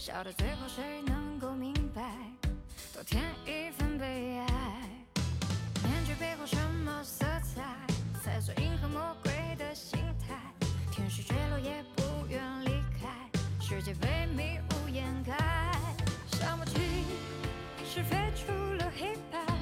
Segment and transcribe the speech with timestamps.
[0.00, 2.02] 笑到最后谁能够明白？
[2.94, 4.46] 多添一份悲哀。
[5.84, 7.62] 面具背后什么色彩？
[8.24, 10.34] 才做银河魔鬼的心态。
[10.90, 13.10] 天使坠落也不愿离开。
[13.60, 15.36] 世界被迷雾掩盖。
[16.28, 16.80] 想不起
[17.84, 19.59] 是非出了黑白。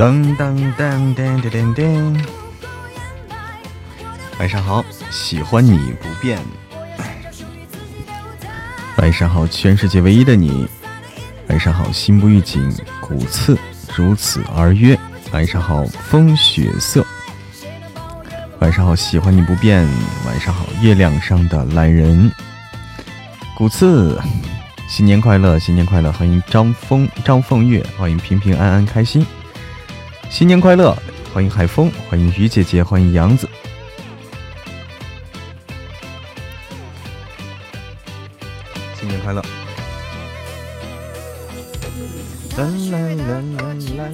[0.00, 2.24] 噔噔噔噔噔噔，
[4.38, 6.38] 晚上好，喜欢你不变。
[8.96, 10.66] 晚上好，全世界唯一的你。
[11.48, 13.58] 晚上好，心不预警，骨刺
[13.94, 14.98] 如此而约。
[15.32, 17.04] 晚上好，风雪色。
[18.60, 19.86] 晚上好，喜欢你不变。
[20.24, 22.32] 晚上好，月亮上的懒人。
[23.54, 24.18] 骨刺，
[24.88, 26.10] 新年快乐，新年快乐！
[26.10, 29.26] 欢迎张风张凤月，欢迎平平安安开心。
[30.30, 30.96] 新年快乐！
[31.34, 33.48] 欢迎海风，欢迎鱼姐姐，欢迎杨子。
[38.94, 39.42] 新年快乐！
[42.56, 44.04] 啦啦啦啦啦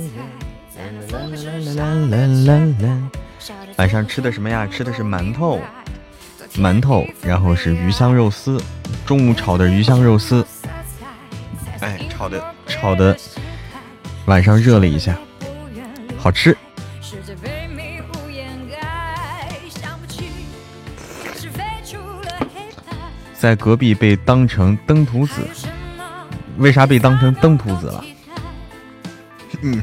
[1.77, 3.11] 啦啦啦！
[3.77, 4.67] 晚上吃的什么呀？
[4.67, 5.61] 吃的是馒头，
[6.55, 8.59] 馒头，然后是鱼香肉丝。
[9.05, 10.44] 中午炒的鱼香肉丝，
[11.81, 13.15] 哎，炒的炒的，
[14.25, 15.15] 晚上热了一下。
[16.26, 16.56] 好吃，
[23.38, 25.34] 在隔壁被当成登徒子，
[26.56, 28.04] 为啥被当成登徒子了？
[29.62, 29.81] 嗯，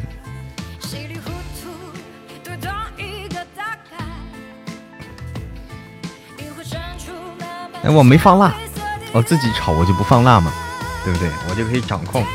[7.83, 8.53] 哎，我没放辣，
[9.13, 10.51] 我自己炒我就不放辣嘛，
[11.05, 11.29] 对不对？
[11.49, 12.25] 我就可以掌控。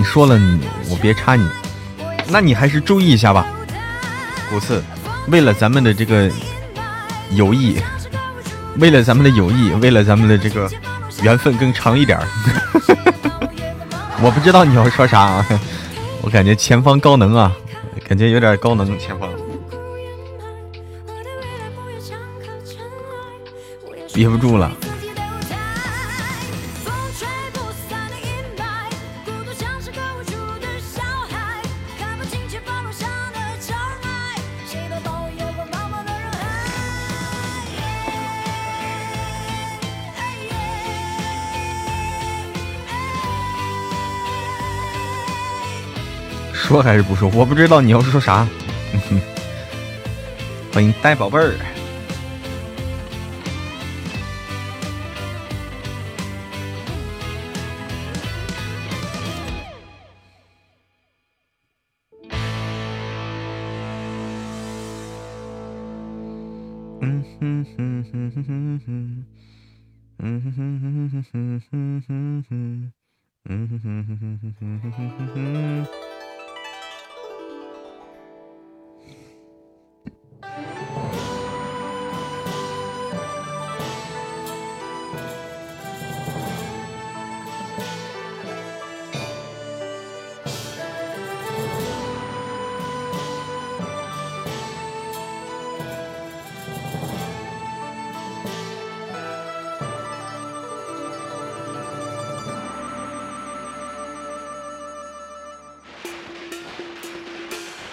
[0.00, 1.46] 你说了，你我别插你，
[2.30, 3.46] 那你还是注意一下吧。
[4.48, 4.82] 古次，
[5.28, 6.30] 为了咱们的这个
[7.32, 7.76] 友谊，
[8.78, 10.66] 为了咱们的友谊，为了咱们的这个
[11.20, 12.18] 缘分更长一点
[14.24, 15.46] 我不知道你要说啥啊，
[16.22, 17.54] 我感觉前方高能啊，
[18.08, 19.28] 感觉有点高能，前方
[24.14, 24.72] 憋不住了。
[46.70, 47.28] 说还是不说？
[47.34, 48.46] 我不知道你要说啥。
[50.72, 51.56] 欢迎呆宝贝儿。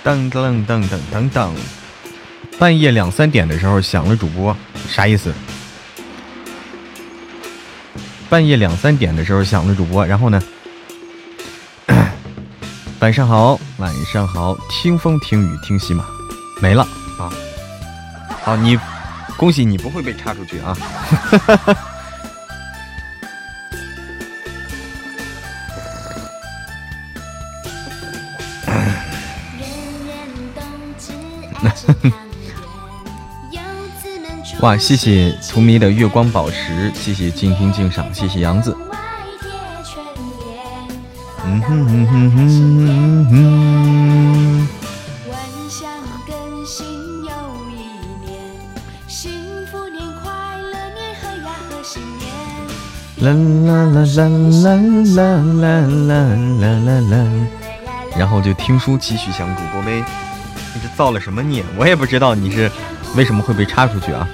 [0.08, 1.50] 噔噔噔噔噔噔，
[2.58, 4.56] 半夜两三点的时候响了主播，
[4.88, 5.34] 啥意思？
[8.30, 10.42] 半夜两三点的时候响了主播，然后呢？
[13.00, 16.06] 晚上好，晚上好，听风听雨听喜马，
[16.62, 16.88] 没了
[17.20, 17.28] 啊！
[18.42, 18.80] 好，你
[19.36, 20.74] 恭喜你不会被插出去啊！
[34.62, 38.76] 哇，谢谢荼蘼的月光宝石，谢谢静听静赏，谢谢杨子。
[41.46, 42.08] 嗯哼哼。
[42.08, 42.32] 哼。
[42.32, 42.32] 哼。
[42.32, 43.26] 哼。
[43.26, 43.30] 哼。
[43.30, 44.68] 哼。
[53.20, 54.76] 啦啦啦啦
[55.16, 55.22] 啦
[55.54, 56.12] 啦啦
[56.60, 57.14] 啦啦啦。
[58.18, 60.04] 然后就听书继续想主播呗，
[60.74, 61.64] 你这造了什么孽？
[61.78, 62.72] 我也不知道你是
[63.16, 64.28] 为什么会被插出去啊。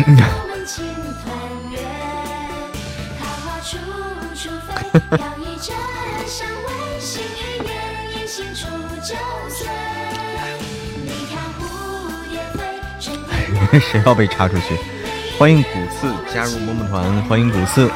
[13.80, 14.76] 谁要被插出去？
[15.38, 17.90] 欢迎古刺加入摸摸团，欢迎古刺。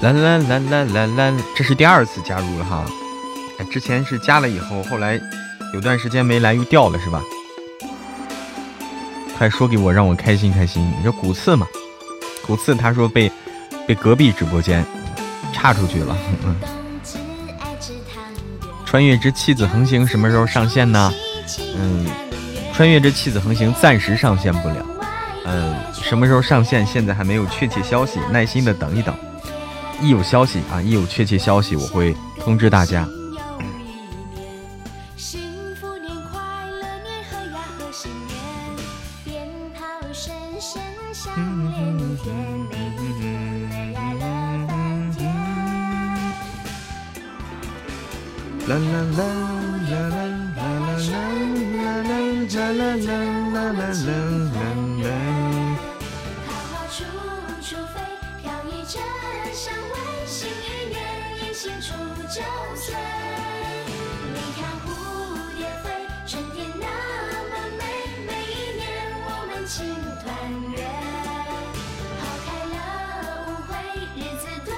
[0.00, 2.84] 来来来来来来，这是第二次加入了哈，
[3.70, 5.20] 之前是加了以后，后来
[5.74, 7.20] 有段时间没来又掉了是吧？
[9.36, 10.88] 快说给我，让我开心开心。
[10.96, 11.66] 你说骨刺嘛，
[12.46, 13.30] 骨刺他说被
[13.86, 14.84] 被隔壁直播间
[15.52, 16.16] 岔出去了。
[16.44, 16.56] 嗯。
[18.86, 21.12] 穿越之弃子横行什么时候上线呢？
[21.76, 22.06] 嗯，
[22.72, 24.86] 穿越之弃子横行暂时上线不了。
[25.44, 26.86] 嗯，什么时候上线？
[26.86, 29.14] 现在还没有确切消息，耐心的等一等。
[30.00, 33.06] 一有消息啊，一有确切消息，我会通知大家。
[62.30, 62.42] 就
[62.76, 62.94] 随
[64.34, 64.86] 你看蝴
[65.56, 65.86] 蝶飞
[66.26, 66.86] 春天那
[67.48, 67.82] 么美
[68.26, 68.86] 每一年
[69.24, 69.88] 我们情
[70.20, 70.26] 团
[70.70, 70.76] 圆。
[72.20, 72.76] 抛开了
[73.46, 73.72] 误会
[74.14, 74.74] 日子多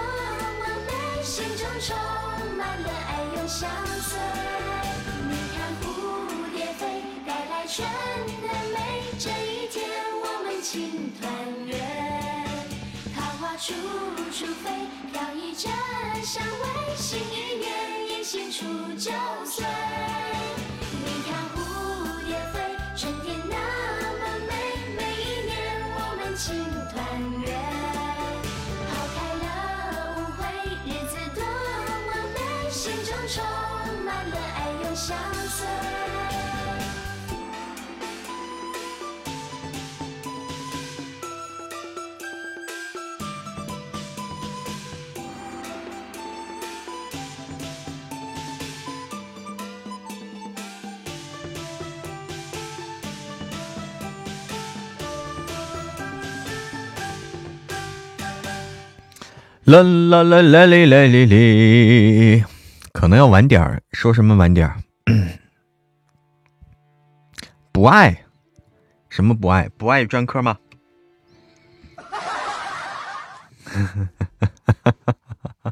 [0.61, 1.89] 么美心中充
[2.57, 3.69] 满了爱永相
[3.99, 4.21] 随
[5.29, 5.85] 你看蝴
[6.55, 7.85] 蝶飞带来春
[8.43, 9.91] 的美这一天
[10.23, 11.60] 我们情团
[13.71, 13.77] 处
[14.33, 14.71] 处飞，
[15.13, 15.69] 飘逸着
[16.25, 16.97] 香味。
[16.97, 17.71] 新一年，
[18.09, 18.65] 迎新除
[18.95, 19.13] 就
[19.45, 19.65] 岁。
[21.05, 21.57] 你看蝴
[22.27, 22.57] 蝶飞，
[22.97, 23.55] 春天那
[24.19, 24.51] 么美。
[24.97, 25.55] 每一年，
[25.95, 26.49] 我们庆
[26.91, 26.99] 团
[27.43, 27.47] 圆。
[28.91, 29.47] 抛开了
[30.17, 30.41] 误会，
[30.85, 33.37] 日子多么美，心中充
[34.05, 35.50] 满了爱，又相。
[59.71, 62.45] 啦啦啦啦哩啦哩哩
[62.93, 64.83] 可能要晚点儿说什么晚点儿？
[67.71, 68.25] 不爱
[69.09, 69.69] 什么不爱？
[69.69, 70.59] 不爱专科吗？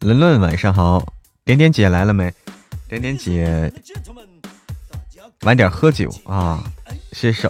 [0.00, 1.04] 伦伦晚上好
[1.44, 2.32] 点点姐来了没？
[2.88, 3.72] 点点姐
[5.40, 6.62] 晚点喝酒啊
[7.12, 7.48] 谢谢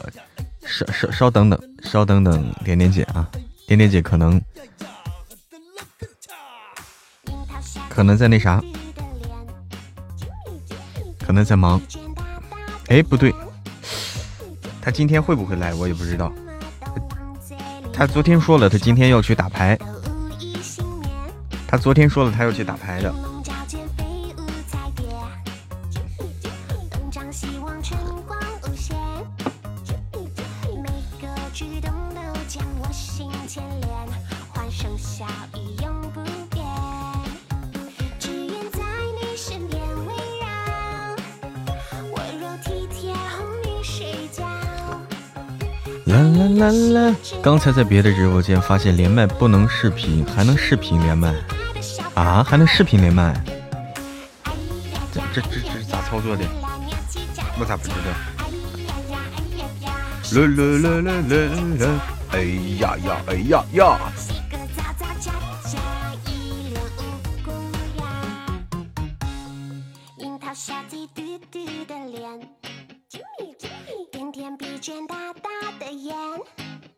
[0.66, 3.28] 稍稍稍等等，稍等等，点点姐啊，
[3.66, 4.40] 点点姐可能
[7.88, 8.62] 可能在那啥，
[11.24, 11.80] 可能在忙。
[12.88, 13.34] 哎，不对。
[14.82, 16.30] 他今天会不会来，我也不知道。
[17.92, 19.78] 他昨天说了他今天要去打牌，
[21.66, 23.14] 他昨天说了他要去打牌的。
[46.48, 51.34] 啦啦啦，刚才在别的直播间发现连麦不能视频，还能视频连麦
[52.14, 52.44] 啊？
[52.44, 53.34] 还能视频连麦。
[55.12, 56.44] 这这这这咋操作的？
[57.58, 58.10] 我咋不知道？
[60.32, 61.34] 啦啦啦啦啦
[61.86, 61.86] 啦，
[62.32, 62.40] 哎
[62.78, 63.98] 呀呀，哎呀呀。
[74.84, 75.48] 圈大大
[75.80, 76.14] 的眼，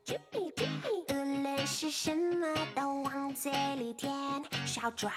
[0.04, 1.14] 啾咪啾咪，无
[1.44, 4.10] 论是什么都往嘴里填，
[4.66, 5.08] 小爪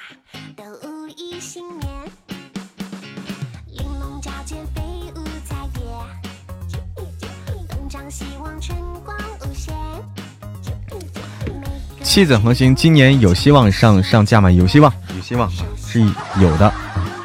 [0.56, 1.90] 都无一幸免。
[3.66, 3.88] 玲
[4.22, 4.22] 珑
[4.76, 4.84] 飞
[5.16, 5.18] 舞，
[5.50, 9.74] 啾咪啾咪，东张西望春光无限。
[12.04, 14.52] 子横行，今年有希望上上架吗？
[14.52, 16.02] 有希望，有希望，是
[16.40, 16.72] 有的，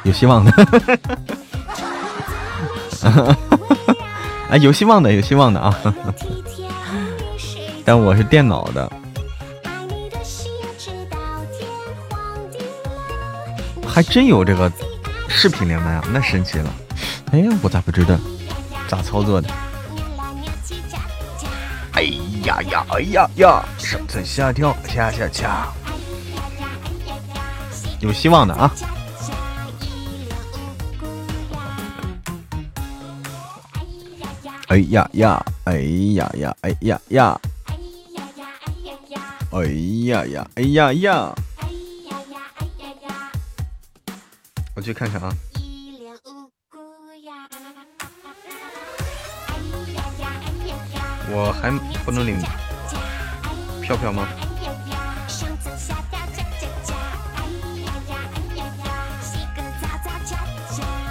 [0.04, 0.50] 有希望的。
[4.58, 5.74] 有希望的，有希望的啊！
[7.84, 8.90] 但我是电脑的，
[13.86, 14.70] 还真有这个
[15.28, 16.70] 视频连麦啊，那神奇了！
[17.32, 18.16] 哎，我咋不知道？
[18.88, 19.48] 咋操作的？
[21.92, 22.02] 哎
[22.44, 25.68] 呀呀，哎呀呀，上蹿下跳，恰恰恰，
[28.00, 28.70] 有希望的啊！
[34.74, 35.78] 哎呀呀，哎
[36.16, 37.40] 呀呀，哎呀呀，
[39.52, 39.62] 哎
[40.02, 41.32] 呀呀，哎呀呀，
[44.74, 45.32] 我去看看啊。
[51.30, 51.70] 我还
[52.04, 52.36] 不能领
[53.80, 54.26] 票票吗？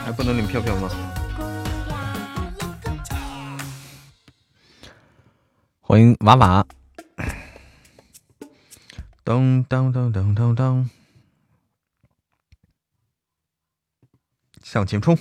[0.03, 0.89] 还不能领票票吗？
[5.93, 6.65] 欢迎娃娃，
[9.23, 10.89] 咚咚咚咚咚咚，
[14.63, 15.15] 向前冲！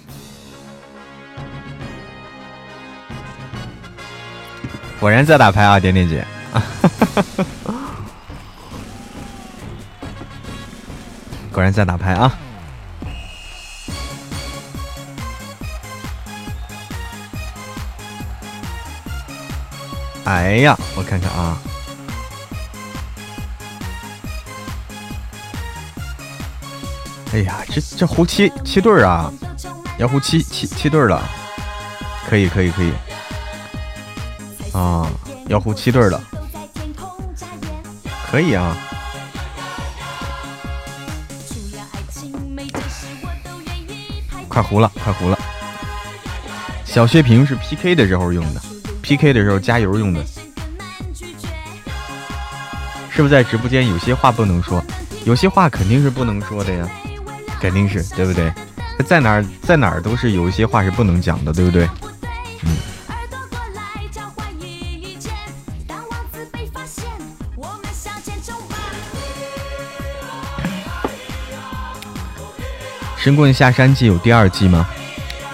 [4.98, 6.26] 果然在打牌啊，点点姐，
[11.52, 12.34] 果然在打牌啊。
[20.24, 21.58] 哎呀，我看看啊！
[27.32, 29.32] 哎呀，这这胡七七对儿啊，
[29.98, 31.20] 要胡七七七对儿了，
[32.28, 32.92] 可以可以可以
[34.72, 35.10] 啊，
[35.48, 36.22] 要胡七对儿了，
[38.30, 38.76] 可以啊！
[44.48, 45.38] 快胡了，快胡了！
[46.84, 48.62] 小血瓶是 PK 的时候用的。
[49.02, 50.24] P K 的时候加油用的，
[53.10, 54.82] 是不是在直播间有些话不能说？
[55.24, 56.88] 有些话肯定是不能说的呀，
[57.60, 58.52] 肯定是对不对？
[59.06, 61.88] 在哪儿在哪儿都是有一些话是不能讲的，对不对？
[62.62, 62.76] 嗯。
[73.16, 74.88] 神棍下山记有第二季吗？《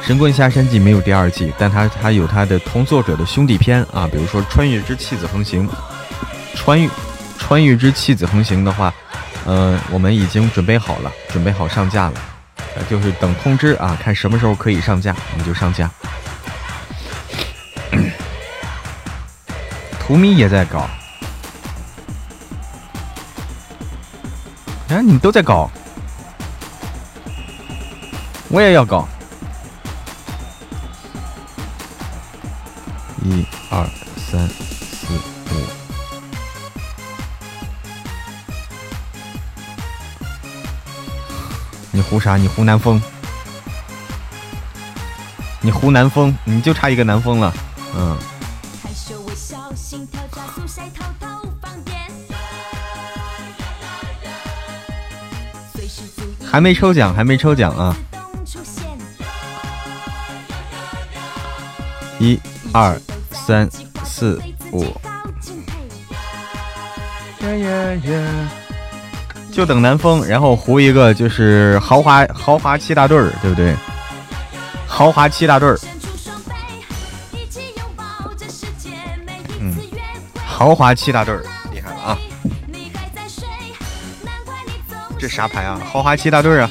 [0.09, 5.69] 神棍下山记》没有第二季，但它它有它的同作者的兄弟篇啊，比如说《穿越之弃子横行》。
[6.55, 6.89] 穿越
[7.37, 8.91] 穿越之弃子横行的话，
[9.45, 12.15] 呃，我们已经准备好了，准备好上架了，
[12.89, 15.91] 就是等通知啊，看什么时候可以上架，我们就上架。
[20.01, 20.89] 图米也在搞，
[24.89, 25.71] 哎，你们都在搞，
[28.49, 29.07] 我也要搞。
[33.25, 35.07] 一二三四
[35.51, 35.57] 五，
[41.91, 42.37] 你胡啥？
[42.37, 43.01] 你胡南风？
[45.61, 46.35] 你胡南风？
[46.45, 47.53] 你就差一个南风了，
[47.95, 48.17] 嗯。
[56.51, 57.95] 还没抽奖，还没抽奖啊！
[62.19, 62.41] 一
[62.79, 63.01] 二。
[63.31, 63.69] 三
[64.05, 64.41] 四
[64.73, 64.85] 五！
[69.51, 73.75] 就等南风，然后胡一个就是豪华豪华七大队儿，对不对？
[74.87, 75.79] 豪华七大队儿，
[79.61, 79.75] 嗯，
[80.45, 81.43] 豪华七大队儿，
[81.73, 82.19] 厉害了啊！
[85.19, 85.81] 这啥牌啊？
[85.91, 86.71] 豪华七大队儿啊！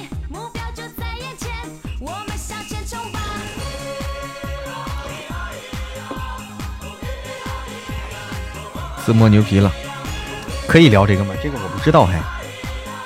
[9.07, 9.71] 自摸牛皮了，
[10.67, 11.33] 可以聊这个吗？
[11.41, 12.21] 这个我不知道，还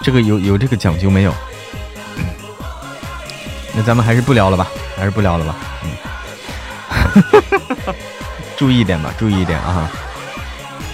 [0.02, 1.32] 这个有有这个讲究没有？
[3.76, 4.68] 那咱们还是不聊了吧，
[4.98, 5.56] 还是不聊了吧。
[5.84, 5.92] 嗯，
[8.58, 9.88] 注意一点吧，注意一点啊，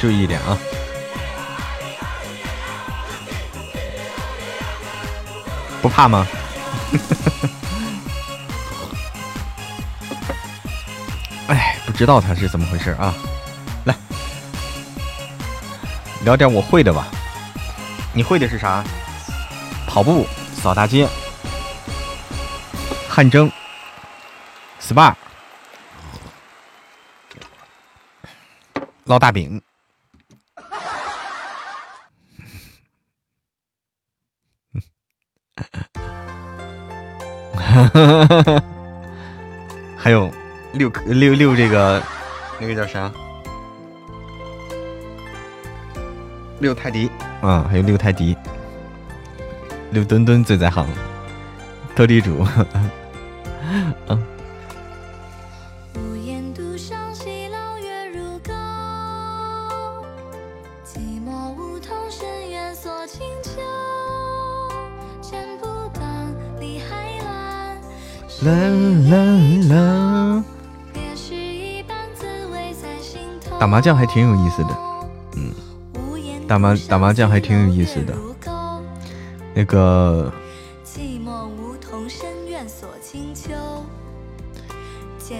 [0.02, 0.58] 注意一点啊。
[5.82, 6.28] 不怕吗？
[11.48, 13.16] 哎，不知道他是怎么回事啊。
[16.28, 17.08] 聊点我会的吧，
[18.14, 18.84] 你会的是啥？
[19.88, 21.08] 跑步、扫大街、
[23.08, 23.50] 汗蒸、
[24.82, 25.16] SPA、
[29.06, 29.62] 烙大饼，
[39.98, 40.30] 还有
[40.74, 42.04] 六六六这个
[42.60, 43.10] 那个叫啥？
[46.60, 47.10] 六泰迪。
[47.42, 48.36] 啊，还有六泰迪，
[49.92, 50.88] 六墩墩最在行，
[51.96, 52.46] 斗地主，
[54.08, 54.24] 嗯。
[68.44, 68.54] 啦
[69.10, 69.18] 啦
[69.70, 70.44] 啦！
[73.60, 74.87] 打麻将还挺有意思的，嗯，
[76.48, 78.16] 打麻打麻将还挺有意思的。
[79.54, 80.32] 那个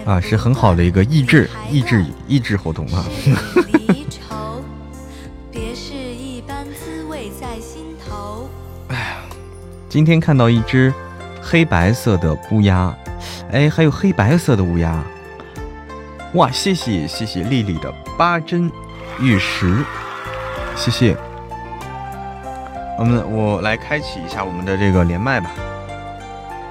[0.04, 3.04] 啊，是很好的一个益智益智益智活动啊。
[8.88, 9.18] 哎呀，
[9.88, 10.92] 今天看到一只。
[11.40, 12.94] 黑白色的乌鸦，
[13.50, 15.02] 哎，还有黑白色的乌鸦，
[16.34, 16.50] 哇！
[16.50, 18.70] 谢谢谢谢丽丽的八珍
[19.18, 19.82] 玉石，
[20.78, 21.16] 谢谢。
[22.96, 25.50] 我们我来开启一下我们的这个连麦吧，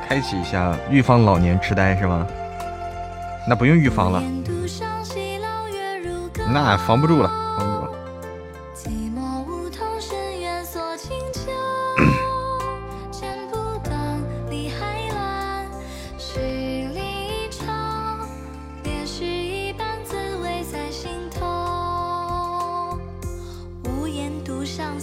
[0.07, 2.25] 开启一下预防老年痴呆是吗？
[3.45, 4.23] 那不用预防了，
[6.51, 7.31] 那防不住了。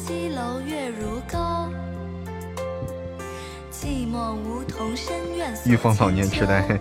[0.06, 1.38] 西楼月如钩。
[3.72, 5.56] 寂寞梧桐深院。
[5.64, 6.78] 预防老年痴呆。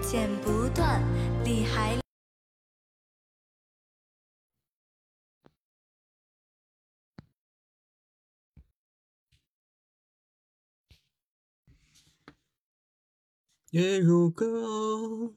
[0.00, 1.02] 剪不断，
[1.44, 2.00] 理还。
[13.72, 15.34] 月如钩。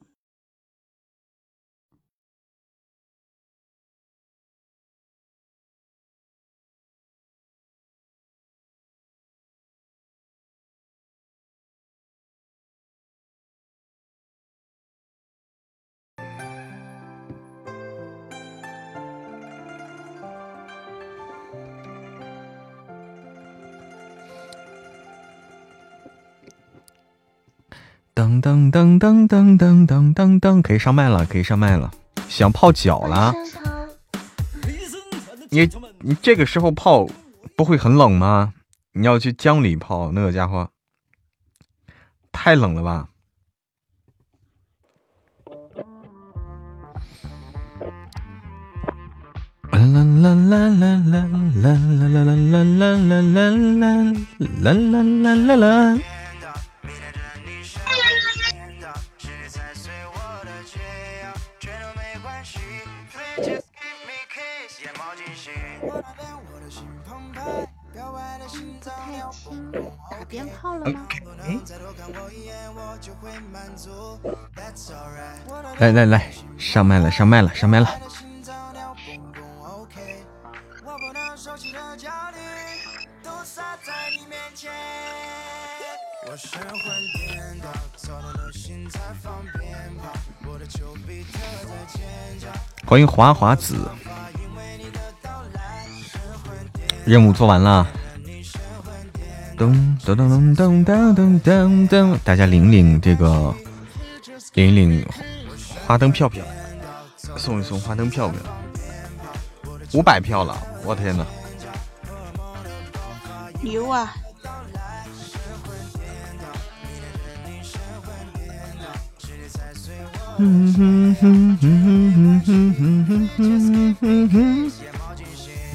[28.14, 31.90] 噔噔噔噔噔噔噔噔噔，可以上麦了，可以上麦了。
[32.28, 33.34] 想泡脚了？
[35.50, 37.08] 你你这个时候泡
[37.56, 38.54] 不会很冷吗？
[38.92, 40.70] 你要去江里泡，那个家伙
[42.30, 43.08] 太冷了吧？
[49.72, 51.26] 啦啦啦啦啦啦
[51.62, 53.50] 啦啦啦啦啦啦
[54.62, 55.98] 啦啦啦啦啦。
[70.10, 71.06] 打鞭炮了吗？
[75.78, 77.88] 来来来，上麦了，上麦了，上麦了。
[92.86, 93.88] 欢迎华华子，
[97.04, 97.86] 任务做完了。
[99.56, 99.72] 噔
[100.04, 103.54] 噔噔噔噔噔噔噔，大家领领这个，
[104.54, 105.06] 领领
[105.86, 106.44] 花灯票票，
[107.36, 108.40] 送一送花灯票票，
[109.92, 111.24] 五百票了，我天呐！
[113.62, 114.12] 牛啊！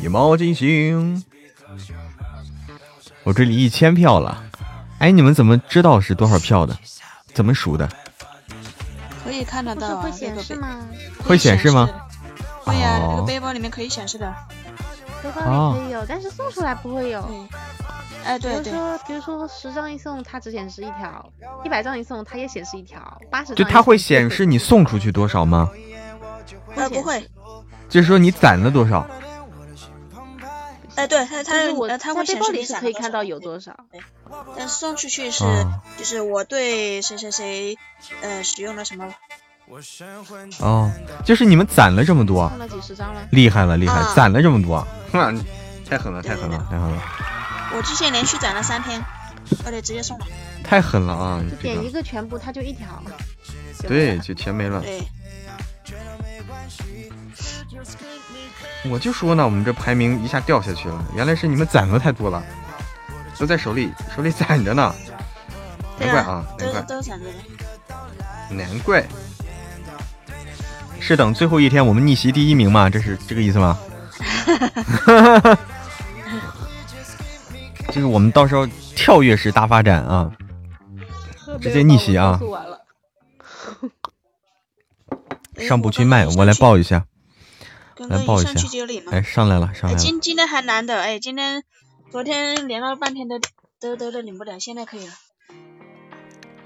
[0.01, 1.23] 一毛金星。
[3.23, 4.43] 我这里一千票了，
[4.99, 6.77] 哎，你们怎么知道是多少票的？
[7.33, 7.87] 怎么数的？
[9.23, 10.79] 可以看得到，会显示吗？
[11.25, 11.87] 会显示吗？
[12.63, 14.33] 会呀，那个背包里面可以显示的。
[15.21, 17.21] 背包里可以有，但是送出来不会有。
[18.23, 18.63] 哎，对对。
[18.63, 21.23] 比如说，比如说十张一送，它只显示一条；
[21.63, 25.69] 一百张一送，它也显示一条；八十就它会显示你送出去多少吗？
[26.75, 27.29] 呃，不会。
[27.89, 29.05] 就是说你攒了多少？
[30.99, 33.73] 哎，对他，他我他会显示里是可以看到有多少，
[34.57, 35.45] 但送出去是
[35.97, 37.77] 就是我对谁谁谁
[38.21, 39.13] 呃使用了什么。
[40.59, 40.91] 哦，
[41.23, 45.41] 就是你们攒了这么多，送了几十张了，厉害了厉害，攒了这么多， 哼，
[45.87, 47.01] 太狠了太狠了太狠了。
[47.77, 49.01] 我之前连续攒了三天。
[49.65, 50.27] 我得直接送了。
[50.63, 51.41] 太狠了啊！
[51.49, 52.85] 就点一个全部，它就一条。
[53.87, 54.79] 对，就全没了。
[54.81, 55.01] 对。
[58.85, 62.43] 我就说呢，我们这排名一下掉下去了，原来是你们攒的太多了，
[63.37, 64.93] 都在手里，手里攒着呢。
[65.99, 66.81] 难怪啊，难怪。
[66.83, 67.25] 都攒着。
[68.49, 69.05] 难怪。
[70.99, 72.89] 是等最后一天我们逆袭第一名吗？
[72.89, 73.77] 这是这个意思吗？
[77.87, 78.65] 就 是我们到时候
[78.95, 80.31] 跳跃式大发展啊，
[81.61, 82.39] 直接逆袭啊！
[85.57, 87.05] 上不去麦，我来报一下，
[88.07, 88.51] 来报一下。
[89.11, 89.99] 哎，上来了，上来了。
[89.99, 91.63] 今今天还难的，哎，今天
[92.11, 93.39] 昨天连了半天都
[93.79, 95.13] 都都都领不了，现在可以了。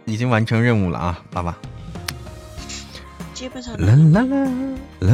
[0.05, 1.57] 已经完成任务了啊，爸爸。
[3.33, 3.75] 基本上。
[3.77, 4.45] 啦啦啦
[4.99, 5.13] 啦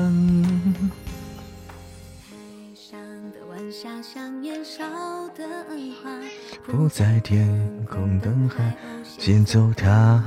[6.65, 7.47] 不在天
[7.89, 8.75] 空灯海
[9.17, 10.21] 间走它，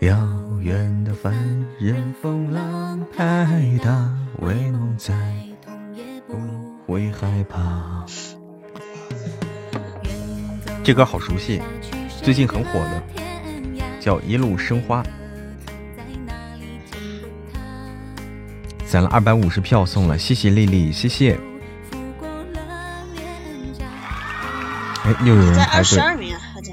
[0.00, 0.16] 遥
[0.62, 1.34] 远的凡
[1.78, 5.12] 人风浪太大，为梦再
[5.62, 6.38] 痛也不
[6.86, 8.06] 会害怕。
[10.82, 11.60] 这歌好熟悉，
[12.22, 13.02] 最近很火的，
[14.00, 15.02] 叫《一路生花》，
[18.86, 21.38] 攒了二百五十票送了，谢谢丽丽，谢谢。
[25.04, 25.76] 哎，又有人排队。
[25.76, 26.72] 二十二名啊，还在。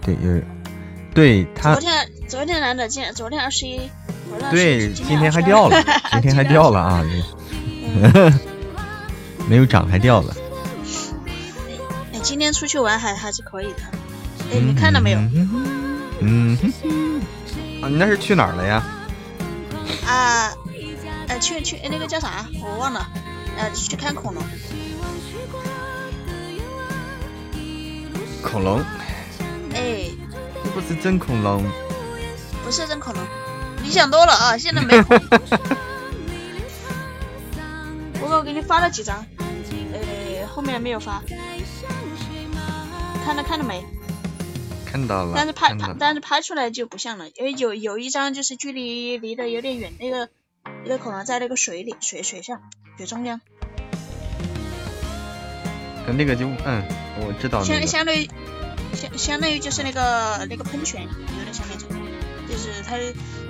[0.00, 0.42] 对，有，
[1.12, 1.74] 对他。
[1.74, 3.80] 昨天昨天来的，今昨天二十一。
[4.50, 7.04] 对，今天还掉了， 今天还掉了啊！
[9.48, 10.36] 没有涨，还掉了。
[12.12, 13.80] 哎今天出去玩还还是可以的，
[14.52, 15.18] 哎，你看到没有？
[16.20, 16.58] 嗯，
[17.82, 18.84] 啊，你那是去哪儿了呀？
[20.06, 20.52] 啊，
[21.28, 22.46] 呃，去去那个叫啥？
[22.62, 23.08] 我忘了，
[23.56, 24.42] 呃，去看恐龙。
[28.42, 28.80] 恐龙？
[29.72, 30.10] 哎，
[30.62, 31.64] 这不是真恐龙。
[32.68, 33.24] 不是真恐龙，
[33.82, 34.56] 你想多了啊！
[34.60, 35.40] 现在没恐龙。
[38.20, 39.24] 我我给你发了几张，
[39.94, 41.22] 呃，后面没有发。
[43.24, 43.82] 看到看到没？
[44.84, 45.32] 看到了。
[45.34, 50.28] 但是拍拍，但是拍出来就不像了，因为有有一张就是距离离得有点远，那个
[50.84, 52.60] 那个恐龙在那个水里水水上
[52.98, 53.40] 水中央。
[56.06, 56.84] 那个就嗯，
[57.16, 57.64] 我知道。
[57.64, 58.30] 相相对于
[58.92, 61.88] 相相当于就是那个那个喷泉，有点像那种，
[62.58, 62.96] 就是它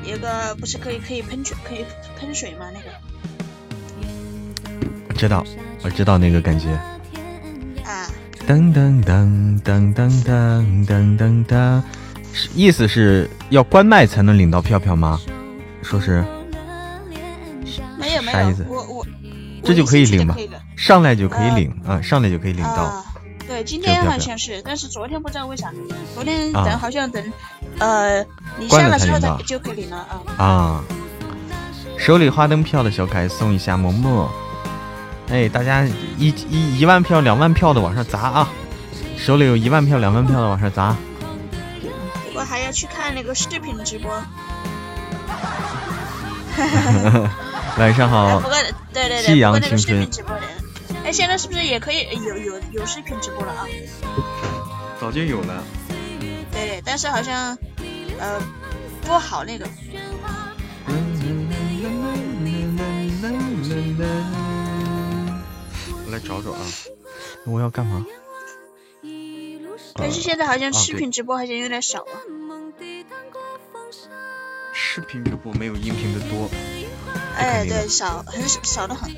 [0.05, 1.85] 有个不是可以可以喷泉可以
[2.18, 2.66] 喷水吗？
[2.73, 2.87] 那个。
[5.09, 5.44] 我知道，
[5.83, 6.68] 我知道那个感觉。
[7.85, 8.07] 啊。
[8.47, 11.83] 噔噔噔噔噔噔噔噔噔，
[12.55, 15.21] 意思是要关麦才能领到票票吗？
[15.83, 16.25] 说是？
[17.99, 18.64] 没有没有，啥意思？
[18.68, 19.07] 我我
[19.62, 20.37] 这就可以领吧？
[20.77, 23.05] 上来就可以领啊，上来就可以领到。
[23.59, 25.73] 对，今天好像是，但是昨天不知道为啥，
[26.14, 27.33] 昨天等好像等
[27.79, 28.25] 呃
[28.57, 30.44] 你下了之后才就可以领了啊。
[30.44, 30.85] 啊，
[31.99, 34.29] 手里花灯票的小可爱送一下萌萌。
[35.31, 35.85] 哎，大家
[36.16, 38.49] 一一一万票、两万票的往上砸啊！
[39.16, 40.97] 手里有一万票、两万票的往上砸。
[42.35, 44.11] 我还要去看那个视频直播。
[47.77, 48.40] 晚上好。
[48.92, 50.09] 对对对，夕阳青春。
[51.09, 53.66] 哎，现在是不是也可以有有有视频直播了啊？
[55.01, 55.64] 早就有了。
[56.53, 57.57] 对，但是好像
[58.18, 58.38] 呃
[59.01, 59.66] 不好那个。
[66.05, 66.61] 我来找找啊！
[67.47, 68.05] 我要干嘛？
[69.94, 72.21] 但是现在好像视频直播好像有点少啊。
[74.75, 76.51] 视频直播没有音频的多。
[77.35, 79.11] 哎，对，少，很少，少的很。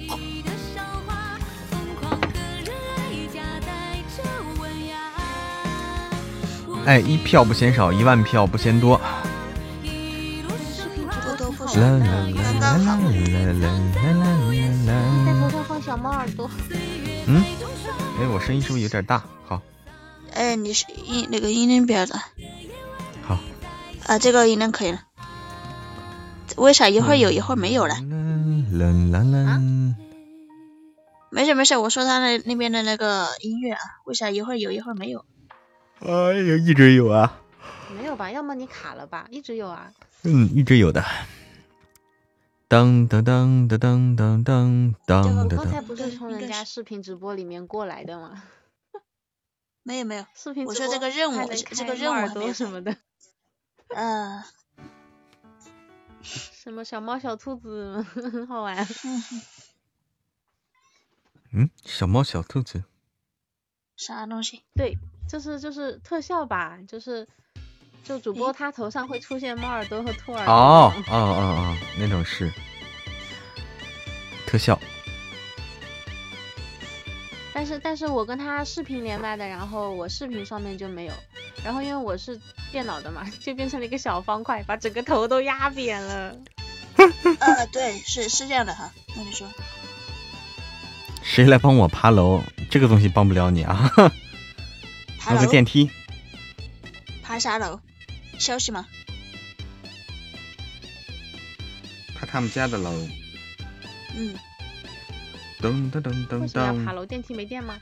[6.90, 9.00] 哎，一票不嫌少，一万票不嫌多。
[10.74, 12.00] 视频直播都不少，刚
[12.58, 12.98] 刚好。
[15.80, 16.50] 小猫耳朵。
[17.26, 17.44] 嗯，
[18.18, 19.22] 哎，我声音是不是有点大？
[19.46, 19.62] 好。
[20.34, 22.20] 哎，你是音那个音量标的。
[23.22, 23.38] 好。
[24.06, 25.02] 啊，这个音量可以了。
[26.56, 27.94] 为啥一会儿有一会儿没有了？
[27.94, 28.02] 啊？
[31.30, 35.24] 没事没事，我说他那那边的那个音乐啊，为啥一会儿有一会儿没有？
[36.00, 37.40] 哎呀，一直有啊。
[37.96, 38.30] 没有吧？
[38.30, 39.26] 要么你卡了吧？
[39.30, 39.92] 一直有啊。
[40.22, 41.04] 嗯，一直有的。
[42.68, 45.56] 噔噔噔噔噔噔噔噔噔。
[45.56, 48.42] 刚才不是从人家视频直播里面过来的吗？
[49.82, 52.96] 没有没有，视频我说这个任务，这个任务多什么的。
[53.88, 54.42] 嗯。
[56.22, 58.86] 什么小猫小兔子，很好玩。
[61.52, 62.84] 嗯，小猫小兔子。
[63.96, 64.62] 啥东西？
[64.74, 64.96] 对，
[65.30, 67.28] 就是就是特效吧，就是
[68.02, 70.52] 就主播他头上会出现猫耳朵和兔耳朵。
[70.52, 72.52] 哦哦哦哦，那种是
[74.44, 74.76] 特效。
[77.54, 81.12] 但是但是我跟他视频连麦的，然后我视频上面就没有，
[81.64, 82.40] 然后因为我是
[82.72, 86.36] 电脑的嘛， 就变成了一个小方块，把整个头都压扁了。
[87.38, 89.46] 呃，对，是是这样的哈，那你说。
[91.22, 92.42] 谁来帮我爬楼？
[92.68, 93.92] 这个东西帮不了你啊！
[95.20, 95.90] 爬个电梯。
[97.22, 97.78] 爬啥楼？
[98.38, 98.86] 消息吗？
[102.14, 102.90] 爬他们家的楼。
[104.16, 104.34] 嗯。
[105.60, 106.64] 噔噔噔噔噔。
[106.64, 107.04] 要爬楼？
[107.04, 107.78] 电梯没电吗？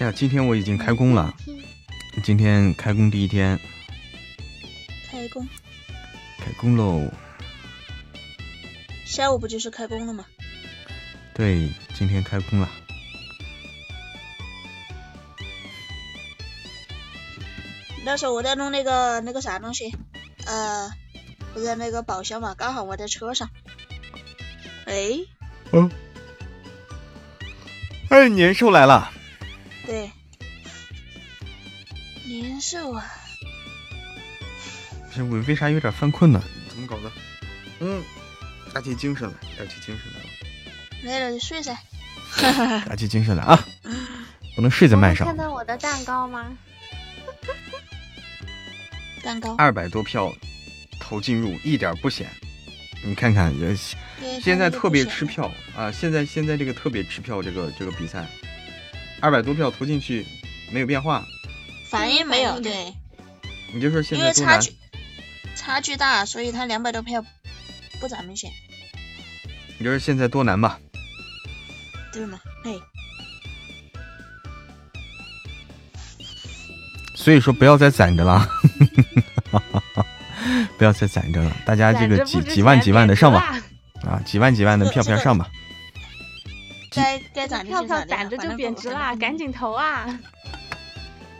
[0.00, 1.32] 哎呀，今天我已经开工了。
[2.22, 3.58] 今天开工第一天。
[5.18, 5.48] 开工。
[6.38, 7.10] 开工喽。
[9.04, 10.24] 下午不就是开工了吗？
[11.34, 12.68] 对，今天开工了。
[18.04, 19.92] 那时候我在弄那个那个啥东西，
[20.46, 20.88] 呃，
[21.52, 23.50] 不在那个宝箱嘛，刚好我在车上。
[24.86, 25.18] 哎。
[25.72, 25.90] 嗯。
[28.08, 29.10] 哎，年兽来了。
[29.84, 30.12] 对，
[32.24, 33.04] 年兽啊！
[35.18, 36.40] 这我为啥有点犯困呢？
[36.68, 37.10] 怎么搞的？
[37.80, 38.00] 嗯，
[38.72, 40.28] 打起精神来，打起精神来了。
[41.02, 41.76] 累了就睡噻。
[42.86, 43.66] 打起精神来啊！
[44.54, 45.26] 不能睡在麦上。
[45.26, 46.46] 看到我的蛋糕吗？
[49.24, 49.56] 蛋糕。
[49.56, 50.32] 二百多票
[51.00, 52.30] 投进入，一点不显。
[53.04, 53.52] 你看看，
[54.40, 55.90] 现在特别吃票啊！
[55.90, 58.24] 现在现在这个特别吃票，这个这个比赛。
[59.20, 60.24] 二百多票投进去，
[60.70, 61.26] 没有变化，
[61.90, 62.94] 反应没有对。
[63.74, 64.72] 你就说现在因为差距
[65.58, 67.24] 差距大，所以他两百多票
[68.00, 68.50] 不咋明显。
[69.78, 70.78] 你说现在多难吧？
[72.12, 72.38] 对吗？
[72.64, 72.80] 嘿。
[77.14, 78.48] 所以说不要再攒着了，
[80.78, 83.60] 不要再攒着了，大家这个几几万几万的上吧，
[84.06, 85.48] 啊，几万几万的票票上吧。
[86.92, 90.06] 该该攒票票攒着就贬值啦，赶紧投啊！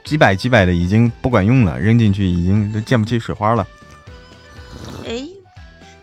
[0.05, 3.67] 几百几百的已经不管用了，扔进去已经都溅不起水花了。
[5.09, 5.27] 哎，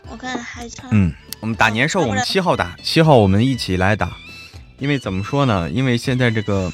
[0.09, 0.87] 我看还差。
[0.91, 4.17] 嗯，我们打年兽，我们七号打，七号我们一起来打。
[4.79, 5.69] 因为怎么说呢？
[5.69, 6.71] 因为现在这个，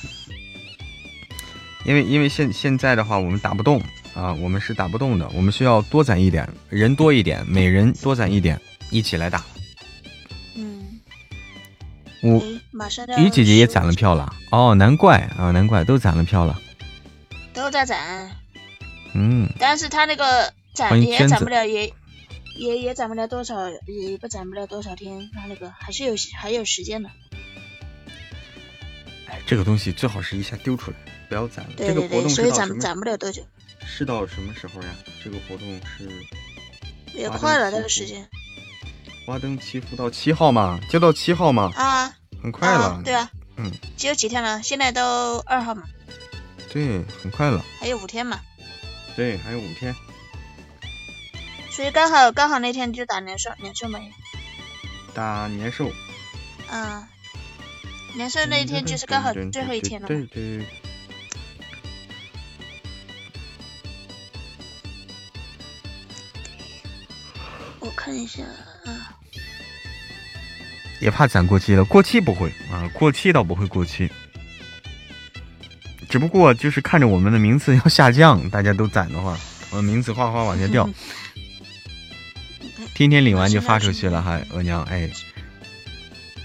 [1.85, 3.79] 因为因为现现在的话，我们打不动
[4.15, 9.43] 啊，我们是打不动的，我们需要多攒一点，人多一点，每人多攒一点，一起来打。
[10.55, 10.99] 嗯
[12.23, 12.39] 我
[13.17, 16.59] 鱼姐姐也攒了票了哦，难怪啊，难怪都攒了票了，
[17.53, 18.31] 都在攒。
[19.13, 21.91] 嗯，但是他那个攒也攒不了，也
[22.55, 27.09] 也也攒不了多少，也不攒不了多少天，他那个还是有还有时间的。
[29.27, 30.97] 哎，这个东西最好是一下丢出来，
[31.29, 31.73] 不要攒了。
[31.77, 33.41] 对对对，所以攒攒不了多久。
[33.85, 34.89] 是到什么时候呀？
[35.23, 36.09] 这个活动是
[37.13, 38.27] 也快了这个时间。
[39.25, 45.83] 花灯祈福到七号嘛，就到七号嘛，啊，很快了，对啊，嗯，只有几天了，现在都二号嘛，
[46.71, 48.39] 对，很快了，还有五天嘛，
[49.15, 49.95] 对，还有五天，
[51.71, 54.11] 所以刚好刚好那天就打年兽，年兽没，
[55.13, 55.89] 打年兽，
[56.69, 57.07] 嗯，
[58.15, 60.65] 年兽那一天就是刚好最后一天了，对对。
[67.79, 68.43] 我看一下
[68.85, 69.15] 啊，
[70.99, 71.83] 也怕攒过期了。
[71.85, 74.11] 过期不会啊，过期倒不会过期，
[76.09, 79.35] 只不过就是看着我们的名次要下降，大家都攒的话，
[79.71, 80.87] 我的名次哗哗往下掉。
[83.01, 85.09] 天天领完就发出去了，哈额娘哎，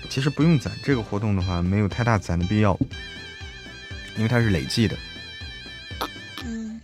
[0.09, 2.75] 其实不用攒这个活动的话，没有太大攒的必要，
[4.17, 4.97] 因为它是累计的。
[6.47, 6.81] 嗯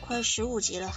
[0.00, 0.88] 快十五级了，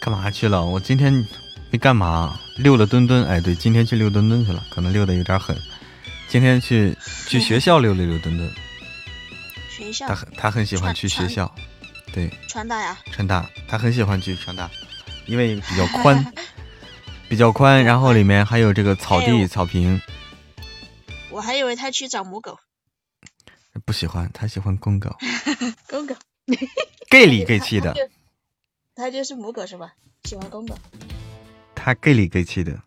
[0.00, 0.64] 干嘛去了？
[0.64, 1.24] 我今天
[1.70, 3.24] 没干嘛，溜了墩墩。
[3.26, 5.56] 哎，对，今天去溜墩墩去了，可能溜的有点狠。
[6.30, 8.48] 今天去去学校溜了溜墩墩。
[9.68, 10.06] 学校？
[10.06, 11.52] 他很他很喜欢去学校，
[12.12, 12.30] 对。
[12.46, 12.96] 川大呀？
[13.10, 14.70] 川大，他很喜欢去川大，
[15.26, 16.32] 因为 比较宽，
[17.28, 20.00] 比较宽，然后里面还有这个草地草坪。
[21.30, 22.60] 我还以为他去找母狗。
[23.84, 25.16] 不喜欢，他喜欢公狗。
[25.90, 26.14] 公狗，
[27.10, 27.92] gay 里 gay 气的。
[28.94, 29.94] 他就是母狗是吧？
[30.22, 30.78] 喜欢公狗。
[31.74, 32.80] 他 gay 里 gay 气的。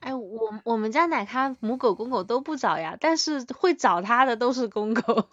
[0.00, 5.28] 哎，我我们家奶咖母狗公狗都不找呀，但是会找它的都是公狗。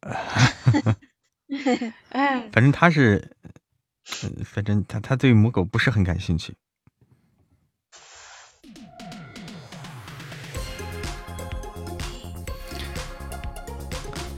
[2.08, 3.36] 哎，反正他是，
[4.44, 6.54] 反正他他对母狗不是很感兴趣。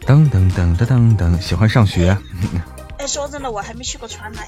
[0.05, 2.19] 噔噔噔噔噔噔，喜欢上学。
[2.99, 4.45] 哎，说真的，我还没去过川大，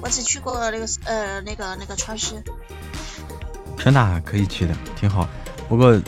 [0.00, 2.42] 我只去过那个呃那个那个川师。
[3.78, 5.28] 川大可以去的，挺好。
[5.68, 6.00] 不过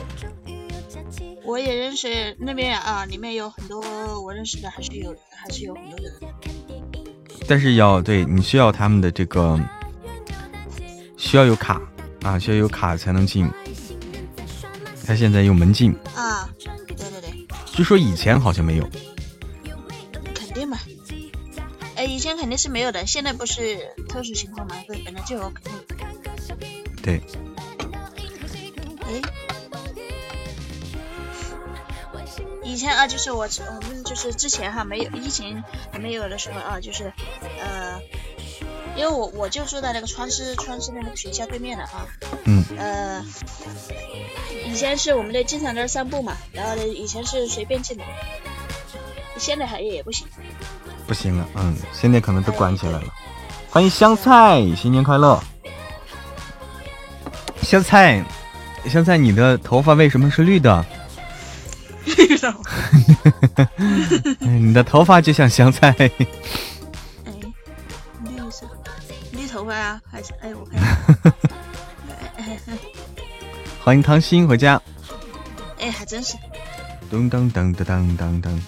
[1.44, 3.80] 我也认识那边啊，里面有很多
[4.22, 6.12] 我认识的，还是有还是有很多人。
[7.48, 9.58] 但是要对你需要他们的这个
[11.16, 11.80] 需要有卡
[12.22, 13.48] 啊，需要有卡才能进。
[15.06, 16.48] 他现在用门禁啊。
[16.58, 18.88] 对对对据说以前好像没有，
[20.34, 20.78] 肯定嘛，
[21.96, 23.78] 哎，以前肯定是没有的，现在不是
[24.08, 25.72] 特殊情况嘛，对，本来就有肯定。
[27.02, 27.20] 对。
[32.80, 35.62] 前啊，就是我我们就是之前哈没有疫情
[35.92, 37.12] 还没有的时候啊，就是
[37.60, 38.00] 呃，
[38.96, 42.06] 因为我我就住在那个川师川师的那个学校对面的啊，
[42.44, 43.24] 嗯，呃。
[44.66, 48.04] 以前是我们的经常在那散步嘛，然后呢，以前是随便进的，
[49.36, 50.28] 现在还也不行，
[51.08, 53.04] 不行了，嗯，现在可能都关起来了。
[53.68, 55.42] 欢迎香菜，新年快乐！
[57.62, 58.24] 香菜，
[58.88, 60.86] 香菜，你的头发为什么是绿的？
[64.40, 65.94] 你的头发就像香菜。
[65.98, 66.10] 哎，
[68.24, 68.66] 绿色，
[69.32, 70.80] 绿头发啊，还是哎，我看。
[73.82, 74.80] 欢迎唐鑫回家。
[75.78, 76.36] 哎，还真是。
[77.10, 78.60] 噔噔噔噔噔噔噔。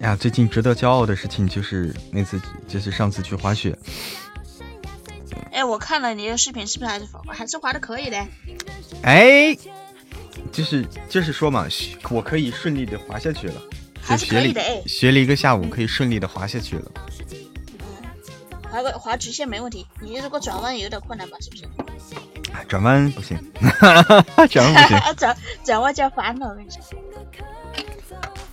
[0.00, 3.78] 哎呀，最近值得骄傲的事情就是那次，就是上次去滑雪。
[5.52, 8.26] 哎，我看了你的视频，是不是还是还是滑的可以的？
[9.02, 9.56] 哎，
[10.50, 11.66] 就是就是说嘛，
[12.10, 13.60] 我可以顺利的滑下去了。
[14.00, 14.82] 还是可以的哎。
[14.86, 16.90] 学了一个下午，可以顺利的滑下去了。
[18.70, 21.36] 滑个滑直线没问题，你如果转弯有点困难吧？
[21.40, 21.64] 是不是？
[22.68, 23.38] 转弯不行，
[24.48, 24.98] 转弯不行。
[25.16, 26.80] 转转弯叫烦恼，我跟你说。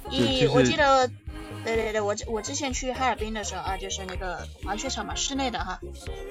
[0.10, 1.10] 咦，我记得，
[1.64, 5.80] 对对对，我我之前去哈尔滨的时候啊，就是那个滑雪场嘛，室内的哈，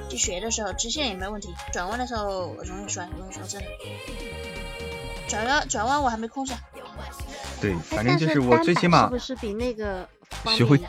[0.08, 3.66] 去学的时候直线也没问题，转弯的时候容易摔，容易摔真的。
[5.28, 6.58] 转弯转弯我还没控上。
[7.60, 10.08] 对，反正就是我最起码是不是比那个
[10.56, 10.80] 学会。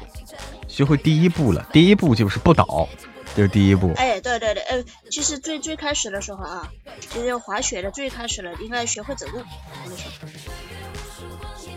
[0.67, 2.87] 学会第一步了，第一步就是不倒，
[3.35, 3.91] 这是第一步。
[3.95, 6.71] 哎，对对对，哎，其实最最开始的时候啊，
[7.09, 9.39] 就是滑雪的最开始了，应该学会走路。
[9.39, 10.11] 我跟你说，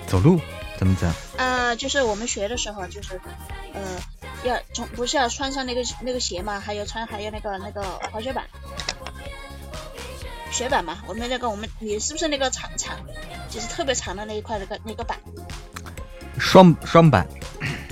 [0.07, 0.39] 走路
[0.83, 1.15] 怎么讲？
[1.37, 3.21] 呃，就是我们学的时候，就是
[3.73, 3.81] 呃，
[4.45, 8.45] 要从不是要穿上那个那个鞋嘛，还有穿还有那个那个滑雪板，
[10.51, 10.99] 雪板嘛。
[11.07, 12.99] 我们那个我们你是不是那个长长，
[13.49, 15.19] 就是特别长的那一块那个那个板？
[16.39, 17.29] 双双板。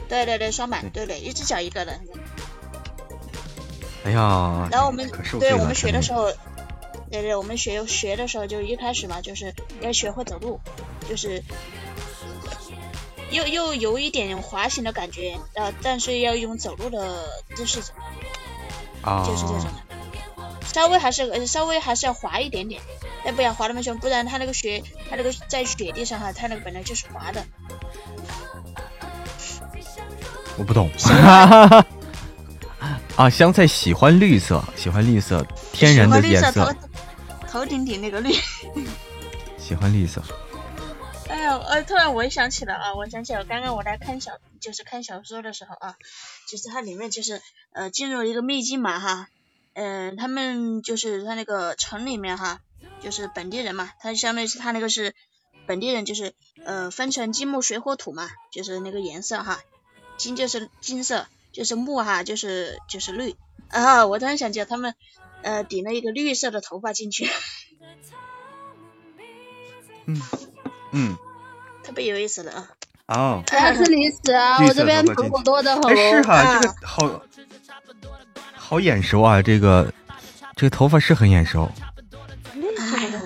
[0.09, 2.01] 对对对，双板，对对，一只脚一个的。
[4.05, 6.33] 哎呀，然后我们，对我们学的时候，
[7.13, 10.59] 对对，我们学学的时候就一开始嘛，就是要学会走路，
[11.09, 11.45] 就是
[13.31, 17.93] 又又有一点滑行的感觉，呃，但是要用走路的姿势走，
[19.03, 22.81] 啊，就是这种的，稍微还是稍微还是要滑一点点，
[23.25, 27.45] 但不要滑那么凶，不然它那个雪，它那个在雪地上哈，它那个本来就是滑的。
[30.57, 30.91] 我不懂，
[33.17, 36.75] 啊，香菜喜欢绿色，喜欢绿色，天然的颜色，
[37.49, 38.35] 头顶顶那个绿，
[39.57, 40.23] 喜欢绿色。
[41.71, 45.97] 呃，突然我也想起了啊，我想起了刚刚我在看小，就是看小说的时候啊，
[46.49, 47.41] 就是它里面就是
[47.73, 49.29] 呃进入一个秘境嘛哈，
[49.75, 52.61] 嗯，他们就是他那个城里面哈，
[53.01, 55.15] 就是本地人嘛，他相当于是他那个是
[55.67, 59.63] 本地人，就是呃分成金木水火土嘛，就是那个颜色哈。
[60.17, 63.37] 金就是金色，就是木哈，就是就是绿
[63.71, 64.07] 啊！
[64.07, 64.95] 我突然想起来，他们
[65.41, 67.27] 呃顶了一个绿色的头发进去，
[70.05, 70.21] 嗯
[70.93, 71.17] 嗯，
[71.91, 72.69] 特别有意思的啊！
[73.09, 74.65] 哦，还是历史啊！
[74.65, 75.97] 我这边糖果多的很。
[75.97, 77.23] 是哈，这个好
[78.55, 79.43] 好眼熟啊！
[79.43, 79.93] 这个
[80.55, 81.69] 这个头发是很眼熟，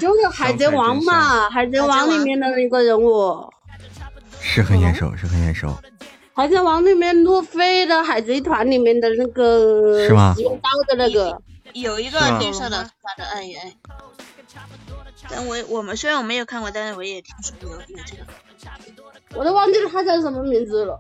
[0.01, 3.47] 就是海贼王嘛，海贼王里面的那个人物，
[4.41, 5.77] 是很眼熟，是很眼熟。
[6.33, 10.35] 海贼王里面路飞的海贼团里面的那个是吗？
[10.39, 11.39] 用刀的那个
[11.75, 13.75] 有一个绿色的发的哎哎，
[15.29, 18.23] 但我我们虽然我没有看过，但是我也听说有有这个。
[19.35, 20.99] 我都忘记了他叫什么名字了。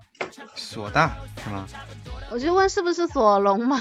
[0.54, 1.66] 索大是吗？
[2.30, 3.80] 我就问是不是索隆嘛？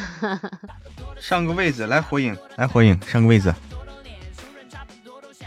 [1.18, 3.54] 上个位置，来火影，来火影，上个位置。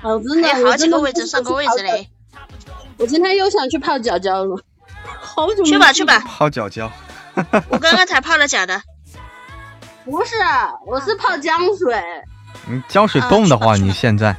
[0.00, 2.08] 好真的，好几个位置，上个位置嘞。
[2.98, 4.58] 我今天又想去泡脚脚了，
[5.20, 6.90] 好久去吧去吧，泡脚脚。
[7.68, 8.80] 我刚刚才泡了脚的。
[10.04, 10.34] 不是，
[10.86, 12.02] 我是泡姜水。
[12.68, 14.34] 你姜水冻的话，你现在。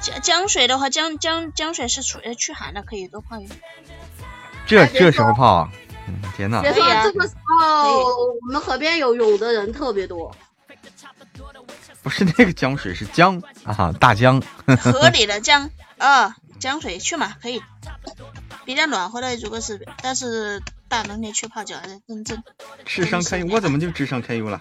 [0.00, 3.60] 江江水的话，江江江水是除驱寒的，可以多泡一点。
[4.66, 5.72] 这这时候泡啊？
[6.36, 6.60] 天呐！
[6.62, 10.34] 别说这个时候，我们河边游泳的人特别多。
[12.02, 14.42] 不是那个江水，是江啊，大江。
[14.80, 17.62] 河 里的江啊，江水去嘛，可以。
[18.64, 21.76] 比较暖和的，如果是，但是大冬天去泡脚，
[22.08, 22.42] 真正。
[22.84, 24.60] 智商开优，我怎么就智商开优了？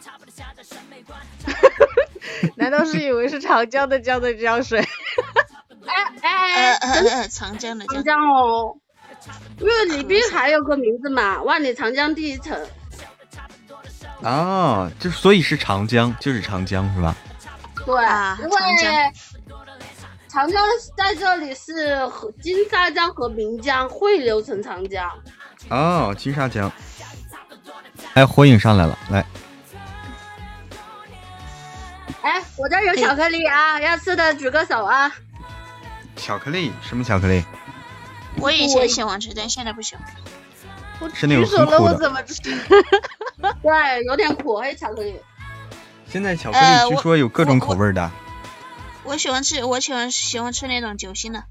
[2.55, 4.79] 难道是以为是长江的江的江水？
[6.21, 8.75] 哎哎哎，长江的长江哦。
[9.59, 12.57] 因为李斌还有个名字嘛，万里长江第一城。
[14.21, 17.15] 啊，就所以是长江，就是长江是吧？
[17.85, 17.95] 对，
[18.43, 18.57] 因为
[20.27, 20.61] 长江
[20.95, 25.09] 在这里是和金沙江和岷江汇流成长江。
[25.69, 26.71] 哦，金沙江。
[28.13, 29.25] 哎，火影上来了，来。
[32.21, 35.11] 哎，我这有巧克力啊，要吃的举个手啊。
[36.15, 36.71] 巧克力？
[36.81, 37.43] 什么巧克力？
[38.37, 40.05] 我以前喜欢吃，但现在不喜欢。
[40.99, 42.41] 我举手了，我怎么吃？
[43.63, 45.15] 对，有点苦，还有巧克力。
[46.07, 48.11] 现在巧克力据说有各种口味的。
[49.03, 51.45] 我喜欢吃，我喜欢喜欢吃那种酒心的。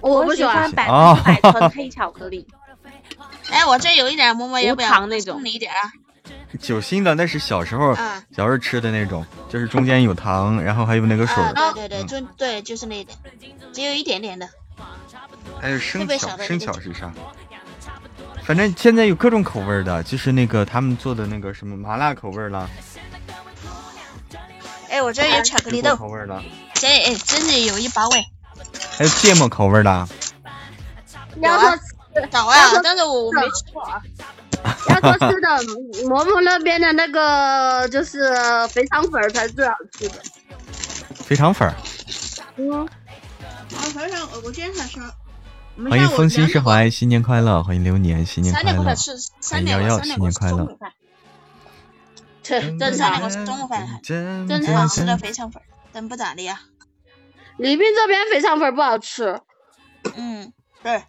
[0.00, 2.46] 我不喜欢百分之百纯黑巧克力。
[3.50, 4.88] 哎，我这有一点，摸摸要不要？
[4.88, 5.34] 糖那种。
[5.34, 5.92] 送你一点啊。
[6.56, 11.36] 酒心的那是小时候，小时候吃的那种，就是中间有糖，然后还有那个水。
[11.74, 13.18] 对对对，就对，就是那点，
[13.72, 14.48] 只有一点点的。
[15.60, 17.12] 还有生巧，生巧是啥？
[18.44, 22.68] 反正现在有各种口味的，就是那个他们做的那个什么麻辣口味了。
[24.88, 26.42] 哎，我这有巧克力豆口味的。
[26.74, 28.24] 这哎，真的有一把味。
[28.96, 30.08] 还有芥末口味的。
[31.42, 31.76] 有啊，
[32.30, 34.00] 早啊，但是我我没吃过啊。
[34.88, 35.62] 要说吃的，
[36.08, 38.32] 馍馍那边的那个就是
[38.68, 40.14] 肥肠粉才是最好吃的。
[41.14, 41.72] 肥肠粉。
[42.56, 42.88] 嗯。
[43.76, 45.00] 啊，肥肠，我今天才吃。
[45.90, 47.62] 欢迎风心释怀，新年快乐！
[47.62, 48.82] 欢迎流年，新年快乐！
[49.50, 50.78] 欢迎瑶瑶，新年快乐！
[52.42, 55.60] 正常，我是中午饭，正常吃的肥肠粉，
[55.92, 56.60] 真不咋的呀。
[57.58, 59.40] 李斌这边肥肠粉不好吃。
[60.14, 60.52] 嗯，
[60.82, 61.02] 对。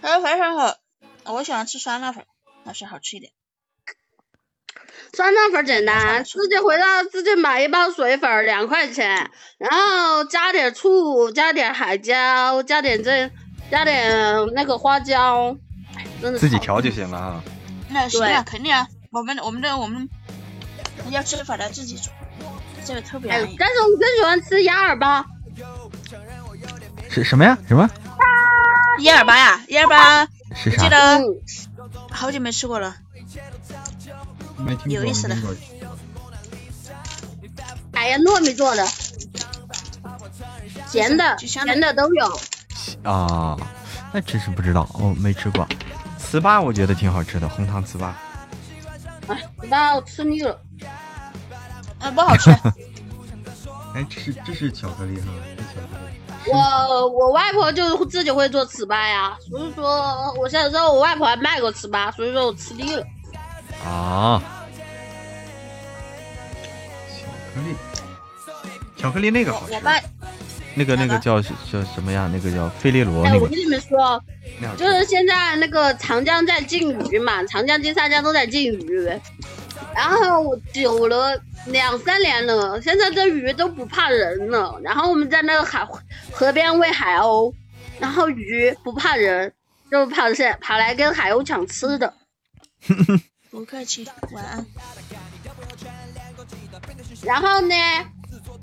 [0.00, 0.76] 还有肥肠粉，
[1.24, 2.24] 我喜欢吃酸辣粉，
[2.64, 3.32] 那是好吃一点。
[5.14, 13.30] 酸辣粉简单，自己回到自己买一包水粉，两块钱，然后加点醋，加点海椒，加点这，
[13.70, 15.56] 加点那个花椒，
[16.20, 17.44] 真的自己调就行了啊。
[17.90, 20.08] 那是啊，肯定啊，我们我们的我们
[21.10, 22.10] 要吃法的自己煮，
[22.84, 23.56] 这个特别安逸。
[23.58, 25.24] 但是我更喜欢吃鸭耳巴。
[27.10, 27.58] 是什么呀？
[27.68, 27.88] 什么？
[29.00, 30.82] 鸭耳巴呀，鸭耳巴，是啥？
[30.82, 31.20] 记得
[32.10, 32.96] 好久没吃过了。
[34.86, 35.36] 有意思的，
[37.92, 38.86] 哎呀，糯米做的，
[40.86, 42.40] 咸的、咸的都有。
[43.02, 43.56] 啊，
[44.12, 45.66] 那真是不知道，我没吃过。
[46.18, 48.12] 糍粑我觉得挺好吃的，红糖糍粑。
[49.28, 50.60] 哎，糍粑我吃腻了。
[51.98, 52.50] 啊，不好吃。
[53.94, 55.26] 哎，这是这是巧克力哈，
[55.56, 56.01] 这巧克力。
[56.46, 63.04] 我我外婆就自己会做糍粑呀，所以说我小时候我外婆还卖过糍粑，所以说我吃腻了。
[63.84, 64.42] 啊，
[67.16, 67.76] 巧克力，
[68.96, 69.74] 巧克力那个好吃，
[70.74, 72.30] 那个那个叫叫什么呀？
[72.32, 73.24] 那个叫费列罗。
[73.24, 74.20] 哎，我跟你们说，
[74.76, 79.08] 就是现在那个长江在禁渔嘛，长江、金沙江都在禁渔，
[79.94, 84.80] 然后我久了两三年了，现在这鱼都不怕人了。
[84.82, 85.86] 然后我们在那个海
[86.30, 87.52] 河边喂海鸥，
[87.98, 89.52] 然后鱼不怕人，
[89.90, 92.14] 就跑是跑来跟海鸥抢吃的。
[93.50, 94.66] 不客气，晚安。
[97.22, 97.74] 然后呢，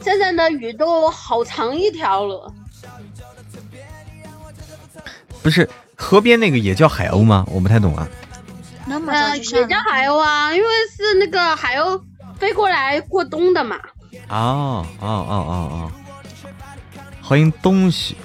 [0.01, 2.53] 现在的鱼都好长一条了。
[5.41, 7.45] 不是河边那个也叫海鸥吗？
[7.49, 8.09] 我不太懂啊。
[8.99, 12.01] 那么也叫海鸥啊，因为是那个海鸥
[12.37, 13.77] 飞过来过冬的嘛。
[14.29, 15.91] 哦哦哦哦哦！
[17.21, 18.15] 欢迎冬雪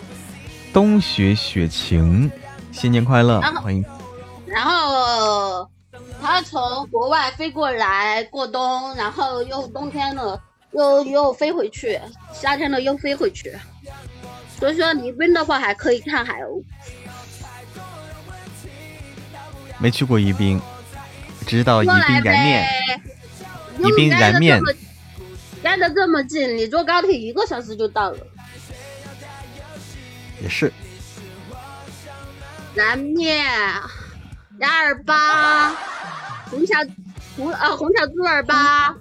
[0.73, 2.31] 冬雪雪晴，
[2.73, 3.41] 新年快乐！
[3.41, 3.85] 欢迎。
[4.47, 5.69] 然后。
[6.21, 10.41] 它从国外飞过来过冬，然后又冬天了，
[10.73, 12.01] 又又飞回去，
[12.33, 13.55] 夏天了又飞回去，
[14.59, 16.65] 所以说宜宾的话还可以看海鸥。
[19.79, 20.61] 没去过宜宾，
[21.47, 22.67] 知道宜宾燃面。
[23.79, 24.61] 宜宾燃面。
[25.63, 28.19] 挨得这么近，你坐高铁一个小时就到了。
[30.43, 30.73] 也是。
[32.75, 33.47] 燃面，
[34.59, 35.71] 鸭耳巴，
[36.51, 36.75] 红小
[37.37, 38.95] 红啊红小猪儿巴，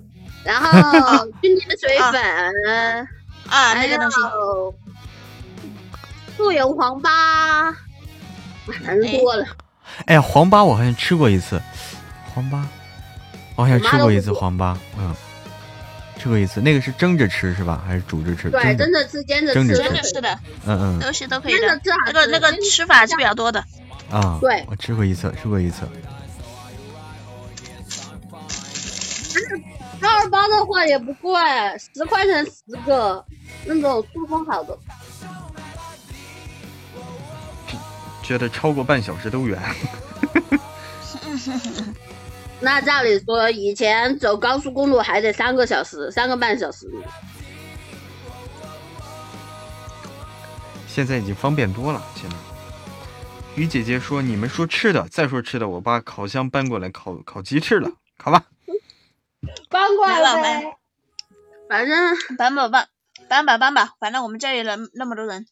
[0.44, 3.08] 然后 军地的水粉
[3.50, 4.18] 啊那个东西，
[6.38, 7.74] 素油黄粑，
[8.84, 9.44] 人多了。
[9.44, 9.48] 哎
[10.14, 11.62] 呀，黄粑我好像吃过一次，
[12.34, 12.62] 黄粑，
[13.56, 15.14] 我好像吃过一次黄粑，嗯。
[16.16, 17.84] 吃过一次，那个是蒸着吃是吧？
[17.86, 18.50] 还是煮着吃？
[18.50, 20.40] 对，蒸着吃，煎着吃，蒸着吃的。
[20.66, 21.82] 嗯嗯，都是都可以的。
[22.06, 23.62] 那个那个吃法是比较多的。
[24.10, 25.82] 啊，对，我吃过一次，吃过一次。
[30.00, 31.34] 二二八的话也不贵，
[31.94, 33.26] 十块钱十个，
[33.66, 34.78] 那种塑封好的。
[38.24, 39.62] 觉得超过半小时都远。
[42.60, 46.90] 那照理说，以前走高速公路还得三个小时，三个半小时。
[50.88, 52.02] 现在已经方便多了。
[52.16, 52.36] 现在，
[53.56, 58.46] 于姐姐说：“你们说吃的，再说吃的，我把烤箱搬过来烤烤鸡翅了，好吧。”
[59.70, 60.78] 搬过来呗，
[61.68, 62.88] 反正搬吧搬，
[63.28, 65.46] 搬吧搬吧，反正我们这里人那么多人，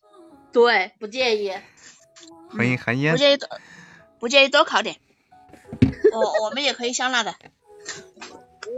[0.53, 1.51] 对，不介意。
[2.55, 3.13] 欢迎寒烟。
[3.13, 3.49] 不介意多，
[4.19, 4.97] 不介意多烤点。
[6.11, 7.35] 我我们也可以香辣的。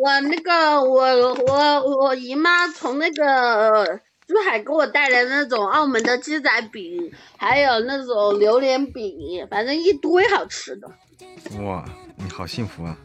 [0.01, 10.87] 我那个我我我姨妈从那个珠海给我带来那种澳门的鸡仔饼，还有那种榴莲饼，反正一堆好吃的。
[11.61, 11.85] 哇，
[12.17, 12.97] 你好幸福啊！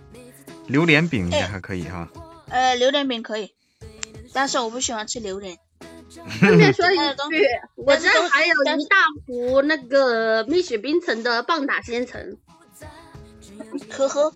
[0.67, 2.09] 榴莲饼也还可以哈。
[2.51, 3.55] 呃，榴莲饼可以，
[4.33, 5.59] 但是我不喜欢吃榴莲。
[6.09, 6.97] 顺便说一
[7.31, 8.97] 句，我这还有一大
[9.27, 12.37] 壶那个蜜雪冰城的棒打鲜橙。
[13.91, 14.33] 呵呵，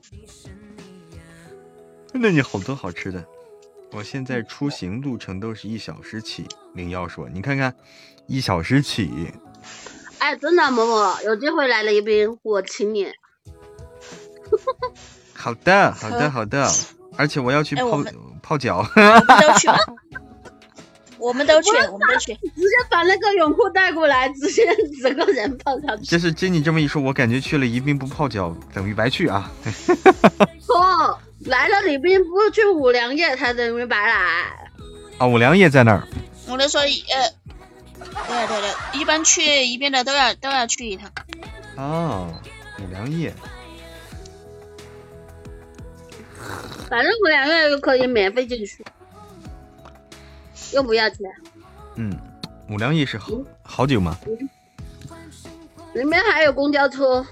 [2.12, 3.24] 那你好多好吃的。
[3.92, 6.46] 我现在出行路程都是一小时起。
[6.74, 7.74] 零幺说，你看看，
[8.26, 9.32] 一小时起。
[10.18, 13.12] 哎，真的，某某有机会来了宜宾，我请你。
[15.34, 16.68] 好的，好的，好的。
[17.16, 18.02] 而且我要去泡
[18.42, 18.82] 泡脚。
[18.96, 19.78] 都去吧。
[21.22, 24.66] 我们都去，我们都去，直接把那个泳裤带过来，直接
[25.00, 26.04] 整个人泡上去。
[26.06, 29.48] 就是经你这么一说，我感觉去了宜宾不泡脚等于白去啊。
[30.60, 34.68] 错，来了宜宾不去五粮液才等于白来。
[35.18, 36.02] 啊，五粮液在那儿。
[36.48, 41.08] 我都说，呃，对对对，一般去宜宾的都要都要去一趟。
[41.76, 42.34] 哦，
[42.80, 43.32] 五粮液。
[46.90, 48.84] 反正五粮液就可以免费进去。
[50.72, 51.18] 又不要钱。
[51.96, 52.18] 嗯，
[52.70, 53.28] 五粮液是好
[53.62, 54.18] 好久吗？
[55.94, 57.26] 里面还有公交车。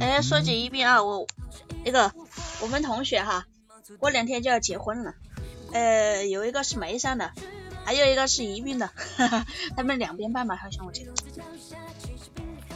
[0.00, 1.26] 哎，说起宜宾啊，我
[1.84, 2.10] 那个
[2.62, 3.46] 我们同学哈，
[3.98, 5.14] 过两天就要结婚了。
[5.72, 7.32] 呃，有一个是眉山的，
[7.84, 8.90] 还有一个是宜宾的，
[9.76, 11.12] 他们两边办吧，好像我记得。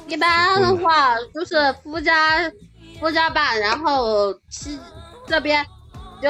[0.07, 2.53] 一般的话就是夫家
[3.01, 4.79] 夫家办，然后妻
[5.27, 5.67] 这边。
[6.21, 6.29] 就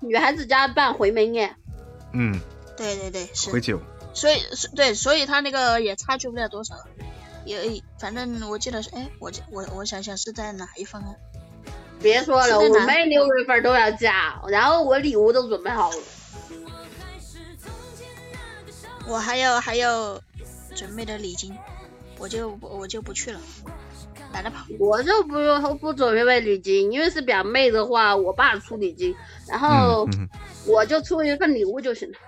[0.00, 1.56] 女孩子家办回门宴，
[2.12, 2.40] 嗯，
[2.76, 3.50] 对对对，是。
[3.50, 3.80] 回酒，
[4.12, 4.42] 所以
[4.76, 6.74] 对，所以他那个也差距不了多少，
[7.44, 11.14] 也反正我记得是，哎，我我我想想是在哪一方啊？
[12.00, 15.96] 别说了，我妹六月份都要嫁，然后我礼物都准备好了，
[19.06, 20.20] 我还有还有
[20.74, 21.56] 准备的礼金，
[22.18, 23.40] 我就我就不去了。
[24.78, 29.14] 我就不用不准备礼金，因为是表妹的话，我爸出礼金，
[29.48, 30.08] 然后
[30.66, 32.18] 我就出一份礼物就行了。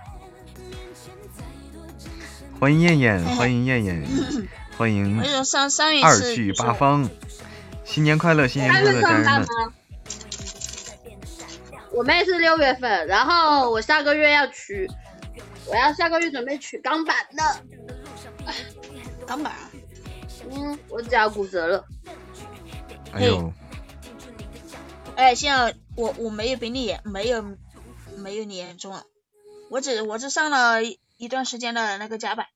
[2.59, 4.03] 欢迎燕燕，欢迎燕燕，
[4.79, 5.21] 欢迎
[6.03, 7.09] 二聚八方，
[7.85, 9.47] 新年快乐，新年快乐，家人们。
[11.93, 14.87] 我妹是六月份，然后我下个月要取，
[15.67, 17.43] 我要下个月准备取钢板的，
[19.27, 19.53] 钢板。
[20.51, 21.85] 嗯，我脚骨折了。
[23.13, 23.53] 哎呦！
[25.17, 27.43] 哎，现在我我没有比你严，没有
[28.19, 29.03] 没有你严重啊。
[29.71, 32.47] 我只我只上了一段时间的那个甲板。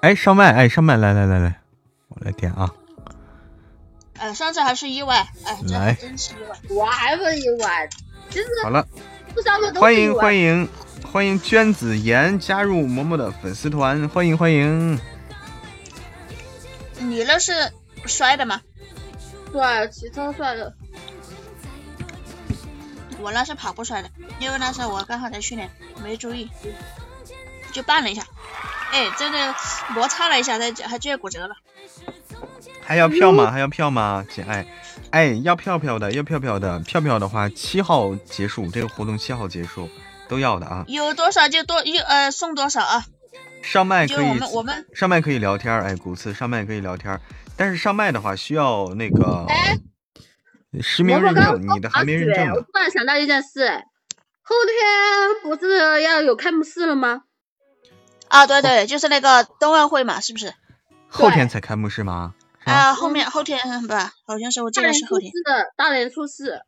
[0.00, 1.60] 哎，上麦，哎，上麦，来来来来，
[2.08, 2.72] 我来点啊。
[4.18, 6.56] 哎，上次还是意外，哎，来，真是意外。
[6.70, 7.88] 我还不意外，
[8.30, 8.86] 真是好了。
[9.78, 10.66] 欢迎欢迎
[11.12, 14.98] 欢迎娟子妍加入嬷嬷的粉丝团，欢迎欢迎。
[16.98, 17.52] 你那是
[18.06, 18.60] 摔的吗？
[19.52, 20.74] 对，骑车摔的。
[23.20, 25.70] 我那是跑步摔的，因为那时候我刚好在训练，
[26.02, 26.50] 没注意，
[27.72, 28.24] 就绊了一下。
[28.92, 29.54] 哎，真的
[29.90, 31.54] 摩擦了一下，它还居然骨折了。
[32.82, 33.50] 还要票吗？
[33.50, 34.24] 还要票吗？
[34.30, 34.66] 姐爱，
[35.10, 39.88] 哎，要票票的，要票票的，票票的话七号结束，这个活动七号结束，
[40.28, 40.84] 都要的啊。
[40.86, 43.04] 有多少就多，一呃送多少啊。
[43.62, 47.20] 上麦可以，我们我们上麦可以聊天，哎，古次上麦可以聊天，
[47.56, 49.46] 但是上麦的话需要那个
[50.80, 52.54] 实名认证，你的还没认证。
[52.54, 53.68] 我突然想到一件事，
[54.42, 57.22] 后天不是要有开幕式了吗？
[58.28, 60.54] 啊，对对，就是那个冬奥会嘛，是不是？
[61.08, 62.34] 后天才开幕式吗？
[62.64, 65.32] 啊，后面后天不，好像是我记得是后天。
[65.76, 66.60] 大连初四。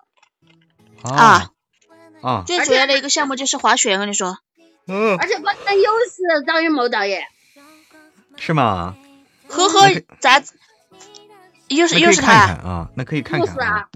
[1.03, 1.51] 啊
[2.23, 2.43] 啊！
[2.45, 4.39] 最主要的一个项目就是滑雪，我跟你说。
[4.89, 5.17] 嗯。
[5.19, 7.23] 而且关键又是张艺谋导演。
[8.37, 8.97] 是吗？
[9.49, 9.89] 呵呵，
[10.21, 10.45] 咱？
[11.69, 12.89] 又是又是他啊？
[12.97, 13.47] 那可以看看。
[13.47, 13.89] 就是啊。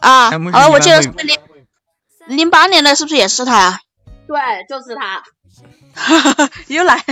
[0.00, 0.68] 啊啊！
[0.70, 1.38] 我记得是零
[2.26, 3.80] 零八年的，是不是也是他啊？
[4.26, 4.38] 对，
[4.68, 5.22] 就是他。
[5.94, 7.04] 哈哈，又来。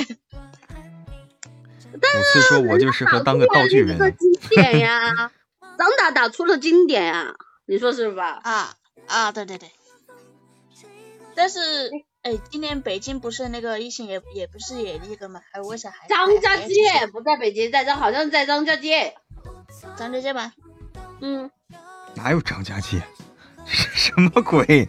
[1.94, 5.30] 五次说：“我就适合当个道具人。”经典呀，
[5.78, 7.34] 张大打出了经典呀，
[7.66, 8.40] 你说是吧？
[8.42, 8.74] 啊
[9.06, 9.70] 啊，对对对。
[11.34, 11.90] 但是，
[12.24, 15.42] 哎，今年北京不是那个疫情也也不是也那个嘛？
[15.52, 16.08] 还为啥还？
[16.08, 19.14] 张家界不在北京，在这好像在张家界。
[19.98, 20.52] 张家界吧？
[21.20, 21.50] 嗯。
[22.14, 23.02] 哪有张家界？
[23.66, 24.88] 什么鬼？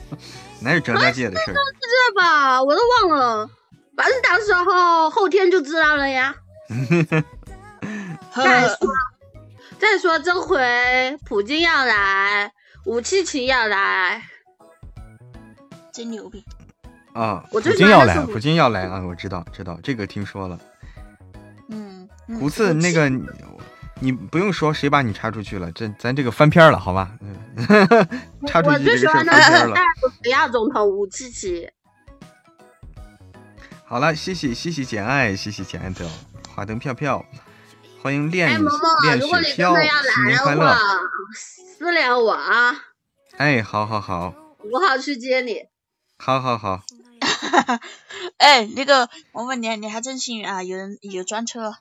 [0.60, 1.46] 哪有张家界的事？
[1.46, 3.50] 张家界吧，我都忘了。
[3.96, 6.34] 反正到时候后天就知道了呀。
[8.34, 8.76] 再说，
[9.78, 12.52] 再说这回普京要来，
[12.84, 14.22] 武契奇要来，
[15.90, 16.44] 真牛逼
[17.16, 17.44] 啊！
[17.50, 19.00] 普京要来，普京要来啊！
[19.00, 20.58] 我知道，知道这个听说了。
[21.70, 22.06] 嗯，
[22.38, 23.10] 胡次那个，
[24.00, 27.10] 你不用说谁把你插出去了，这咱这个翻篇了，好吧？
[27.22, 27.34] 嗯，
[28.46, 29.74] 插出去这个事翻篇了。
[30.30, 31.70] 亚总统吴奇奇。
[33.86, 36.06] 好了，谢谢谢谢简爱，谢谢简爱的
[36.54, 37.24] 花灯票票，
[38.02, 38.48] 欢迎恋
[39.04, 40.76] 恋雪飘，新年快乐！
[41.78, 42.74] 私聊我啊！
[43.38, 45.62] 哎，好好好，五号去接你。
[46.18, 46.82] 好好好。
[48.38, 51.74] 哎，那个我问你，你还真幸运啊，有人有专车。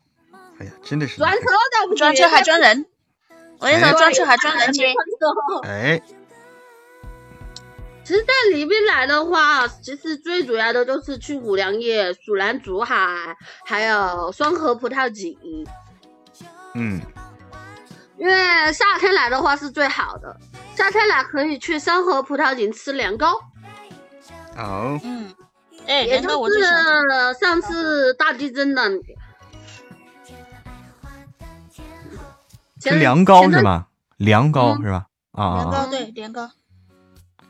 [0.60, 2.86] 哎呀，真的是专车倒不专车还专人，
[3.60, 4.94] 我跟你说，专车还专人接。
[5.64, 6.02] 哎。
[8.04, 13.36] 其实在里边来的话，其实最主要的就是去五粮液、蜀南竹海，
[13.66, 15.36] 还有双河葡萄井。
[16.76, 17.02] 嗯，
[18.16, 20.38] 因为夏天来的话是最好的，
[20.78, 23.42] 夏天来可以去双河葡萄井吃凉糕。
[24.56, 25.00] 哦。
[25.04, 25.34] 嗯。
[25.88, 26.64] 哎，也就是
[27.40, 28.82] 上次大地震的。
[32.82, 33.88] 是凉糕是吗？
[34.18, 35.08] 凉糕是吧？
[35.32, 35.56] 啊。
[35.56, 36.52] 凉糕对，凉糕。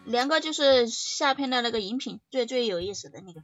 [0.05, 3.41] 凉糕就是夏天的那个饮品，最最有意思的那个。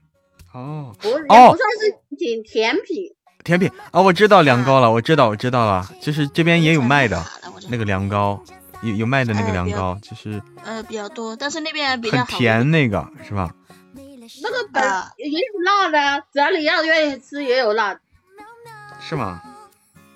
[0.53, 1.97] 哦，不，也不算是
[2.43, 3.15] 甜品。
[3.43, 7.25] 甜品啊，我知道凉糕了，我知道，我知道了，就是这边也有卖的
[7.69, 8.39] 那个凉糕，
[8.83, 13.55] 有有卖的那个凉糕，就是呃比较多，但是那边比较很甜那个是吧？
[14.41, 14.83] 那个本
[15.17, 17.99] 也有辣的，只要你要愿意吃，也有辣。
[18.99, 19.41] 是吗？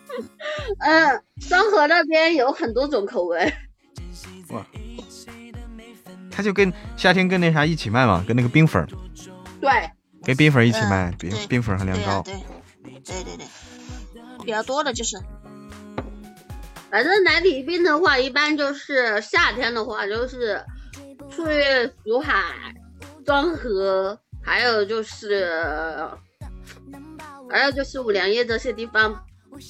[0.80, 3.54] 嗯，双河那边有很多种口味。
[4.50, 4.66] 哇。
[6.32, 8.86] 他就跟夏天跟那啥一起卖嘛，跟那个冰粉
[9.62, 9.90] 对，
[10.22, 12.34] 跟冰粉一起卖，冰冰粉和凉糕，对
[13.06, 13.46] 对对对，
[14.44, 15.18] 比较多的就是，
[16.92, 20.62] 反正来礼宾的话，一般就是夏天的话，就是
[21.30, 21.42] 去
[22.04, 22.44] 蜀海、
[23.26, 26.08] 庄河，还有就是，
[27.50, 29.24] 还有就是五粮液这些地方，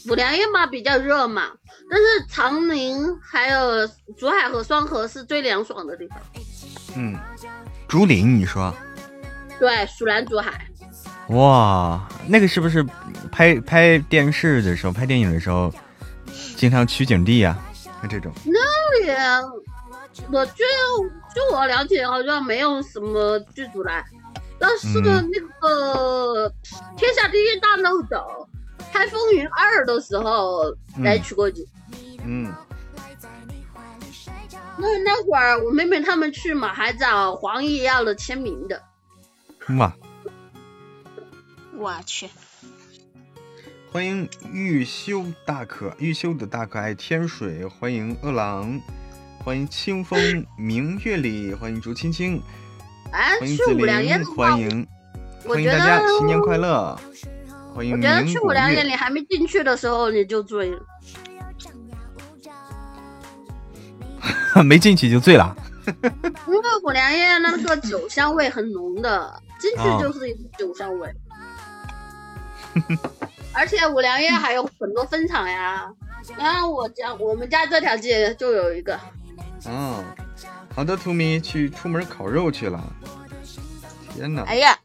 [0.10, 1.52] 五粮液嘛比较热嘛，
[1.90, 3.88] 但是长宁还有
[4.18, 6.18] 竹海和双河是最凉爽的地方。
[6.96, 7.16] 嗯，
[7.88, 8.74] 竹林，你说？
[9.58, 10.68] 对，蜀南竹海。
[11.30, 12.86] 哇，那个是不是
[13.32, 15.74] 拍拍电视的时候、拍电影的时候，
[16.56, 17.58] 经常取景地啊？
[18.02, 18.32] 像这种。
[18.46, 19.18] 那也，
[20.32, 20.64] 我就
[21.36, 24.06] 就我了解，好像没有什么剧组来。
[24.58, 26.50] 但是呢，那个
[26.96, 28.18] 《天下第一大漏斗》
[28.94, 31.68] 拍《风云二》的时候来取过景。
[32.24, 32.54] 嗯。
[34.78, 38.82] 那那会儿我妹妹他们去嘛，还找黄奕要了签名的。
[39.78, 39.94] 哇！
[41.78, 42.30] 我去！
[43.92, 48.82] 欢迎玉修大可玉修的大可爱天水，欢迎饿狼，
[49.46, 50.20] 欢迎清风
[50.58, 52.42] 明月里，欢迎竹青青，
[53.12, 54.88] 欢迎紫菱，欢迎
[55.48, 57.00] 欢迎大家新年快乐！
[57.76, 60.84] 欢迎我觉得去五粮液，你还没进去的时候你就醉了。
[64.66, 71.08] 没进去就醉了， 因为五粮液那个酒香味很浓的，进去就是一酒香味。
[73.54, 75.86] 而且五粮液还有很多分厂呀。
[76.36, 79.00] 然后我家我们家这条街就有一个。
[79.68, 80.04] 哦，
[80.76, 82.84] 好的，图迷去出门烤肉去了。
[84.14, 84.44] 天哪！
[84.44, 84.78] 哎呀，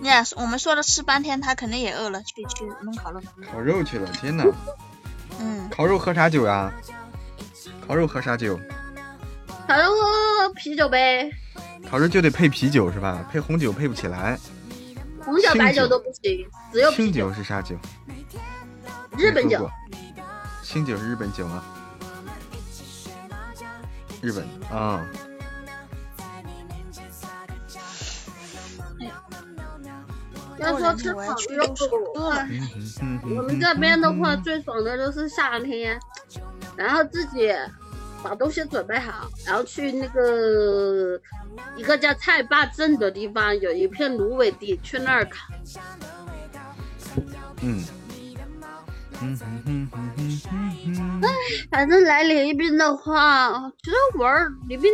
[0.00, 3.20] 你俩我们说了吃半天，他肯定也饿了，去去弄烤肉。
[3.50, 4.44] 烤肉去了，天哪！
[5.40, 5.68] 嗯。
[5.70, 6.72] 烤肉喝啥酒呀？
[7.86, 8.58] 烤肉喝啥酒？
[9.66, 11.30] 烤肉喝啤酒呗。
[11.90, 13.26] 烤肉就得配啤酒是吧？
[13.30, 14.38] 配红酒配不起来。
[15.24, 17.74] 红酒、白酒都不行，只有清酒是啥酒？
[19.16, 19.68] 日本酒。
[20.62, 21.64] 清酒是日本酒吗？
[24.22, 25.06] 日本啊。
[30.58, 31.20] 要说吃烤
[31.54, 31.74] 肉，
[33.36, 36.00] 我们这边的话最爽的就是夏天，
[36.74, 37.52] 然后自己
[38.22, 41.20] 把东西准备好，然后去那个
[41.76, 45.46] 一个叫菜坝镇的地方，有一片芦苇地，去那儿烤。
[47.60, 47.84] 嗯。
[51.22, 51.28] 哎，
[51.70, 54.92] 反正来李斌的话，其实玩李斌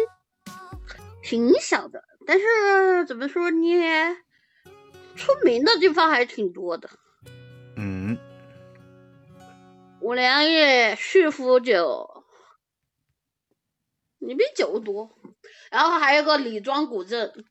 [1.23, 4.16] 挺小的，但是怎么说呢？
[5.16, 6.89] 出名的地方还挺多的。
[7.77, 8.16] 嗯，
[10.01, 12.25] 五粮液、旭福酒，
[14.20, 15.11] 李斌酒多，
[15.70, 17.45] 然后还有个李庄古镇，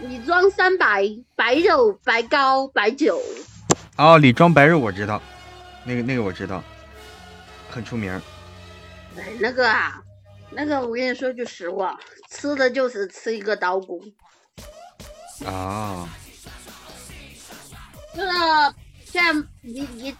[0.00, 3.20] 李庄三白白肉、白糕、白酒。
[3.96, 5.20] 哦，李庄白肉我知道，
[5.84, 6.62] 那个那个我知道，
[7.70, 8.12] 很出名。
[9.16, 10.02] 哎，那个啊，
[10.50, 11.98] 那个我跟你说句实话，
[12.30, 14.00] 吃的就是吃一个刀工。
[15.46, 16.08] 啊。
[18.14, 18.28] 就是
[19.12, 20.16] 片你你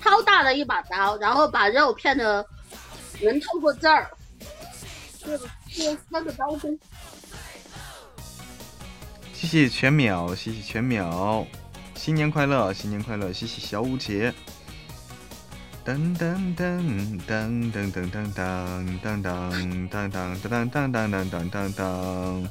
[0.00, 2.44] 超大的一把刀，然后把肉片的
[3.20, 4.08] 能透过这儿，
[5.18, 6.78] 就是就那个刀工。
[9.32, 11.44] 谢谢全秒，谢谢全秒。
[12.00, 13.30] 新年快乐，新年快乐！
[13.30, 14.32] 谢谢小五姐。
[15.84, 16.80] 噔噔噔
[17.28, 22.48] 噔噔噔噔噔噔噔噔噔噔噔噔噔噔噔。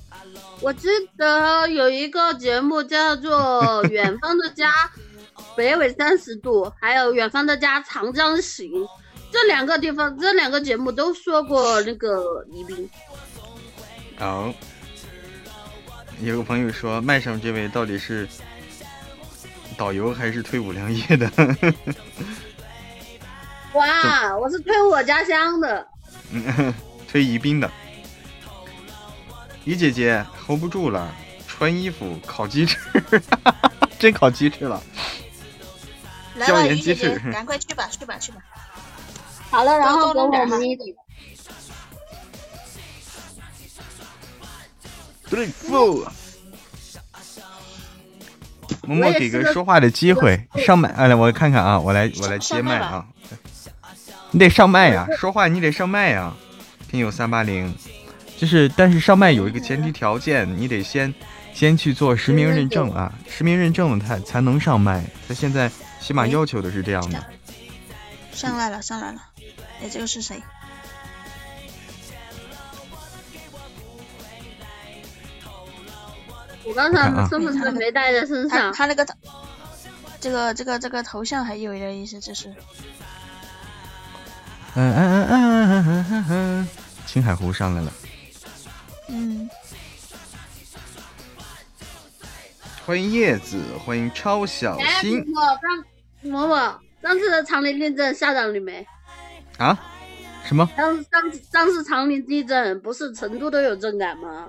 [0.62, 0.88] 我记
[1.18, 4.72] 得有一个节目叫做《远方的家》，
[5.56, 8.72] 北纬三十度，还有《远方的家》长江行，
[9.32, 12.88] 这两个地方，这两个节目都说过那个宜宾。
[14.20, 14.54] 哦，
[16.22, 18.28] 有个朋友说，麦上这位到底是？
[19.80, 21.32] 导游还是推五粮液的？
[23.72, 25.88] 哇，我是推我家乡的，
[26.32, 26.74] 嗯
[27.08, 27.72] 推宜宾的。
[29.64, 31.10] 于姐姐 hold 不住了，
[31.48, 32.78] 穿衣服烤鸡翅，
[33.98, 34.84] 真烤鸡翅了。
[36.46, 38.42] 椒盐鸡翅，赶快去吧，去吧，去吧。
[39.50, 40.94] 好了，然后给我们一点。
[45.30, 46.06] 对付。
[48.88, 53.06] 默默给个说话的机会，上麦，哎，我看看啊，我来，我来接麦啊，
[54.32, 56.34] 你得上麦呀，说话你得上麦呀，
[56.90, 57.74] 听友三八零，
[58.38, 61.14] 就是，但是上麦有一个前提条件，你得先
[61.54, 65.70] 先去做实名认证啊，实名认证了才才能上麦，他现在
[66.00, 67.24] 起码要求的是这样的。
[68.32, 69.22] 上来了，上来了，
[69.82, 70.42] 哎，这个是谁？
[76.70, 78.72] 我刚才身份证没带在身上。
[78.72, 79.04] 他那个，
[80.22, 82.48] 这个这个这个头像还有一点意思，就是。
[84.76, 86.70] 嗯嗯嗯嗯嗯嗯嗯，
[87.08, 87.92] 青海湖上来了。
[89.08, 89.50] 嗯。
[92.86, 95.26] 欢迎叶子，欢迎超小心。
[95.34, 95.84] 上
[96.22, 96.56] 某某，
[97.02, 98.86] 上次的长林地震吓到你没？
[99.58, 99.76] 啊？
[100.46, 100.70] 什么？
[100.78, 104.48] 上上上次长林地震不是成都都有震感吗？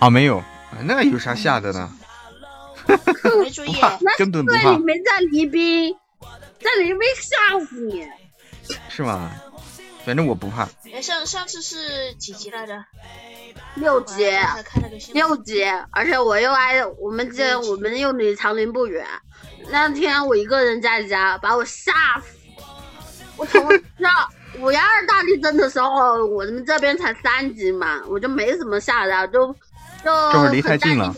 [0.00, 0.42] 啊，没有，
[0.84, 1.90] 那有啥吓的呢？
[3.38, 3.76] 没注意，
[4.16, 4.72] 根本不怕。
[4.72, 5.94] 你没在宜宾，
[6.58, 8.08] 在宜宾吓死你。
[8.88, 9.30] 是吗？
[10.06, 10.66] 反正我不怕。
[11.02, 12.82] 上上次是几级来着？
[13.74, 14.26] 六级。
[15.12, 19.06] 六级，而且我又挨我们这，我们又离长林不远。
[19.68, 22.38] 那天我一个人在家，把我吓死。
[23.36, 23.62] 我从
[23.98, 24.08] 那
[24.58, 29.54] 五幺二大地震的时候，我们这边才三级嘛，我就没怎么吓的，就。
[30.04, 31.14] 就离太近了，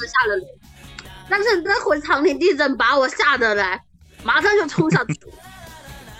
[1.28, 3.82] 但是那回长林地震把我吓得来，
[4.22, 5.20] 马上就冲上去。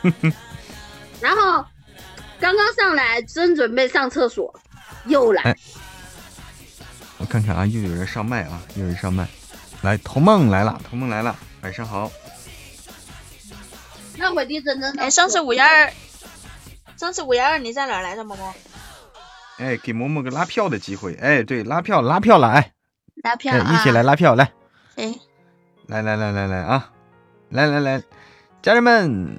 [1.20, 1.64] 然后
[2.40, 4.54] 刚刚上来正准备上厕所，
[5.06, 5.56] 又来。
[7.18, 9.28] 我看看啊，又有人上麦啊，又有人上麦。
[9.82, 12.10] 来，童梦来了，童梦来了，晚上好。
[14.16, 15.02] 那回地震真的。
[15.02, 15.92] 哎，上次五幺二，
[16.96, 18.54] 上次五幺二你在哪来的，萌萌？
[19.62, 21.14] 哎，给嬷嬷个拉票的机会！
[21.14, 22.48] 哎，对，拉票，拉票了！
[22.48, 22.72] 哎，
[23.22, 23.72] 拉票啊！
[23.72, 24.50] 一起来拉票来。
[24.96, 25.14] 哎，
[25.86, 26.90] 来来来来来啊！
[27.50, 28.02] 来来来，
[28.60, 29.38] 家人们，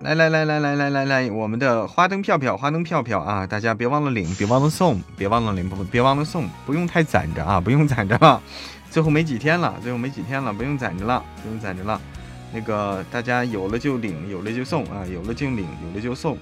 [0.00, 3.46] 来来来来来来来来，我们的花灯票票，花灯票票啊！
[3.46, 8.42] 大家别忘了领，别忘了送，别忘了领，不别忘了送，不用太攒着啊，不用攒着了，
[8.90, 11.98] 最后没几天了，最后没几天了，不用攒着了，不用攒着了。
[12.52, 16.36] 那个大家有了就领，有了就送啊，有了就领，有了就送。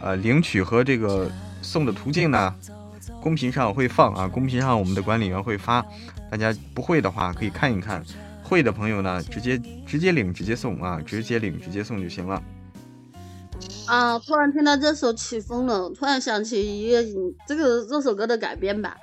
[0.00, 1.30] 呃，领取和这个
[1.66, 2.54] 送的途径呢，
[3.20, 5.84] 公屏上会放啊，公屏上我们的管理员会发。
[6.30, 8.02] 大家不会的话可以看一看，
[8.42, 12.42] 会的朋友呢，直接直接领直接送啊，直接领直接送就行了。
[13.86, 17.04] 啊，突然听到这首起风了，突然想起一个
[17.46, 18.96] 这个这首歌的改编吧，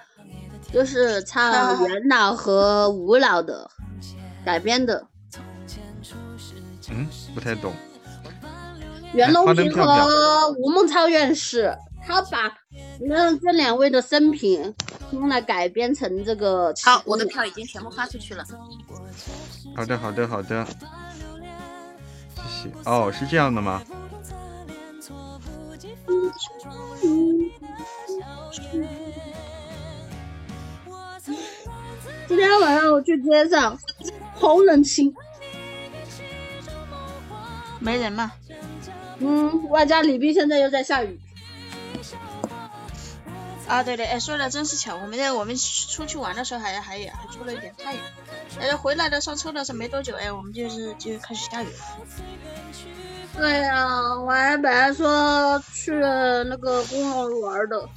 [0.72, 3.70] 就是唱元老和吴老的
[4.46, 5.06] 改编的。
[6.90, 7.74] 嗯，不太懂。
[9.14, 11.74] 袁隆平和吴孟超院士，
[12.06, 12.54] 他把
[13.00, 14.74] 那这两位的生平
[15.12, 16.74] 用来改编成这个。
[16.84, 18.44] 好，我的票已经全部发出去了。
[19.76, 20.66] 好的，好的，好的。
[22.36, 22.76] 谢谢。
[22.86, 23.82] 哦，是这样的吗？
[32.28, 33.78] 今天晚上我去街上，
[34.34, 35.14] 好冷清。
[37.80, 38.32] 没人嘛？
[39.20, 41.20] 嗯，外加李斌现在又在下雨。
[43.68, 48.04] 啊，对对，哎，说的真是巧，我们在我们出去玩的时候还还还出了一点太阳，
[48.60, 51.74] 哎，回来的上车的时候没多久，哎，我们就是就开始下雨了。
[53.36, 53.88] 对呀，
[54.20, 57.90] 我还本来说去那个公园玩的，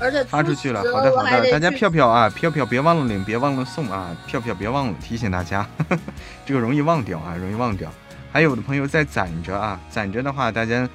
[0.00, 0.80] 而且发出去了。
[0.92, 5.64] 好的好的，大家票票啊，票票别忘了领，别忘了送啊，票票别忘了，提醒大家，
[6.44, 7.92] 这个容易忘掉啊，容易忘掉。
[8.32, 10.88] 还有的朋友在攒着啊，攒着的话，大家，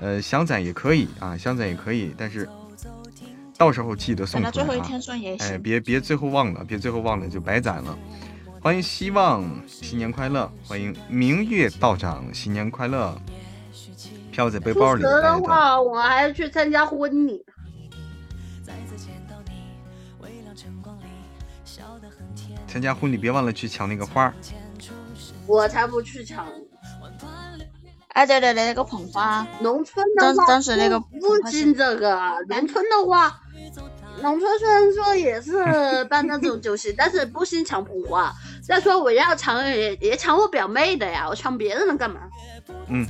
[0.00, 2.48] 呃，想攒也可以啊，想攒也可以，但是
[3.58, 4.86] 到时候记得送出来啊！
[5.40, 7.98] 哎，别别最后忘了，别最后忘了就白攒了。
[8.62, 10.50] 欢迎希望，新年快乐！
[10.66, 13.20] 欢迎明月道长，新年快乐！
[14.30, 15.02] 票在背包里。
[15.02, 17.44] 否则的话，我还要去参加婚礼。
[22.66, 24.32] 参加婚礼别忘了去抢那个花。
[25.46, 26.46] 我才不去抢。
[28.12, 32.18] 哎，对对对，那个捧花，农村的话，当时那个不行这个。
[32.48, 33.40] 农村的话，
[34.20, 38.32] 农村虽然说也是 办那种酒席，但是不兴抢捧花。
[38.62, 42.20] 再说我要抢也也抢我表妹的呀，我抢别人的干嘛？
[42.88, 43.06] 嗯，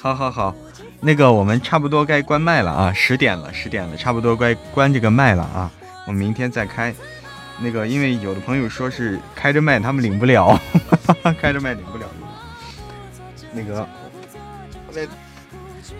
[0.00, 0.54] 好好好，
[1.00, 5.70] 那个我们差不多该关麦了啊，十点了，十点了，差不多该关这个麦了啊，
[6.06, 6.92] 我们明天再开。
[7.60, 10.60] 那个因为有的朋友说是开着麦他们领不了，
[11.40, 12.06] 开着麦领不了。
[13.52, 13.86] 那个。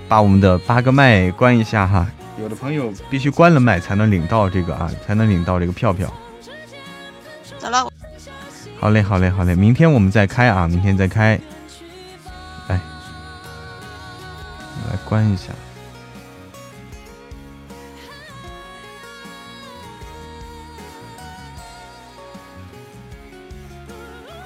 [0.09, 2.07] 把我们的八个麦关一下哈，
[2.41, 6.13] 有的朋友必须关了麦才能领到这个啊，才能领到这个票票。
[7.59, 7.91] 走了。
[8.79, 11.41] 好嘞，好嘞，好嘞，明天我们再开啊，明天再开。
[12.69, 12.77] 来，
[14.91, 15.53] 来关一下。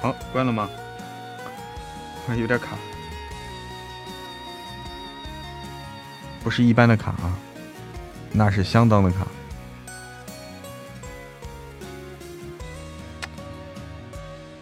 [0.01, 0.67] 好，关了吗？
[2.35, 2.77] 有点卡。
[6.43, 7.37] 不是一般的卡啊，
[8.31, 9.27] 那是相当的卡，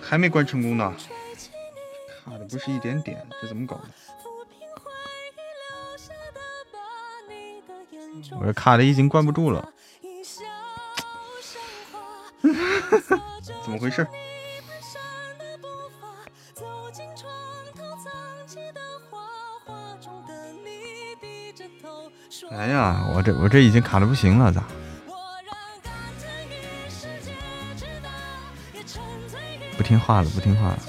[0.01, 0.93] 还没关成功呢，
[2.23, 3.83] 卡的不是一点点，这怎么搞的？
[8.37, 9.71] 我这卡的已经关不住了，
[13.63, 14.05] 怎么回事？
[22.51, 24.63] 哎呀，我这我这已经卡的不行了，咋？
[29.77, 30.79] 不听话了，不听话了。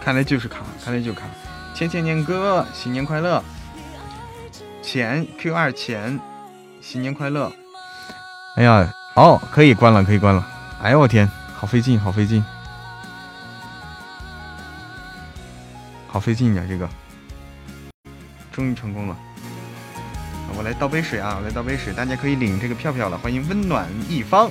[0.00, 1.26] 看来就是卡，看来就卡。
[1.74, 3.42] 千千年哥，新年快乐！
[4.90, 6.18] 钱 Q 二钱。
[6.80, 7.52] 新年快乐！
[8.56, 10.42] 哎呀，哦，可以关了，可以关了。
[10.82, 12.42] 哎呦我天，好费劲，好费劲，
[16.06, 16.64] 好费劲呀！
[16.66, 16.88] 这个
[18.50, 19.16] 终于成功了。
[20.56, 23.18] 我来倒杯水啊，我来倒杯水，大家可以领这个票票了。
[23.18, 24.50] 欢迎温暖一方。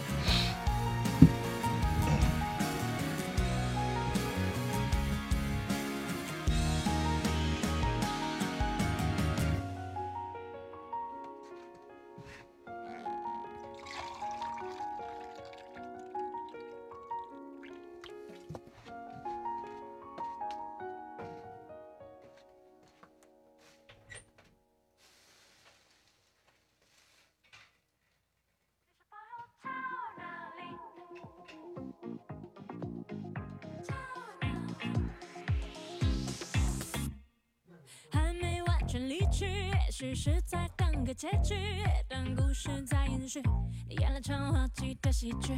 [45.08, 45.54] 的喜剧。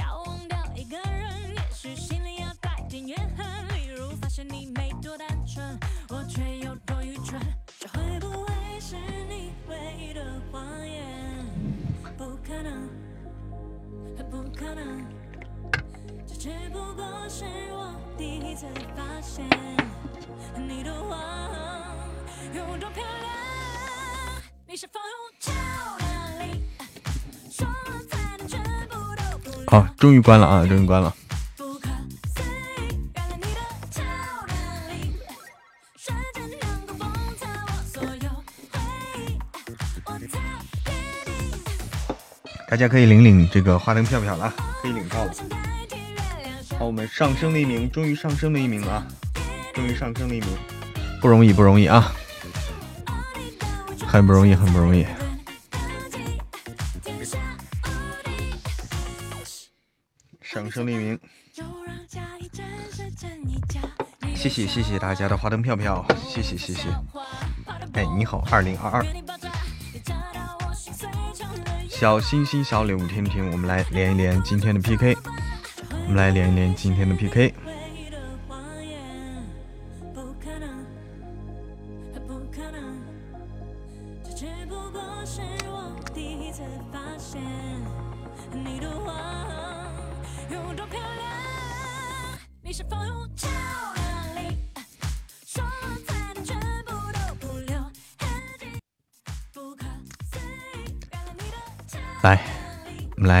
[0.00, 5.78] 要忘掉一个人，也许心里要带点怨恨，例如发现你没多单纯，
[6.08, 7.40] 我却有多愚蠢。
[7.78, 8.96] 这会不会是
[9.28, 11.46] 你唯一的谎言？
[12.18, 12.88] 不可能，
[14.28, 15.06] 不可能，
[16.26, 18.66] 这只不过是我第一次
[18.96, 19.46] 发现
[20.66, 21.16] 你的谎
[22.52, 24.42] 有多漂亮。
[24.66, 24.98] 你是否
[29.72, 30.66] 好，终于关了啊！
[30.66, 31.14] 终于关了。
[42.68, 44.52] 大家可以领领这个花灯票票了，
[44.82, 45.32] 可以领到了。
[46.78, 49.02] 好，我们上升了一名，终于上升了一名了，
[49.72, 50.48] 终于上升了一名，
[51.18, 52.12] 不容易，不容易啊，
[54.06, 55.06] 很不容易，很不容易。
[60.72, 61.18] 上升了一名，
[64.34, 66.88] 谢谢谢谢大家的花灯票票，谢谢谢谢。
[67.92, 69.04] 哎，你好，二零二二。
[71.90, 75.14] 小星星，小礼物，听听，我们来连一连今天的 PK，
[75.90, 77.52] 我们来连一连今天的 PK。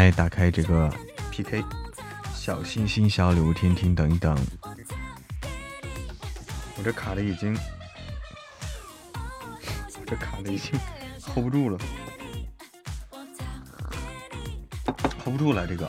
[0.02, 0.92] 来打开这个
[1.30, 1.62] PK，
[2.34, 4.36] 小星星、小礼物、听听，等一等，
[6.76, 7.56] 我这卡的已经，
[10.04, 10.72] 这卡的已经
[11.22, 11.78] hold 不住了
[15.24, 15.86] ，hold 不住了，这个。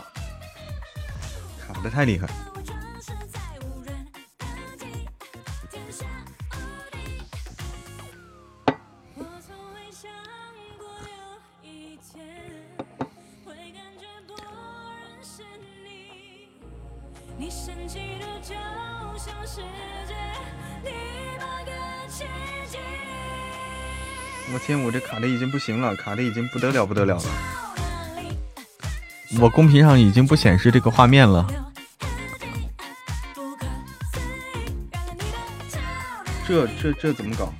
[1.65, 2.27] 卡的太厉害。
[25.27, 27.23] 已经不行了，卡的已经不得了不得了了。
[29.39, 31.47] 我公屏上已经不显示这个画面了。
[36.47, 37.53] 这这这怎么搞？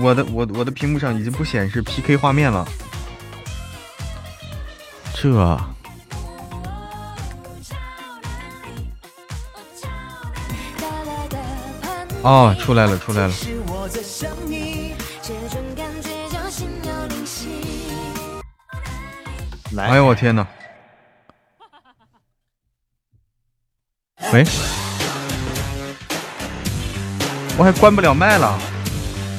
[0.00, 2.66] 我的我我的屏幕上已经不显示 PK 画面了。
[5.14, 5.58] 这。
[12.22, 13.34] 哦，出来了出来了。
[19.78, 20.44] 哎呦我天哪！
[24.32, 24.44] 喂，
[27.56, 28.58] 我还关不了麦了，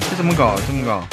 [0.09, 0.57] 这怎么搞？
[0.65, 1.03] 这么搞？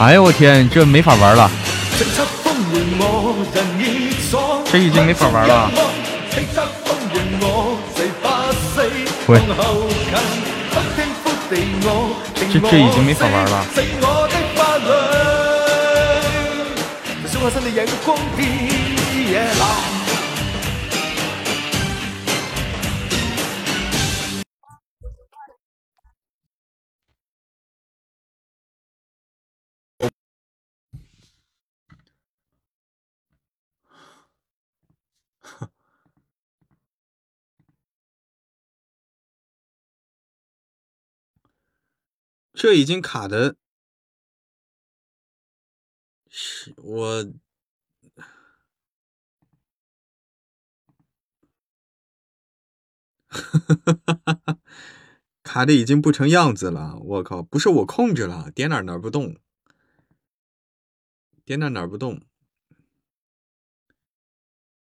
[0.00, 1.48] 哎呦我天，这没法玩了。
[4.70, 5.70] 这已经没法玩了。
[9.26, 9.38] 喂，
[12.52, 13.64] 这这已经没法玩了。
[42.52, 43.56] 这已经卡的，
[46.28, 47.32] 是我
[55.42, 56.98] 卡的已经不成样子了。
[56.98, 59.36] 我靠，不是我控制了，点哪哪不动，
[61.44, 62.20] 点哪哪不动。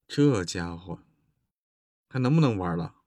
[0.07, 0.99] 这家伙
[2.09, 3.01] 还能不能玩了？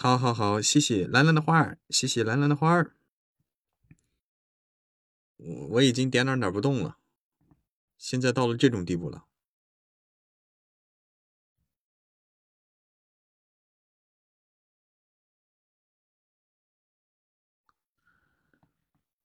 [0.00, 2.94] 好好好，谢谢蓝蓝的花儿，谢谢蓝蓝的花儿。
[5.36, 6.98] 我我已经点哪哪不动了，
[7.96, 9.26] 现在到了这种地步了。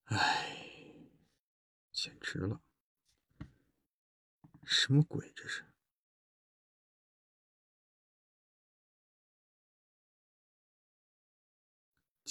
[0.06, 0.58] 哎
[1.92, 2.62] 简直了！
[4.64, 5.73] 什么鬼这是？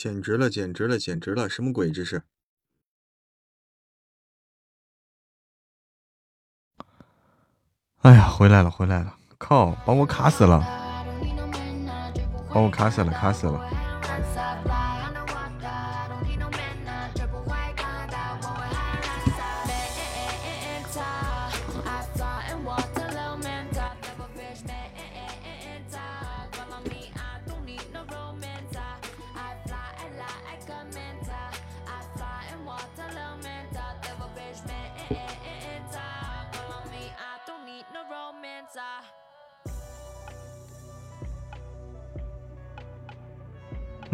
[0.03, 1.49] 简直了，简直了，简直了！
[1.49, 2.25] 什么鬼这是？
[7.99, 9.17] 哎呀，回来了，回来了！
[9.39, 10.59] 靠，把我卡死了！
[12.53, 13.82] 把我卡死了，卡死了！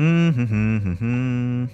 [0.01, 1.69] 嗯哼哼哼哼。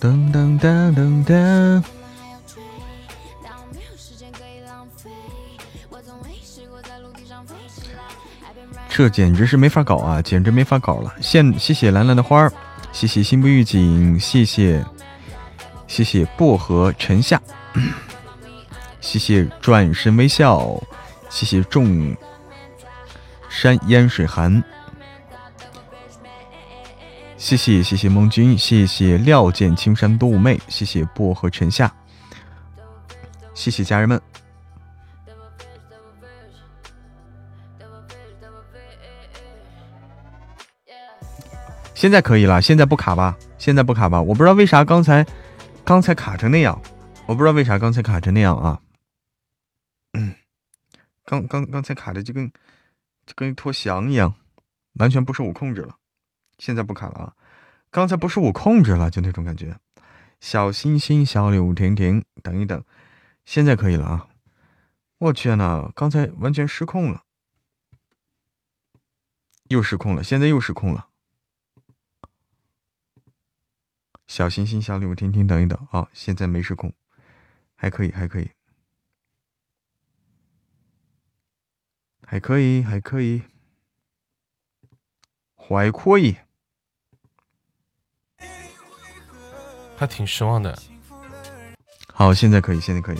[0.00, 1.84] 噔噔噔噔噔。
[8.88, 10.22] 这简直是没法搞啊！
[10.22, 11.14] 简直没法搞了。
[11.20, 12.52] 谢谢谢兰兰的花儿，
[12.90, 14.84] 谢谢心不预警，谢谢。
[15.88, 17.40] 谢谢薄荷沉下，
[19.00, 20.80] 谢谢转身微笑，
[21.28, 22.14] 谢谢众
[23.48, 24.62] 山烟水寒，
[27.36, 31.92] 谢谢谢谢梦君，谢谢料见青山多妩媚，谢谢薄荷沉下，
[33.54, 34.20] 谢谢家人们。
[41.94, 43.36] 现在可以了，现在不卡吧？
[43.58, 44.22] 现在不卡吧？
[44.22, 45.26] 我不知道为啥刚才。
[45.88, 46.82] 刚才卡成那样，
[47.26, 48.82] 我不知道为啥刚才卡成那样啊。
[50.12, 50.34] 嗯，
[51.24, 52.52] 刚刚刚才卡的就跟
[53.24, 54.34] 就跟一坨翔一样，
[54.98, 55.96] 完全不受我控制了。
[56.58, 57.34] 现在不卡了啊，
[57.90, 59.78] 刚才不是我控制了，就那种感觉。
[60.40, 62.84] 小星星，小礼物，停停，等一等，
[63.46, 64.28] 现在可以了啊。
[65.16, 67.22] 我去呐，刚才完全失控了，
[69.68, 71.08] 又失控了，现在又失控了。
[74.28, 76.06] 小心心，小礼物，听听，等一等啊！
[76.12, 76.92] 现在没时空，
[77.74, 78.50] 还可以，还可以，
[82.26, 83.42] 还可以，还可以，
[85.56, 86.36] 还可以，
[89.96, 90.78] 还挺失望的。
[92.12, 93.18] 好，现在可以，现在可以。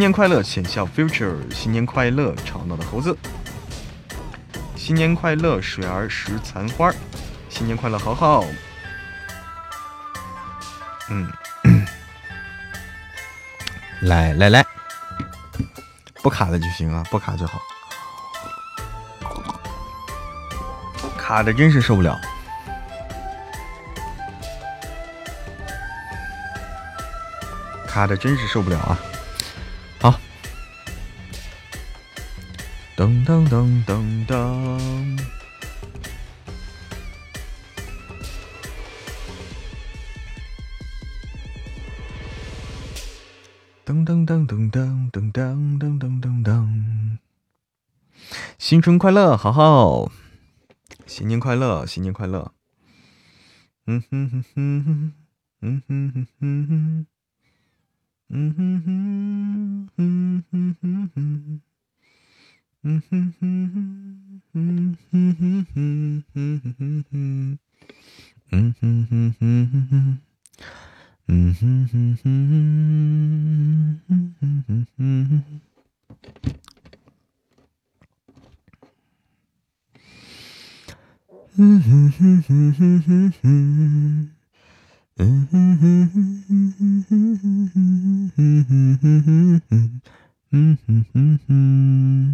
[0.00, 1.36] 年快乐，浅笑 future。
[1.52, 3.16] 新年快乐，吵闹的猴子。
[4.74, 6.90] 新年快乐，水儿拾残花。
[7.48, 8.44] 新年快乐，豪豪。
[11.10, 11.30] 嗯，
[14.02, 14.64] 来来来，
[16.22, 17.60] 不卡的就行啊，不卡就好。
[21.18, 22.18] 卡的真是受不了，
[27.86, 28.98] 卡的真是受不了啊。
[33.00, 34.36] 噔噔噔噔噔，
[43.86, 46.68] 噔噔噔噔噔噔噔噔噔噔噔，
[48.58, 50.12] 新春快乐，好好，
[51.06, 52.52] 新年快乐，新年快乐，
[53.86, 55.12] 嗯哼哼哼哼，
[55.62, 57.06] 嗯哼哼哼哼，
[58.28, 61.62] 嗯哼哼哼哼哼哼。
[62.82, 63.30] Mm-hmm.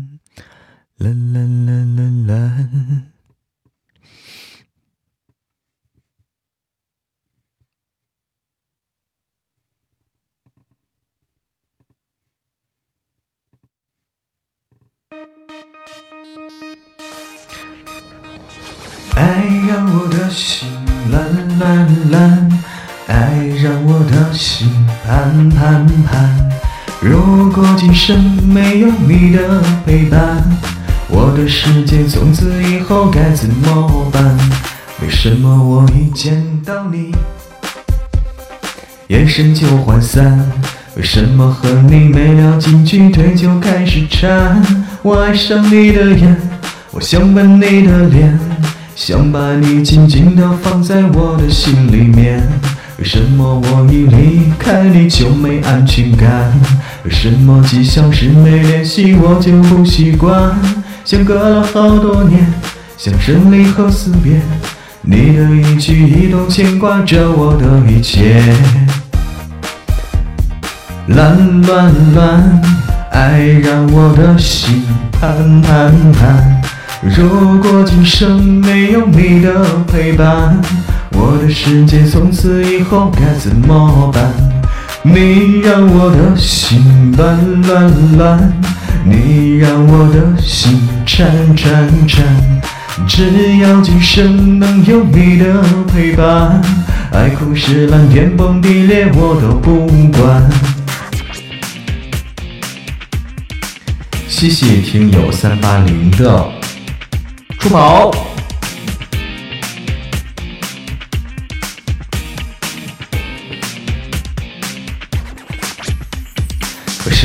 [0.99, 2.33] 啦啦啦啦啦！
[19.17, 20.87] 爱让我的心。
[21.11, 22.49] 乱乱乱，
[23.07, 24.69] 爱让我的心
[25.05, 26.51] 盼盼盼。
[27.01, 30.43] 如果今生没有你的陪伴，
[31.19, 34.23] 我的世界从此以后该怎么办？
[35.01, 37.11] 为什么我一见到你，
[39.07, 40.39] 眼神就涣散？
[40.95, 44.63] 为什么和你没聊几句，腿就开始颤？
[45.01, 46.37] 我爱上你的眼，
[46.91, 48.39] 我想吻你的脸，
[48.95, 52.47] 想把你紧紧地放在我的心里面。
[52.99, 56.53] 为什么我一离开你就没安全感？
[57.05, 60.55] 为什么几小时没联系我就不习惯？
[61.07, 62.45] 相隔了好多年，
[62.99, 64.41] 像生离和死别，
[65.03, 68.43] 你的一举一动牵挂着我的一切。
[71.07, 72.61] 乱乱乱，
[73.13, 76.61] 爱让我的心盼盼盼。
[77.17, 80.61] 如果今生没有你的陪伴，
[81.13, 84.46] 我的世界从此以后该怎么办？
[85.09, 88.53] 你让我的心乱乱乱，
[89.05, 92.27] 你让我的心颤颤颤。
[93.07, 96.61] 只要今生能有你的陪伴，
[97.13, 100.43] 爱哭是烂天崩地裂我都不管。
[104.27, 106.51] 谢谢听友三八零的
[107.61, 108.11] 出跑。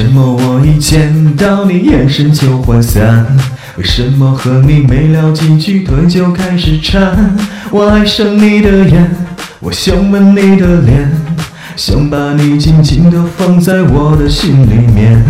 [0.01, 3.23] 为什么我一见到你眼神就涣散？
[3.77, 7.37] 为什么和你没聊几句腿就开始颤？
[7.69, 9.11] 我爱上你的眼，
[9.59, 11.11] 我想吻你的脸，
[11.75, 15.23] 想把你紧紧地放在我的心里面。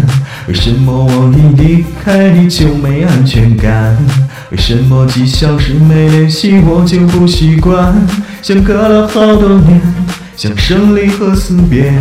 [0.48, 3.98] 为什么我一离开你就没安全感？
[4.52, 7.94] 为什么几小时没联系我就不习惯？
[8.42, 9.82] 相隔了好多年，
[10.38, 11.92] 像生离和死别，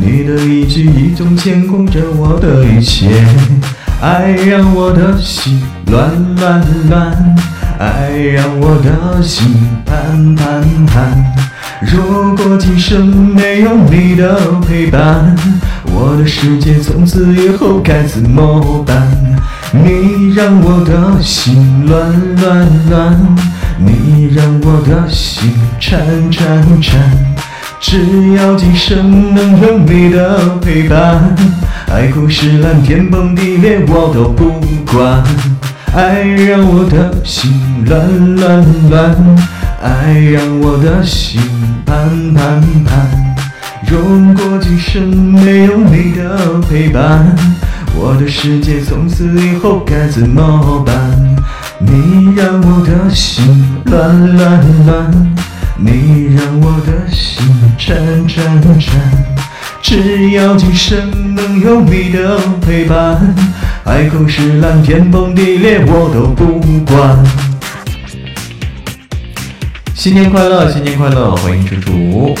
[0.00, 3.08] 你的一举一动牵挂着我的一切。
[4.00, 7.36] 爱让我的心乱乱乱，
[7.78, 9.54] 爱让我的心
[9.84, 11.24] 盼盼盼。
[11.82, 15.36] 如果今生没有你的陪伴，
[15.92, 19.06] 我的世界从此以后该怎么办？
[19.72, 23.36] 你让我的心乱乱乱，
[23.78, 27.29] 你让我的心颤颤颤。
[27.80, 31.34] 只要今生能有你的陪伴，
[31.88, 34.60] 爱哭是烂天崩地裂我都不
[34.92, 35.24] 管。
[35.94, 37.50] 爱让我的心
[37.86, 39.16] 乱乱乱。
[39.82, 41.40] 爱让我的心
[41.86, 41.96] 盼
[42.34, 43.08] 盼盼，
[43.88, 43.98] 如
[44.34, 47.34] 果今生没有你的陪伴，
[47.96, 50.94] 我的世界从此以后该怎么办？
[51.78, 53.42] 你让我的心
[53.86, 55.34] 乱乱乱，
[55.82, 57.42] 你让我的心
[57.78, 57.96] 颤
[58.28, 59.00] 颤颤，
[59.80, 63.34] 只要今生能有你的陪伴，
[63.82, 67.16] 海枯石烂天崩地裂我都不管。
[69.94, 72.36] 新年快乐，新年快乐，欢迎城主！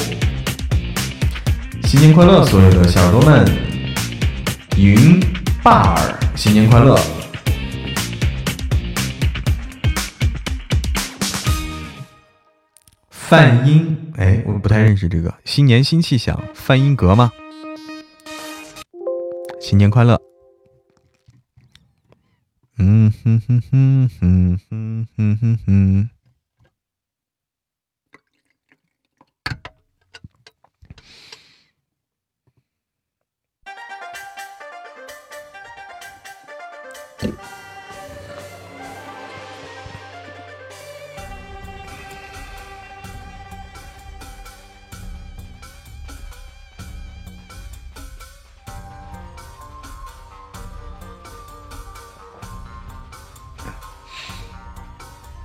[1.84, 3.50] 新年快乐，所有的小耳朵们！
[4.76, 5.18] 云
[5.62, 6.94] 霸儿，新年快乐！
[13.30, 15.32] 梵音，哎，我不太认识这个。
[15.44, 17.30] 新年新气象，梵音阁吗？
[19.60, 20.20] 新年快乐！
[22.78, 26.10] 嗯哼哼哼哼哼哼哼哼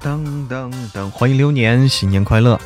[0.05, 1.09] 当当当！
[1.09, 2.61] 欢迎流年，新年快乐！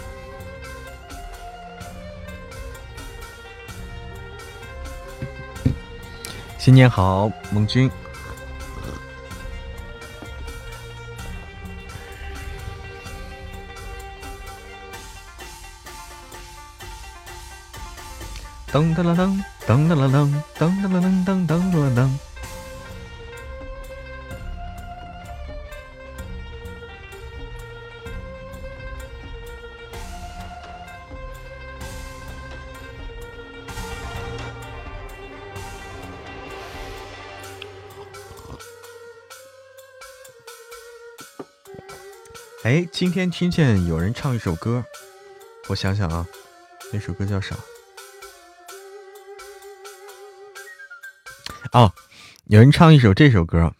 [6.57, 7.89] 新年好，梦君。
[18.69, 22.28] 噔噔噔噔噔噔噔噔噔噔噔噔噔
[42.69, 44.85] 哎，今天听见有人唱一首歌，
[45.69, 46.23] 我想想啊，
[46.93, 47.55] 那首歌叫啥？
[51.71, 51.91] 哦，
[52.45, 53.73] 有人唱一首这首歌，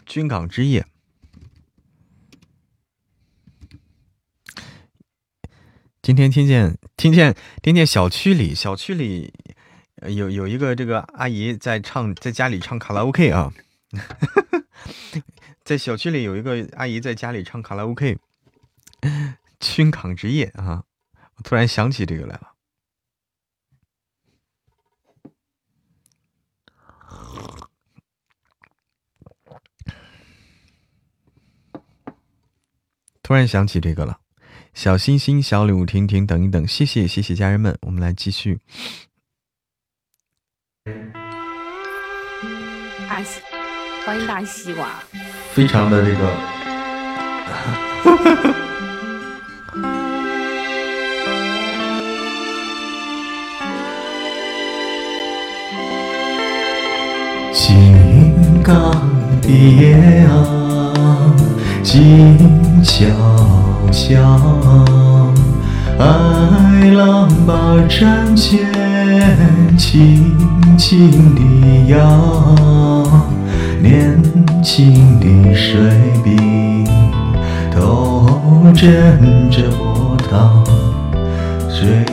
[0.04, 0.82] 军港之夜》。
[6.02, 9.32] 今天听见听见听见小区里小区里
[10.06, 13.50] 有有一个这个阿姨在唱，在家里唱卡拉 OK 啊，
[15.68, 18.16] 在小区里有一个阿姨在家里唱卡拉 OK，
[19.60, 20.82] 《军港之夜》啊，
[21.34, 22.54] 我突然想起这个来了。
[33.22, 34.20] 突然想起这个了，
[34.72, 38.58] 小星星、小礼物、婷婷，等一等，谢谢谢谢家人们，我们来继续。
[43.06, 43.42] 大西，
[44.06, 45.02] 欢迎大西瓜，
[45.58, 46.20] 非常的这个，
[57.52, 58.72] 金港
[59.42, 61.34] 的夜啊，
[61.82, 62.38] 静。
[62.84, 63.04] 悄
[63.90, 64.16] 悄，
[65.98, 67.52] 爱郎把
[67.88, 68.56] 战舰
[69.76, 70.32] 轻
[70.78, 71.98] 轻地摇，
[73.80, 74.20] 年
[74.62, 75.80] 轻的水
[76.24, 76.84] 兵
[77.72, 78.26] 头
[78.74, 80.64] 枕着波涛，
[81.68, 82.04] 追。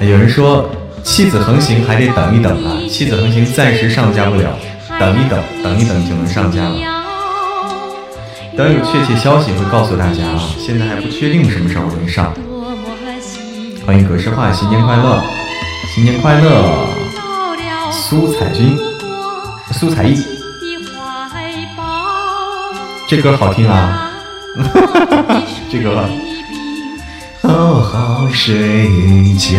[0.00, 0.70] 有人说
[1.02, 4.56] 妻子横行还得等一等啊，妻子横行暂时上架不了。
[5.00, 6.76] 等一等，等一等就能上架了。
[8.56, 12.34] 等有确切消息会告诉大家啊，现在还不确定什么时候能上。
[13.86, 15.22] 欢迎格式化，新年快乐，
[15.90, 16.86] 新年快乐，
[17.90, 18.78] 苏彩君，
[19.72, 20.22] 苏彩艺，
[23.08, 24.12] 这歌好听啊，
[25.70, 26.04] 这歌
[27.42, 29.58] 好好睡觉。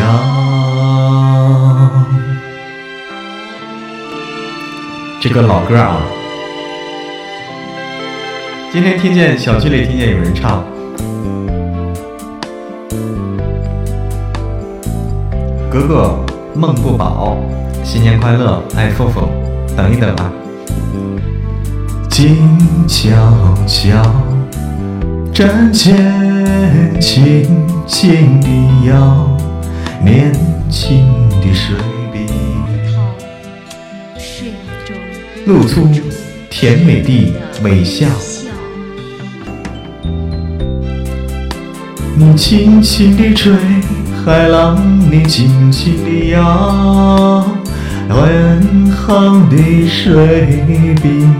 [5.20, 5.98] 这个老歌啊，
[8.72, 10.64] 今天听见小区里听见有人唱，
[15.72, 16.26] 格格
[16.56, 17.38] 梦不保，
[17.84, 19.30] 新年快乐，爱凤凤，
[19.78, 20.32] 等一等吧，
[22.10, 22.36] 静
[22.88, 23.12] 悄
[23.68, 24.02] 悄，
[25.32, 27.46] 站前轻
[27.86, 28.48] 轻地
[28.88, 29.38] 摇，
[30.04, 30.34] 年
[30.72, 31.06] 轻
[31.40, 31.76] 的水。
[35.46, 35.88] 露出
[36.50, 37.34] 甜美的
[37.64, 38.08] 微笑，
[42.16, 43.54] 你轻轻地吹，
[44.30, 44.78] 海浪
[45.10, 47.44] 你轻轻地摇，
[48.10, 48.62] 远
[48.92, 49.58] 航的
[49.88, 50.64] 水
[51.02, 51.34] 兵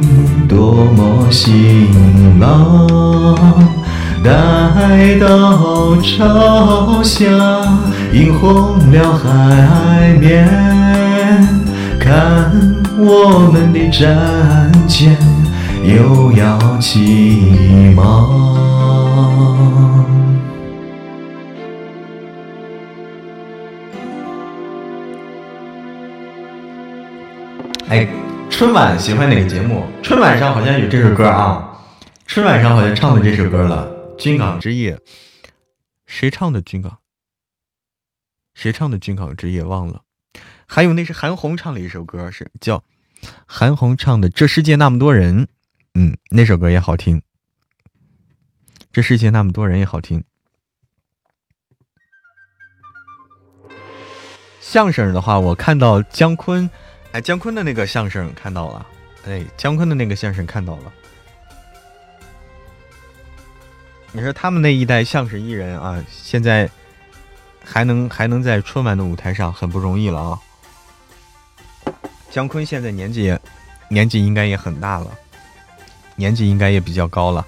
[0.48, 1.88] 多么辛
[2.40, 3.36] 劳，
[4.24, 7.28] 待到朝霞
[8.12, 10.50] 映红了海面。
[12.00, 12.52] 看
[12.98, 15.16] 我们的战舰
[15.84, 18.00] 又要起锚。
[27.90, 28.08] 哎，
[28.52, 29.84] 春晚喜欢哪个节目？
[30.04, 31.76] 春晚上好像有这首歌啊，
[32.28, 34.96] 春晚上好像唱的这首歌了，《军港之夜》。
[36.06, 36.92] 谁唱的《军港》？
[38.54, 39.64] 谁唱的《军港之夜》？
[39.68, 40.04] 忘了。
[40.68, 42.84] 还有那是韩红唱的一首歌，是叫
[43.48, 45.46] 韩红唱的《这世界那么多人》，
[45.96, 47.24] 嗯，那首歌也好听。
[48.94, 50.24] 这世界那么多人也好听。
[54.60, 56.70] 相声的话，我看到姜昆，
[57.12, 58.86] 哎，姜昆的那个相声看到了，
[59.28, 60.94] 哎，姜昆的那个相声看到了。
[64.12, 66.70] 你说他们那一代相声艺人啊，现在
[67.64, 70.40] 还能还能在春晚的舞台上，很不容易了啊。
[72.32, 73.38] 姜昆现在年纪，
[73.88, 75.08] 年纪应该也很大了，
[76.16, 77.46] 年纪应该也比较高了。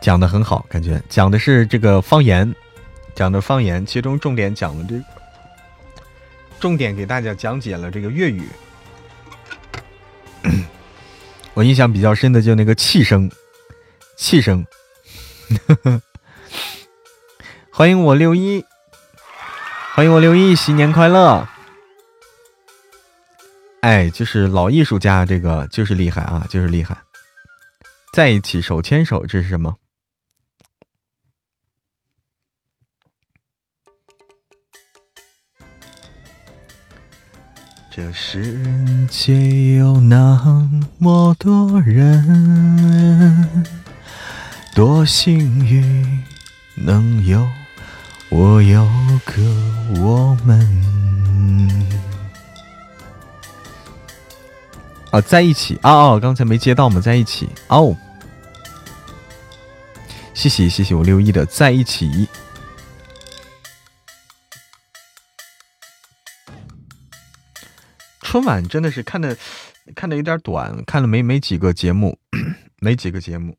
[0.00, 2.52] 讲的很好，感觉讲的是这个方言，
[3.14, 5.04] 讲的方言，其中重点讲了这个，
[6.62, 8.48] 重点给大家讲解了这个粤语。
[11.54, 13.28] 我印象比较深的就那个气声，
[14.16, 14.64] 气声。
[17.72, 18.64] 欢迎我六一，
[19.92, 21.48] 欢迎我六一，新年快乐。
[23.80, 26.96] 哎，就是老艺术家，这个就是厉害啊，就是厉害。
[28.12, 29.78] 在一起手牵手，这是什么？
[37.94, 38.58] 这世
[39.10, 40.66] 界有那
[40.96, 43.62] 么多人，
[44.74, 46.24] 多幸运
[46.74, 47.46] 能有
[48.30, 48.82] 我有
[49.26, 49.42] 个
[50.00, 50.58] 我们。
[55.10, 56.18] 啊，在一起啊啊！
[56.18, 56.98] 刚才没接到吗？
[56.98, 57.94] 在一起哦。
[60.32, 62.26] 谢谢谢谢我六一的在一起。
[68.32, 69.36] 春晚真的是看的
[69.94, 72.18] 看的有点短，看了没没几个节目，
[72.80, 73.58] 没几个节目，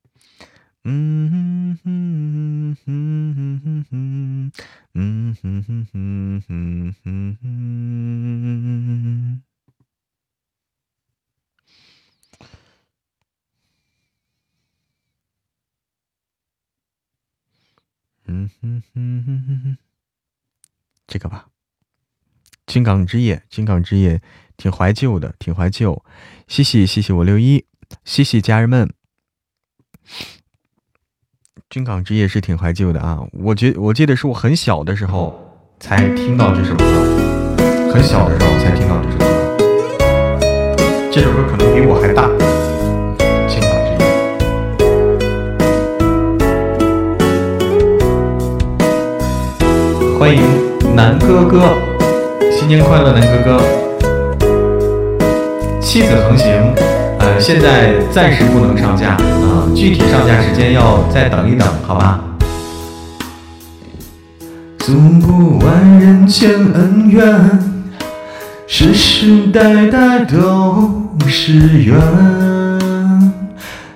[0.83, 4.51] 嗯哼哼哼哼哼哼。
[4.93, 7.35] 嗯哼哼哼哼哼，
[21.07, 21.47] 这个吧，
[22.65, 24.17] 《金港之夜》，《金港之夜》
[24.57, 26.03] 挺怀旧的，挺怀旧。
[26.47, 27.65] 谢谢谢谢我六一，
[28.05, 28.93] 谢谢家人们。
[31.71, 35.33] 军港之夜是挺怀旧的啊，我觉我记得是我很小的时候
[35.79, 36.83] 才听到这首歌，
[37.93, 39.25] 很小的时候才听到这首歌，
[41.09, 42.27] 这首歌可能比我还大。
[43.47, 43.93] 军港之
[50.03, 50.43] 夜，欢迎
[50.93, 51.79] 南哥哥，
[52.51, 53.63] 新年快乐，南哥哥，
[55.79, 56.75] 妻子横行。
[57.39, 62.19] 现在暂时不能上架啊，具体上架时间要再等一等，好吧？
[64.79, 67.59] 诉不完人间恩怨，
[68.67, 71.53] 世世代代都是
[71.83, 71.99] 缘，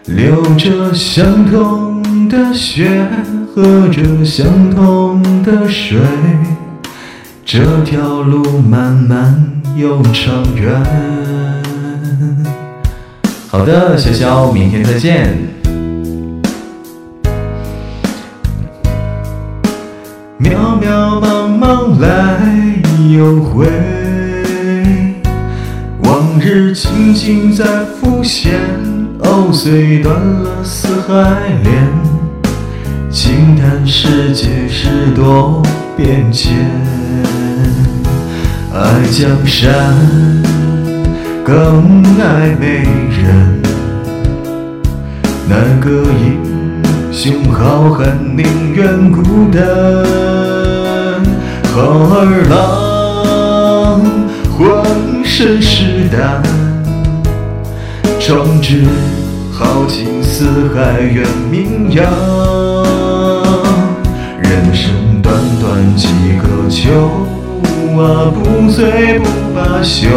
[0.05, 3.07] 流着相同的血，
[3.53, 5.99] 喝着相同的水，
[7.43, 11.34] 这条路漫漫又长远。
[13.57, 15.33] 好的，潇潇，明天再见。
[20.37, 22.37] 渺渺茫茫来
[23.15, 23.65] 又回，
[26.03, 28.59] 往日情景在浮现，
[29.19, 31.13] 藕虽断了丝还
[31.63, 31.87] 连，
[33.09, 35.63] 轻叹世界事多
[35.95, 36.53] 变迁，
[38.73, 39.95] 爱江山。
[41.45, 43.61] 更爱美人人，
[45.49, 45.89] 那个
[46.21, 46.23] 英
[47.11, 48.45] 雄好汉宁
[48.75, 49.63] 愿孤单。
[51.73, 51.81] 好
[52.13, 53.99] 儿郎
[54.55, 54.63] 浑
[55.23, 56.43] 身是胆，
[58.19, 58.83] 壮志
[59.51, 62.05] 豪情四海远名扬。
[64.39, 64.91] 人生
[65.23, 66.07] 短短几
[66.37, 66.83] 个秋
[67.99, 70.07] 啊，不醉不罢休。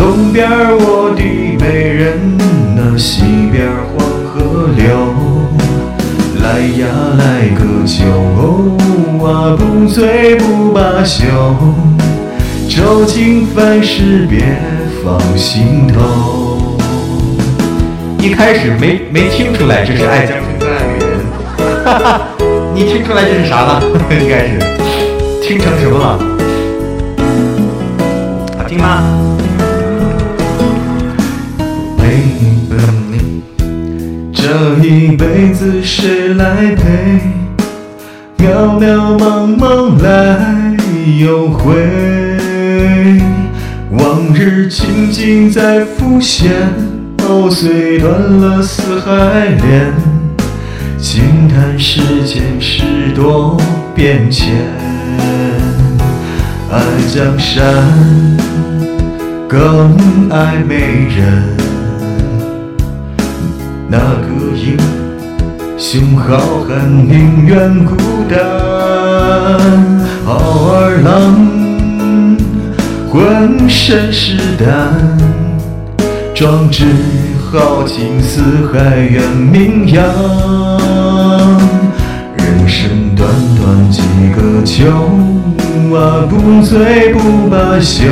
[0.00, 1.22] 东边我的
[1.62, 2.38] 美人，
[2.74, 3.20] 那西
[3.52, 4.82] 边黄河流。
[6.42, 6.86] 来呀
[7.18, 8.00] 来个酒
[9.22, 11.26] 啊，不醉不罢休。
[12.66, 14.40] 愁情烦事别
[15.04, 16.78] 放心头。
[18.22, 21.10] 一开始没没听出来这是爱江山更爱美人，
[21.84, 22.22] 哈哈，
[22.74, 23.82] 你听出来这是啥了？
[24.18, 24.58] 应该是
[25.42, 26.18] 听成什么了？
[28.56, 29.19] 好听吗？
[34.52, 37.20] 这一辈子谁来陪？
[38.36, 40.76] 渺渺茫茫来
[41.20, 41.72] 又回，
[43.92, 46.50] 往日情景在浮现，
[47.28, 49.94] 藕虽断了丝还连，
[50.98, 52.82] 轻叹世间事
[53.14, 53.56] 多
[53.94, 54.52] 变迁，
[56.72, 56.80] 爱
[57.14, 57.64] 江山
[59.48, 61.56] 更爱美人。
[63.92, 64.76] 那个英
[65.78, 67.94] 雄好汉宁愿孤
[68.28, 68.38] 单，
[70.24, 72.36] 好儿郎
[73.08, 74.68] 浑身是胆，
[76.34, 76.84] 壮志
[77.50, 80.04] 豪情四海远名扬。
[82.36, 84.02] 人生短短几
[84.36, 84.86] 个秋
[85.96, 88.04] 啊，不醉不罢休。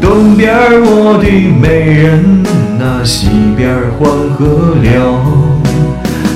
[0.00, 1.28] 东边我的
[1.60, 2.65] 美人。
[2.88, 5.18] 那西边黄河流，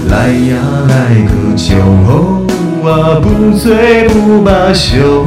[0.09, 0.57] 来呀
[0.89, 1.77] 来个酒
[2.83, 5.25] 啊，不醉不罢休。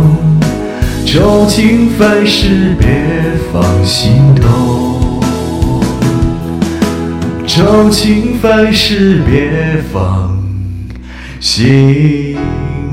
[1.05, 2.87] 愁情烦事别
[3.53, 5.21] 放心头，
[7.47, 10.37] 愁情烦事别放
[11.39, 12.35] 心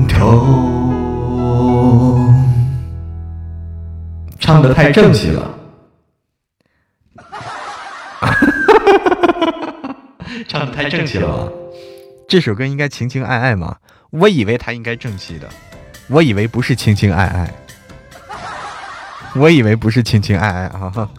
[0.07, 1.51] 头。
[4.39, 5.43] 唱的太正气了，
[10.47, 11.51] 唱的太正气了。
[12.27, 13.77] 这首歌应该情情爱爱嘛？
[14.11, 15.49] 我以为他应该正气的，
[16.07, 17.53] 我以为不是情情爱爱。
[19.33, 21.09] 我以为不是情情爱爱啊！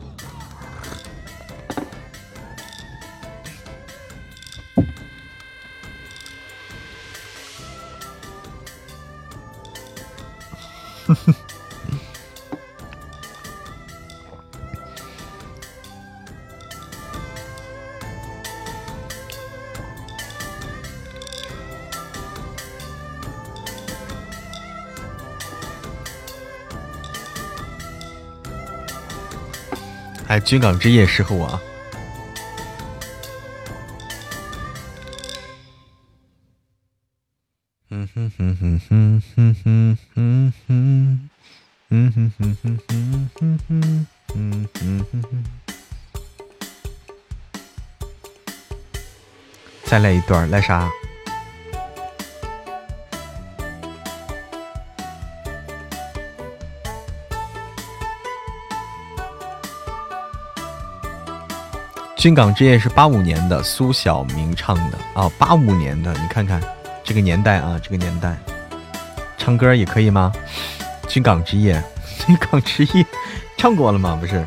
[30.45, 31.61] 军港之夜适合我。
[37.91, 41.31] 嗯哼哼哼哼哼哼哼哼，
[41.91, 45.45] 嗯哼哼哼哼哼哼哼哼哼。
[49.85, 50.87] 再来一段，来啥？
[62.23, 66.63] 《军港之夜》是八五年的，苏小明唱的啊，八五年的，你看看
[67.03, 68.37] 这个年代啊，这个年代，
[69.37, 70.31] 唱歌也可以吗？
[71.09, 71.83] 《军港之夜》，
[72.25, 73.03] 《军港之夜》
[73.57, 74.17] 唱过了吗？
[74.21, 74.47] 不是。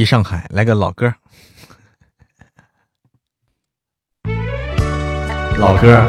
[0.00, 1.12] 一上海来个老歌，
[5.58, 6.02] 老歌。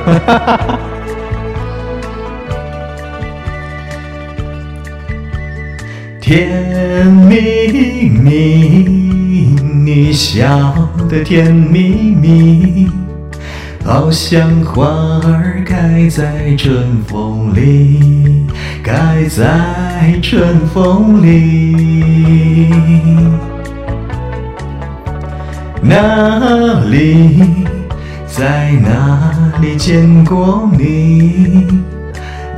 [6.22, 10.74] 甜蜜蜜，你笑
[11.10, 12.90] 得甜蜜蜜，
[13.84, 18.48] 好像花儿开在春风里，
[18.82, 22.62] 开在春风里。
[25.82, 27.66] 哪里，
[28.28, 31.68] 在哪里见过你？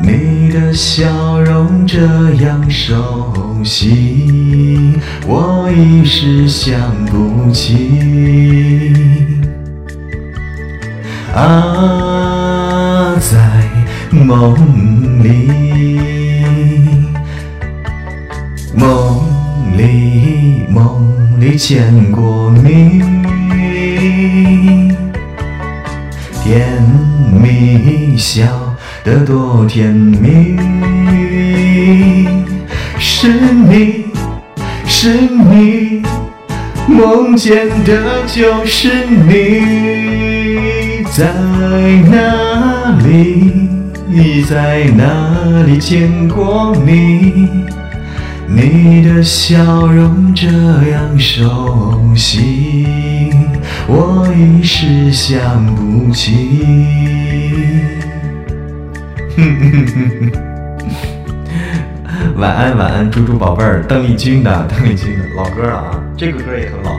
[0.01, 1.99] 你的笑容这
[2.43, 3.33] 样熟
[3.63, 8.93] 悉，我一时想不起。
[11.33, 13.39] 啊，在
[14.11, 15.49] 梦里，
[18.75, 19.32] 梦。
[21.43, 23.01] 没见过你，
[26.41, 26.81] 甜
[27.33, 28.45] 蜜笑
[29.03, 30.57] 得多甜蜜，
[32.97, 34.05] 是你
[34.85, 36.01] 是你，
[36.87, 41.25] 梦见的就是你，在
[42.09, 47.49] 哪里，在哪里见过你？
[48.55, 53.33] 你的笑容这样熟悉，
[53.87, 56.63] 我一时想不起。
[62.37, 66.91] 晚安晚安，猪猪宝贝儿，邓丽君的邓丽君的老歌了啊，这个歌也很老，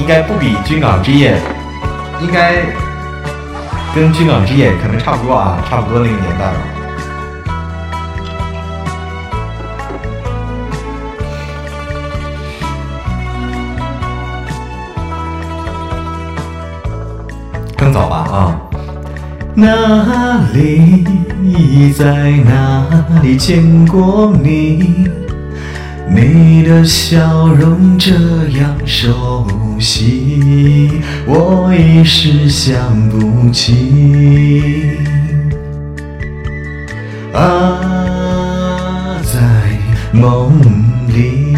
[0.00, 1.36] 应该不比《军港之夜》，
[2.24, 2.54] 应该
[3.92, 6.79] 跟《军港之夜》可能差不多啊，差不多那个年代了。
[19.54, 21.04] 哪里，
[21.92, 25.08] 在哪里见过你？
[26.08, 28.12] 你的笑容这
[28.58, 29.46] 样熟
[29.78, 30.90] 悉，
[31.26, 32.76] 我一时想
[33.08, 34.96] 不起。
[37.32, 39.38] 啊，在
[40.12, 40.60] 梦
[41.08, 41.54] 里，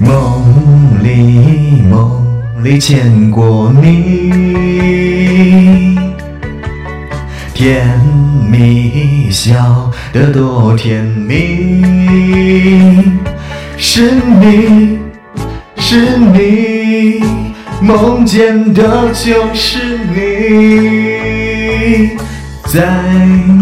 [0.00, 2.21] 梦里梦。
[2.62, 4.30] 里见过你，
[7.52, 8.00] 甜
[8.48, 11.82] 蜜笑得多甜蜜，
[13.76, 15.00] 是你
[15.76, 17.20] 是你，
[17.80, 22.10] 梦见的就是你，
[22.68, 22.80] 在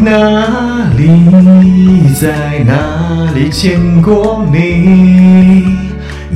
[0.05, 5.90] 哪里，在哪里见过你？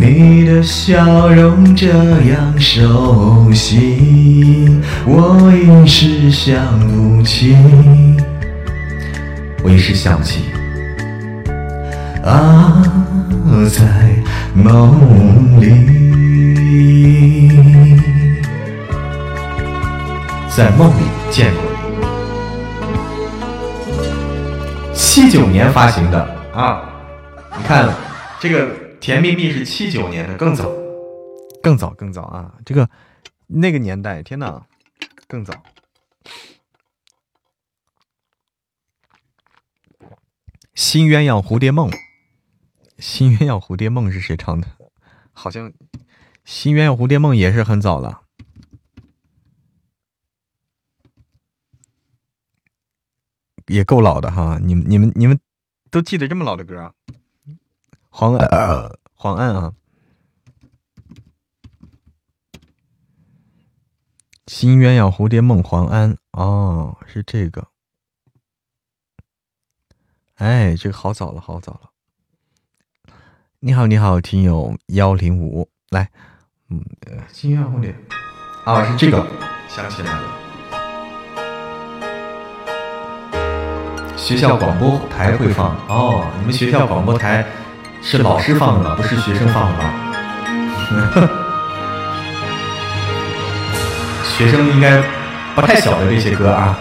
[0.04, 4.68] 你的笑容这样熟悉，
[5.06, 7.56] 我一时想不起，
[9.62, 10.44] 我一时想不起。
[12.22, 12.82] 啊，
[13.70, 13.82] 在
[14.54, 15.66] 梦里，
[20.54, 21.76] 在梦里见过你。
[24.92, 26.82] 七九年发行的啊，
[27.56, 27.88] 你看
[28.38, 28.83] 这个。
[29.04, 30.72] 甜蜜蜜是七九年的，更早，
[31.62, 32.58] 更早，更早啊！
[32.64, 32.88] 这个
[33.48, 34.66] 那个年代，天哪，
[35.28, 35.52] 更早。
[40.74, 41.90] 新鸳鸯蝴蝶梦，
[42.98, 44.66] 新鸳鸯蝴蝶梦是谁唱的？
[45.34, 45.70] 好像
[46.46, 48.22] 新鸳鸯蝴蝶梦也是很早了，
[53.66, 54.58] 也够老的哈！
[54.62, 55.38] 你们、你们、你们
[55.90, 56.94] 都记得这么老的歌？
[58.16, 59.72] 黄呃，黄安啊！
[64.46, 67.66] 新鸳鸯蝴蝶梦，黄安哦，是这个。
[70.36, 71.90] 哎，这个好早了，好早了。
[73.58, 76.08] 你好，你好，听友幺零五，来，
[76.70, 76.80] 嗯，
[77.32, 77.96] 新鸳鸯蝴蝶，
[78.64, 79.26] 啊，是这个，
[79.68, 80.40] 想起来了。
[84.16, 87.44] 学校广播台会放哦，你们学校广播台。
[88.06, 89.90] 是老师放的吗，不是学生放的吧？
[94.36, 95.02] 学生应该
[95.54, 96.76] 不太晓得这些歌啊，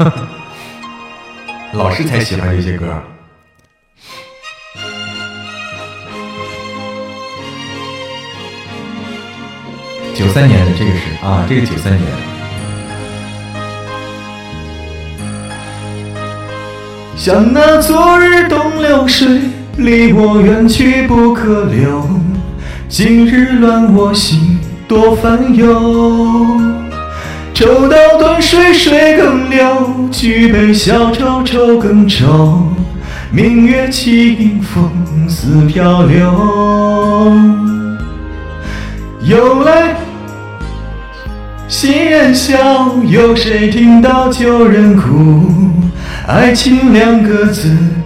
[1.72, 3.02] 老师才喜欢这些歌。
[10.14, 12.12] 九三年的这个是啊，这个九三年。
[17.16, 19.63] 像那昨日东流水。
[19.78, 22.08] 离我远去不可留，
[22.88, 26.62] 今日乱我心多烦忧。
[27.56, 29.66] 抽刀断水水更流，
[30.12, 32.68] 举杯消愁愁更愁。
[33.32, 34.92] 明月清风
[35.28, 37.34] 似飘流。
[39.22, 39.96] 有来
[41.68, 45.50] 新人笑，有谁听到旧人哭？
[46.28, 47.76] 爱情两个字。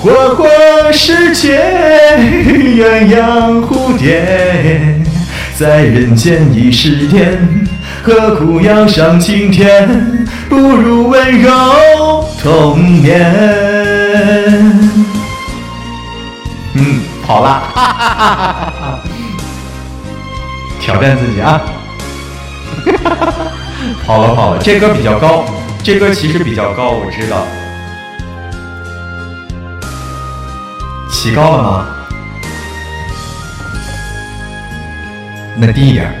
[0.00, 1.58] 花花世界，
[2.46, 4.94] 鸳鸯蝴蝶，
[5.56, 7.66] 在人间已是天，
[8.04, 10.24] 何苦要上青天？
[10.48, 11.50] 不如温柔
[12.40, 13.34] 童年。
[16.74, 19.00] 嗯，跑了，哈哈哈哈哈！
[20.80, 21.60] 挑战自己啊！
[22.86, 23.32] 哈哈哈哈
[24.06, 25.44] 跑了跑了，这歌比较高，
[25.82, 27.44] 这歌其实比较高，我知道。
[31.20, 31.86] 起高了吗？
[35.56, 36.14] 那低一点。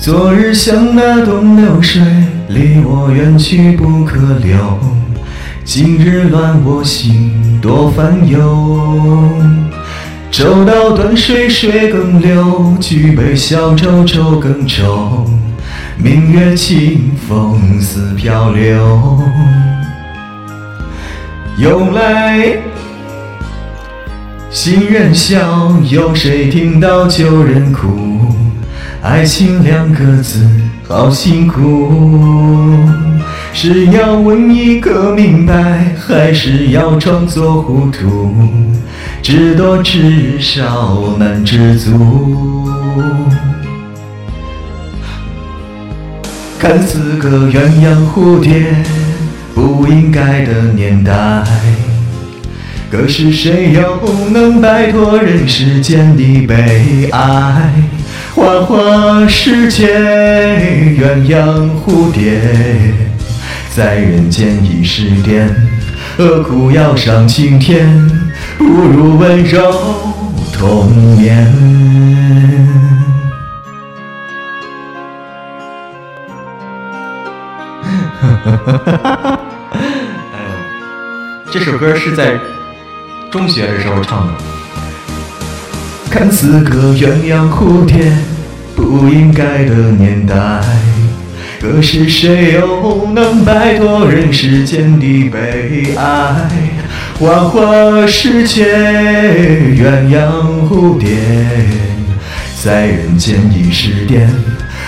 [0.00, 2.02] 昨日像那东流水，
[2.48, 4.80] 离我远去不可留。
[5.62, 9.30] 今日乱我心多烦忧。
[10.32, 15.24] 抽刀断水水更流，举杯消愁愁更愁。
[15.96, 19.20] 明月清风似飘流。
[21.56, 22.58] 有来。
[24.52, 27.88] 新人笑，有谁听到旧人哭？
[29.00, 30.46] 爱情两个字，
[30.86, 31.90] 好辛苦。
[33.54, 38.36] 是要问一个明白，还是要装作糊涂？
[39.22, 42.68] 知多知少难知足。
[46.58, 48.66] 看似个鸳鸯蝴蝶，
[49.54, 51.42] 不应该的年代。
[52.92, 57.72] 可是谁又不能摆脱人世间的悲哀？
[58.34, 59.96] 花花世界，
[61.00, 62.38] 鸳鸯蝴蝶，
[63.74, 65.48] 在人间已是癫，
[66.18, 67.88] 何苦要上青天？
[68.58, 69.72] 不如温柔
[70.52, 71.50] 童年。
[78.20, 78.28] 嗯，
[81.50, 82.38] 这首歌是在
[83.32, 84.34] 中学的时候唱的。
[86.10, 88.12] 看似个鸳鸯蝴蝶
[88.76, 90.36] 不应该的年代，
[91.58, 96.50] 可是谁又能摆脱人世间的悲哀？
[97.18, 98.66] 花花世界，
[99.76, 101.16] 鸳鸯蝴蝶，
[102.62, 104.28] 在人间已是癫，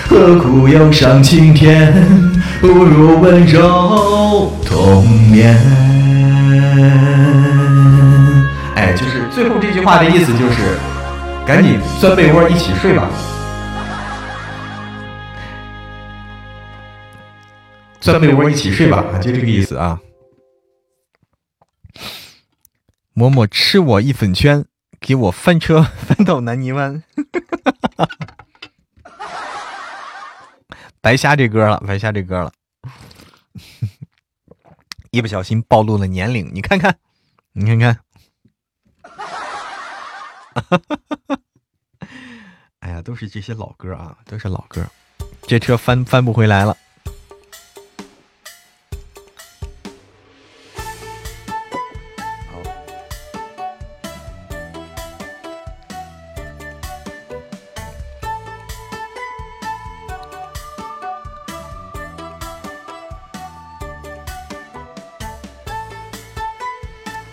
[0.07, 1.91] 何苦要上青天？
[2.61, 5.84] 不如温柔同眠。
[9.85, 10.79] 话的意思就是。
[11.45, 13.07] 赶紧钻被窝一起睡吧，
[17.99, 20.01] 钻被窝一起睡吧，就这个意思啊。
[23.13, 24.65] 嬷嬷吃我一粉圈，
[24.99, 27.03] 给我翻车 翻到南泥湾，
[30.99, 32.51] 白瞎这歌了，白瞎这歌了，
[35.11, 36.97] 一不小心暴露了年龄，你看看，
[37.53, 37.99] 你看看。
[40.61, 40.79] 哈
[42.79, 44.85] 哎呀，都是这些老歌啊，都是老歌，
[45.43, 46.77] 这车翻翻不回来了。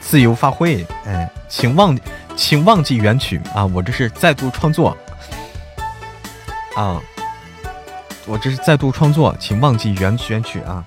[0.01, 2.03] 自由发挥，哎，请忘记。
[2.37, 3.65] 请忘记原曲啊！
[3.67, 4.97] 我这是再度创作
[6.77, 7.01] 啊！
[8.27, 10.85] 我这是再度创作，请忘记原原曲啊！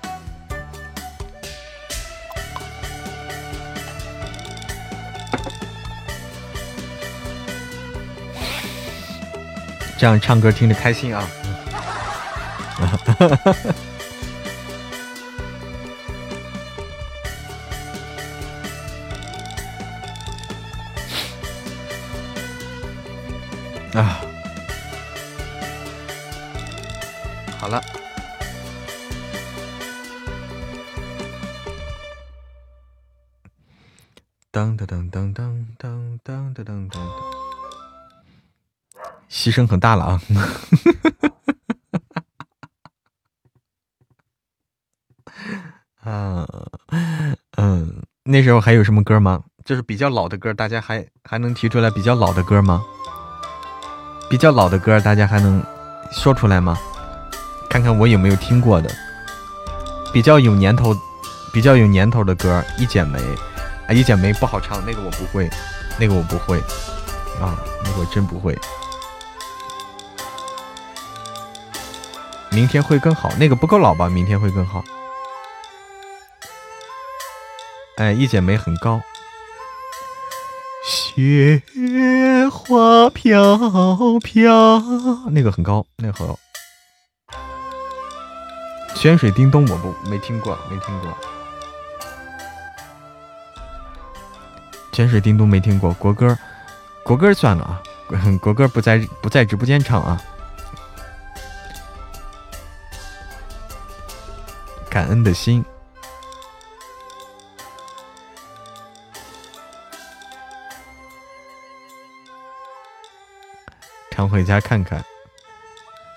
[9.98, 11.24] 这样唱歌听着开心啊！
[12.76, 13.72] 哈哈哈哈哈
[23.96, 24.20] 啊，
[27.58, 27.82] 好了，
[34.50, 37.02] 当当当当当当当当当当，
[39.30, 40.20] 牺牲很大了啊！
[46.04, 46.46] 啊，
[47.56, 49.44] 嗯，那时候还有什么歌吗？
[49.64, 52.84] 就是比较老的歌，大家还还能提出来比较老的歌吗？
[54.28, 55.62] 比较老的歌，大家还能
[56.10, 56.76] 说出来吗？
[57.70, 58.90] 看看我有没有听过的
[60.12, 60.94] 比较有年头、
[61.52, 65.50] 比较有年头的歌，《一剪梅》啊，《一剪梅》不好唱，那个我不会，
[65.98, 66.58] 那个我不会
[67.40, 67.54] 啊，
[67.84, 68.56] 那个我真不会。
[72.50, 74.08] 明天会更好，那个不够老吧？
[74.08, 74.82] 明天会更好。
[77.96, 79.00] 哎，《一剪梅》很高。
[81.16, 81.62] 雪
[82.52, 83.56] 花飘
[84.22, 84.78] 飘，
[85.30, 86.28] 那个很高，那个很。
[88.94, 91.16] 泉水叮咚，我不没听过，没听过。
[94.92, 96.36] 泉水叮咚没听过，国歌，
[97.02, 97.80] 国歌算了啊，
[98.42, 100.20] 国歌不在不在直播间唱啊。
[104.90, 105.64] 感恩的心。
[114.16, 115.04] 常回家看看，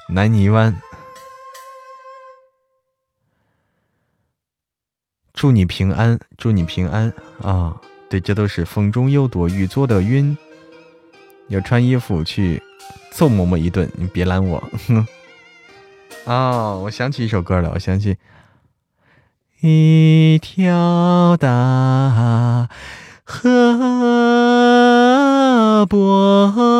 [0.07, 0.73] 南泥湾。
[5.33, 7.11] 祝你平安，祝你平安
[7.41, 7.75] 啊！
[8.09, 10.37] 对，这都是风中有朵雨做的云。
[11.49, 12.63] 要穿衣服去
[13.11, 14.63] 揍嬷嬷一顿，你别拦我。
[16.23, 18.17] 哦，我想起一首歌了，我想起
[19.59, 22.69] 一条大
[23.25, 23.49] 河
[25.85, 26.78] 波。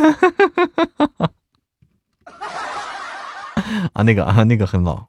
[3.92, 5.06] 啊，那个啊，那个很老。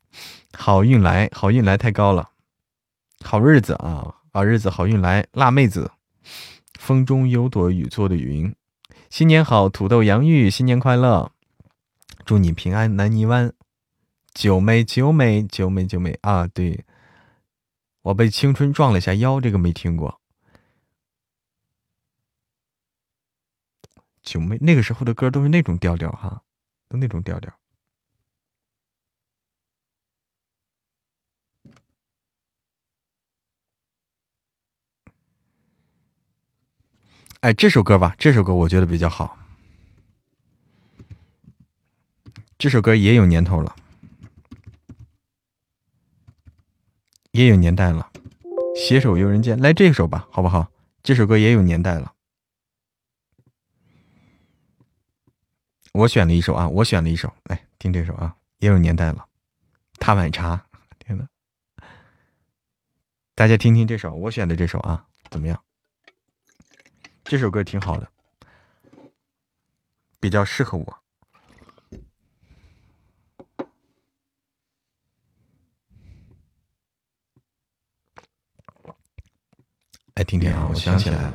[0.54, 2.30] 好运来，好运来太高了。
[3.24, 5.26] 好日子啊，好日子，好运来。
[5.34, 5.92] 辣妹子，
[6.80, 8.54] 风中有朵雨做的云。
[9.10, 11.32] 新年好，土豆洋芋，新年快乐，
[12.24, 12.96] 祝你平安。
[12.96, 13.52] 南泥湾，
[14.34, 16.86] 九妹，九妹，九妹，九妹啊，对，
[18.04, 20.21] 我被青春撞了下腰，这个没听过。
[24.22, 26.44] 九妹那个时候的歌都是那种调调哈，
[26.88, 27.54] 都那种调调。
[37.42, 39.38] 哎，这首歌吧，这首歌我觉得比较好。
[42.60, 43.76] 这首歌也有年头了。
[47.32, 48.12] 也有年代了。
[48.76, 50.72] 携手游人间，来这首吧，好不好？
[51.02, 52.14] 这首歌也有年代了。
[55.94, 59.28] 我选了一首啊，我选了一首，来听这首啊，也有年代了。
[60.00, 60.66] 踏碗茶，
[61.00, 61.28] 天呐，
[63.36, 65.64] 大家听听这首，我选的这首啊，怎么样？
[67.24, 68.10] 这首歌挺好的，
[70.20, 70.98] 比较适合我。
[80.16, 81.34] 来听听啊，我想起来了。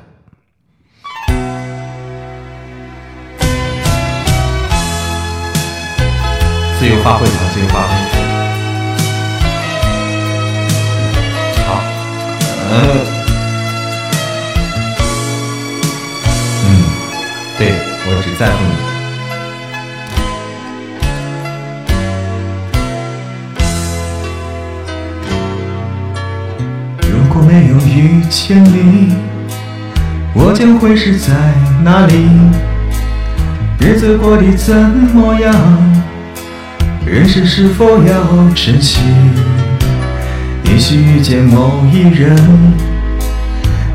[6.87, 7.89] 自由发挥，自由发挥。
[11.67, 11.83] 好，
[12.71, 12.75] 嗯，
[16.63, 16.67] 嗯，
[17.59, 17.75] 对
[18.07, 18.75] 我只在乎你。
[27.11, 29.17] 如果没有遇见你，
[30.35, 31.35] 我将会是在
[31.83, 32.29] 哪里？
[33.81, 35.53] 日子过得怎么样？
[37.07, 38.99] 人生是否要珍惜？
[40.65, 42.37] 也许遇见某一人，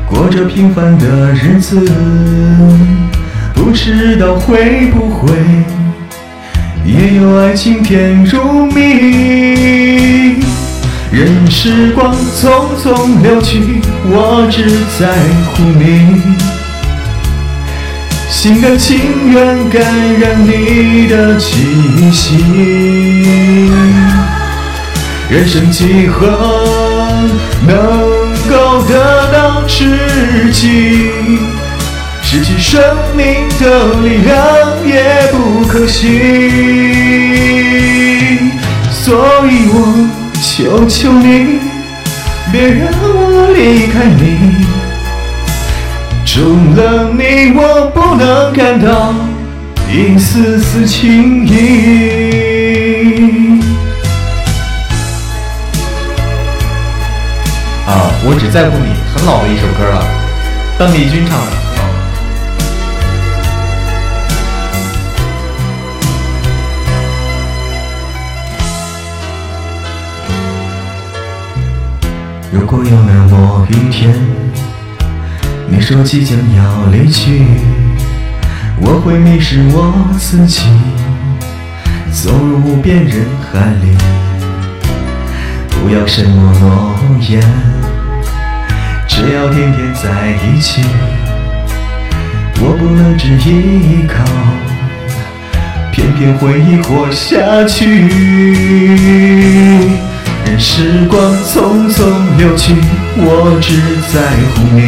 [0.08, 1.78] 过着平凡的日子，
[3.54, 5.28] 不知道会不会
[6.86, 10.40] 也有爱情甜如蜜。
[11.12, 14.64] 任时光匆匆流去，我只
[14.98, 15.12] 在
[15.52, 16.51] 乎你。
[18.32, 19.82] 心甘情愿感
[20.18, 22.38] 染你的气息，
[25.28, 27.28] 人生几何
[27.66, 27.76] 能
[28.48, 31.10] 够得到知己？
[32.22, 32.82] 失去生
[33.14, 34.34] 命的力量
[34.86, 36.08] 也不可惜，
[38.90, 40.08] 所以我
[40.40, 41.60] 求求你，
[42.50, 44.71] 别让我离开你。
[46.34, 49.12] 除了你，我不能感到
[49.92, 51.50] 一丝丝情意。
[57.86, 60.02] 啊，我只在乎你，很老的一首歌了，
[60.78, 61.52] 邓丽君唱的。
[72.50, 74.14] 如果有那么一天。
[75.74, 77.46] 你说即将要离去，
[78.78, 80.66] 我会迷失我自己，
[82.12, 83.96] 走入无边人海里。
[85.70, 87.40] 不要什么诺言，
[89.08, 90.82] 只要天天在一起。
[92.60, 94.22] 我不能只依靠，
[95.90, 98.10] 偏偏回忆活下去。
[100.44, 102.04] 任时光匆匆
[102.36, 102.74] 流去，
[103.16, 103.76] 我只
[104.12, 104.20] 在
[104.54, 104.80] 乎你，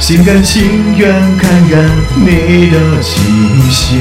[0.00, 3.20] 心甘情愿感染你的气
[3.70, 3.98] 息。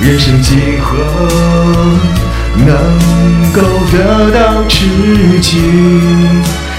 [0.00, 0.92] 人生几何
[2.56, 2.68] 能
[3.52, 4.86] 够得到知
[5.40, 5.58] 己？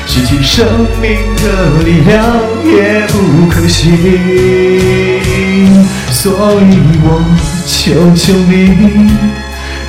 [0.06, 0.66] 失去生
[1.02, 1.44] 命的
[1.84, 2.24] 力量
[2.64, 3.92] 也不可惜，
[6.12, 7.22] 所以我。
[7.68, 8.54] 求求你，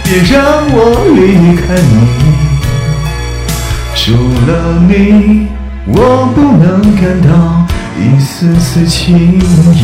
[0.03, 0.35] 别让
[0.69, 0.77] 我
[1.15, 1.21] 离
[1.57, 1.95] 开你。
[3.95, 4.13] 除
[4.47, 4.51] 了
[4.87, 5.47] 你，
[5.87, 5.95] 我
[6.35, 6.65] 不能
[6.97, 7.67] 感到
[7.99, 9.39] 一丝丝情
[9.73, 9.75] 意。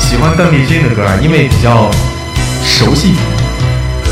[0.00, 1.90] 喜欢邓丽君的歌，因为比较
[2.64, 3.14] 熟悉。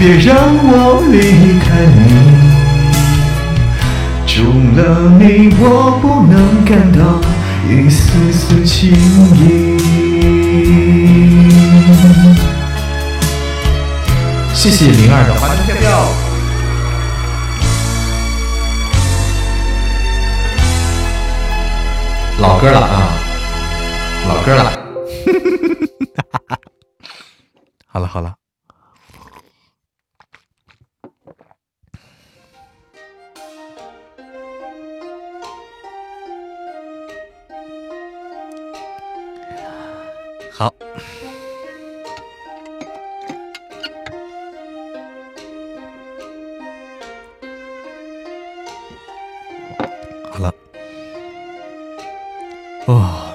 [0.00, 2.00] 别让我离开你。
[4.26, 4.44] 除
[4.74, 4.80] 了
[5.18, 5.62] 你，我
[6.00, 7.20] 不能感到
[7.68, 8.96] 一丝丝情
[9.36, 9.76] 意。
[14.54, 15.84] 谢谢灵儿的花圈票票，
[22.40, 23.12] 老歌了啊，
[24.26, 24.72] 老歌了。
[27.86, 28.39] 好 了好了。
[40.60, 40.74] 好。
[50.30, 50.54] 好了。
[52.86, 53.29] 啊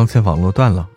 [0.00, 0.88] 刚才网络断了。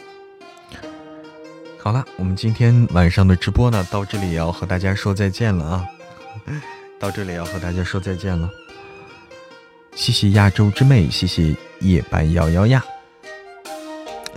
[1.77, 5.85] 好了，我们今天晚上的直播呢，到这里也要和大家说再见了啊！
[7.01, 8.49] 到这里要和大家说再见了。
[9.93, 12.81] 谢谢亚洲之妹，谢谢夜半摇摇呀，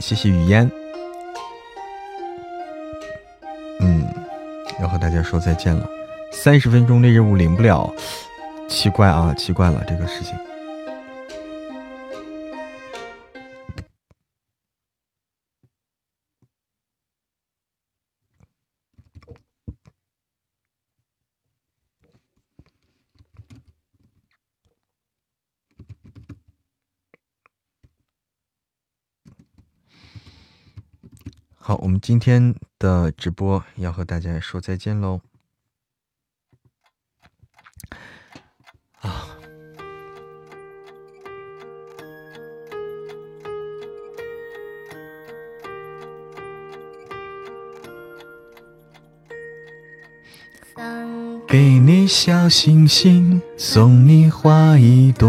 [0.01, 0.69] 谢谢雨烟。
[3.79, 4.05] 嗯，
[4.81, 5.89] 要和大家说再见了。
[6.33, 7.89] 三十分钟的任务领不了，
[8.69, 10.35] 奇怪啊，奇怪了这个事情。
[32.07, 35.23] 今天的直播要和大家说再见喽。
[39.01, 39.27] 啊，
[51.49, 55.29] 给你小星星，送你花一朵。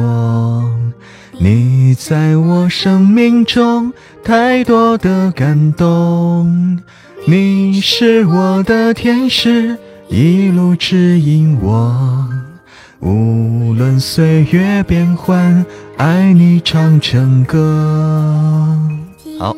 [1.39, 3.93] 你在我生命中
[4.23, 6.79] 太多的感动，
[7.27, 9.77] 你是我的天使，
[10.09, 12.27] 一路指引我。
[12.99, 15.63] 无论岁月变幻，
[15.97, 18.75] 爱你唱成歌。
[19.39, 19.55] 好，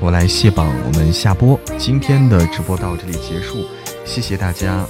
[0.00, 1.60] 我来卸榜，我们下播。
[1.76, 3.66] 今天的直播到这里结束，
[4.06, 4.86] 谢谢大家，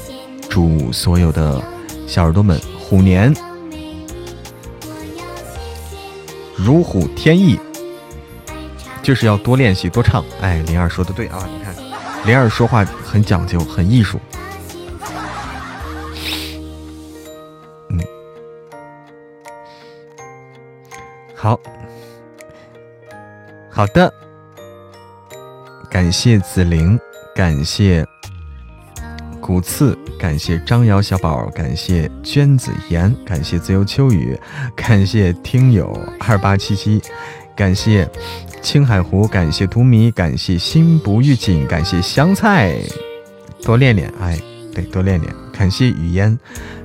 [0.48, 1.60] 祝所有的
[2.06, 3.34] 小耳朵们虎年。
[6.66, 7.56] 如虎添翼，
[9.00, 10.24] 就是要多练习多唱。
[10.40, 11.72] 哎，灵儿说的对啊，你看，
[12.26, 14.18] 灵儿说话很讲究，很艺术。
[17.88, 18.00] 嗯，
[21.36, 21.56] 好，
[23.70, 24.12] 好的，
[25.88, 26.98] 感谢紫菱，
[27.32, 28.04] 感谢
[29.46, 34.36] 古刺，感谢张瑶小宝，感谢娟子妍，感谢自由秋雨，
[34.74, 37.00] 感谢听友二八七七，
[37.54, 38.10] 感谢
[38.60, 42.76] 青海湖，感谢荼蘼，感谢心不预警，感谢香菜，
[43.62, 44.36] 多练练，哎，
[44.74, 46.36] 对，多练练，感谢雨烟，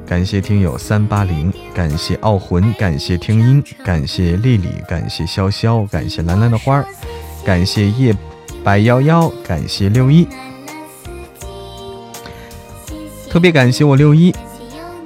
[0.06, 6.86] 感谢听友三八零，感谢傲魂，感谢听音，感谢丽丽，感谢潇潇，感谢蓝蓝的花儿，
[7.44, 8.16] 感谢夜
[8.64, 10.28] 白夭夭，感谢六一。
[13.32, 14.36] 特别感谢我六一。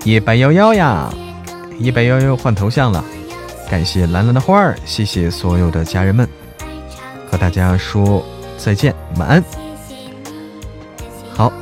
[0.04, 1.14] 夜白夭夭呀，
[1.78, 3.06] 夜白夭夭换头像了，
[3.70, 6.28] 感谢蓝蓝的花儿，谢谢所有的家人们，
[7.30, 8.26] 和大家说
[8.58, 9.44] 再见，晚安。
[11.36, 11.54] 好，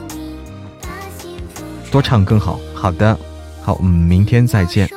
[1.91, 3.17] 多唱更好，好的，
[3.61, 4.89] 好，嗯，明天再见，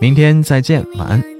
[0.00, 1.35] 明天再见，晚安。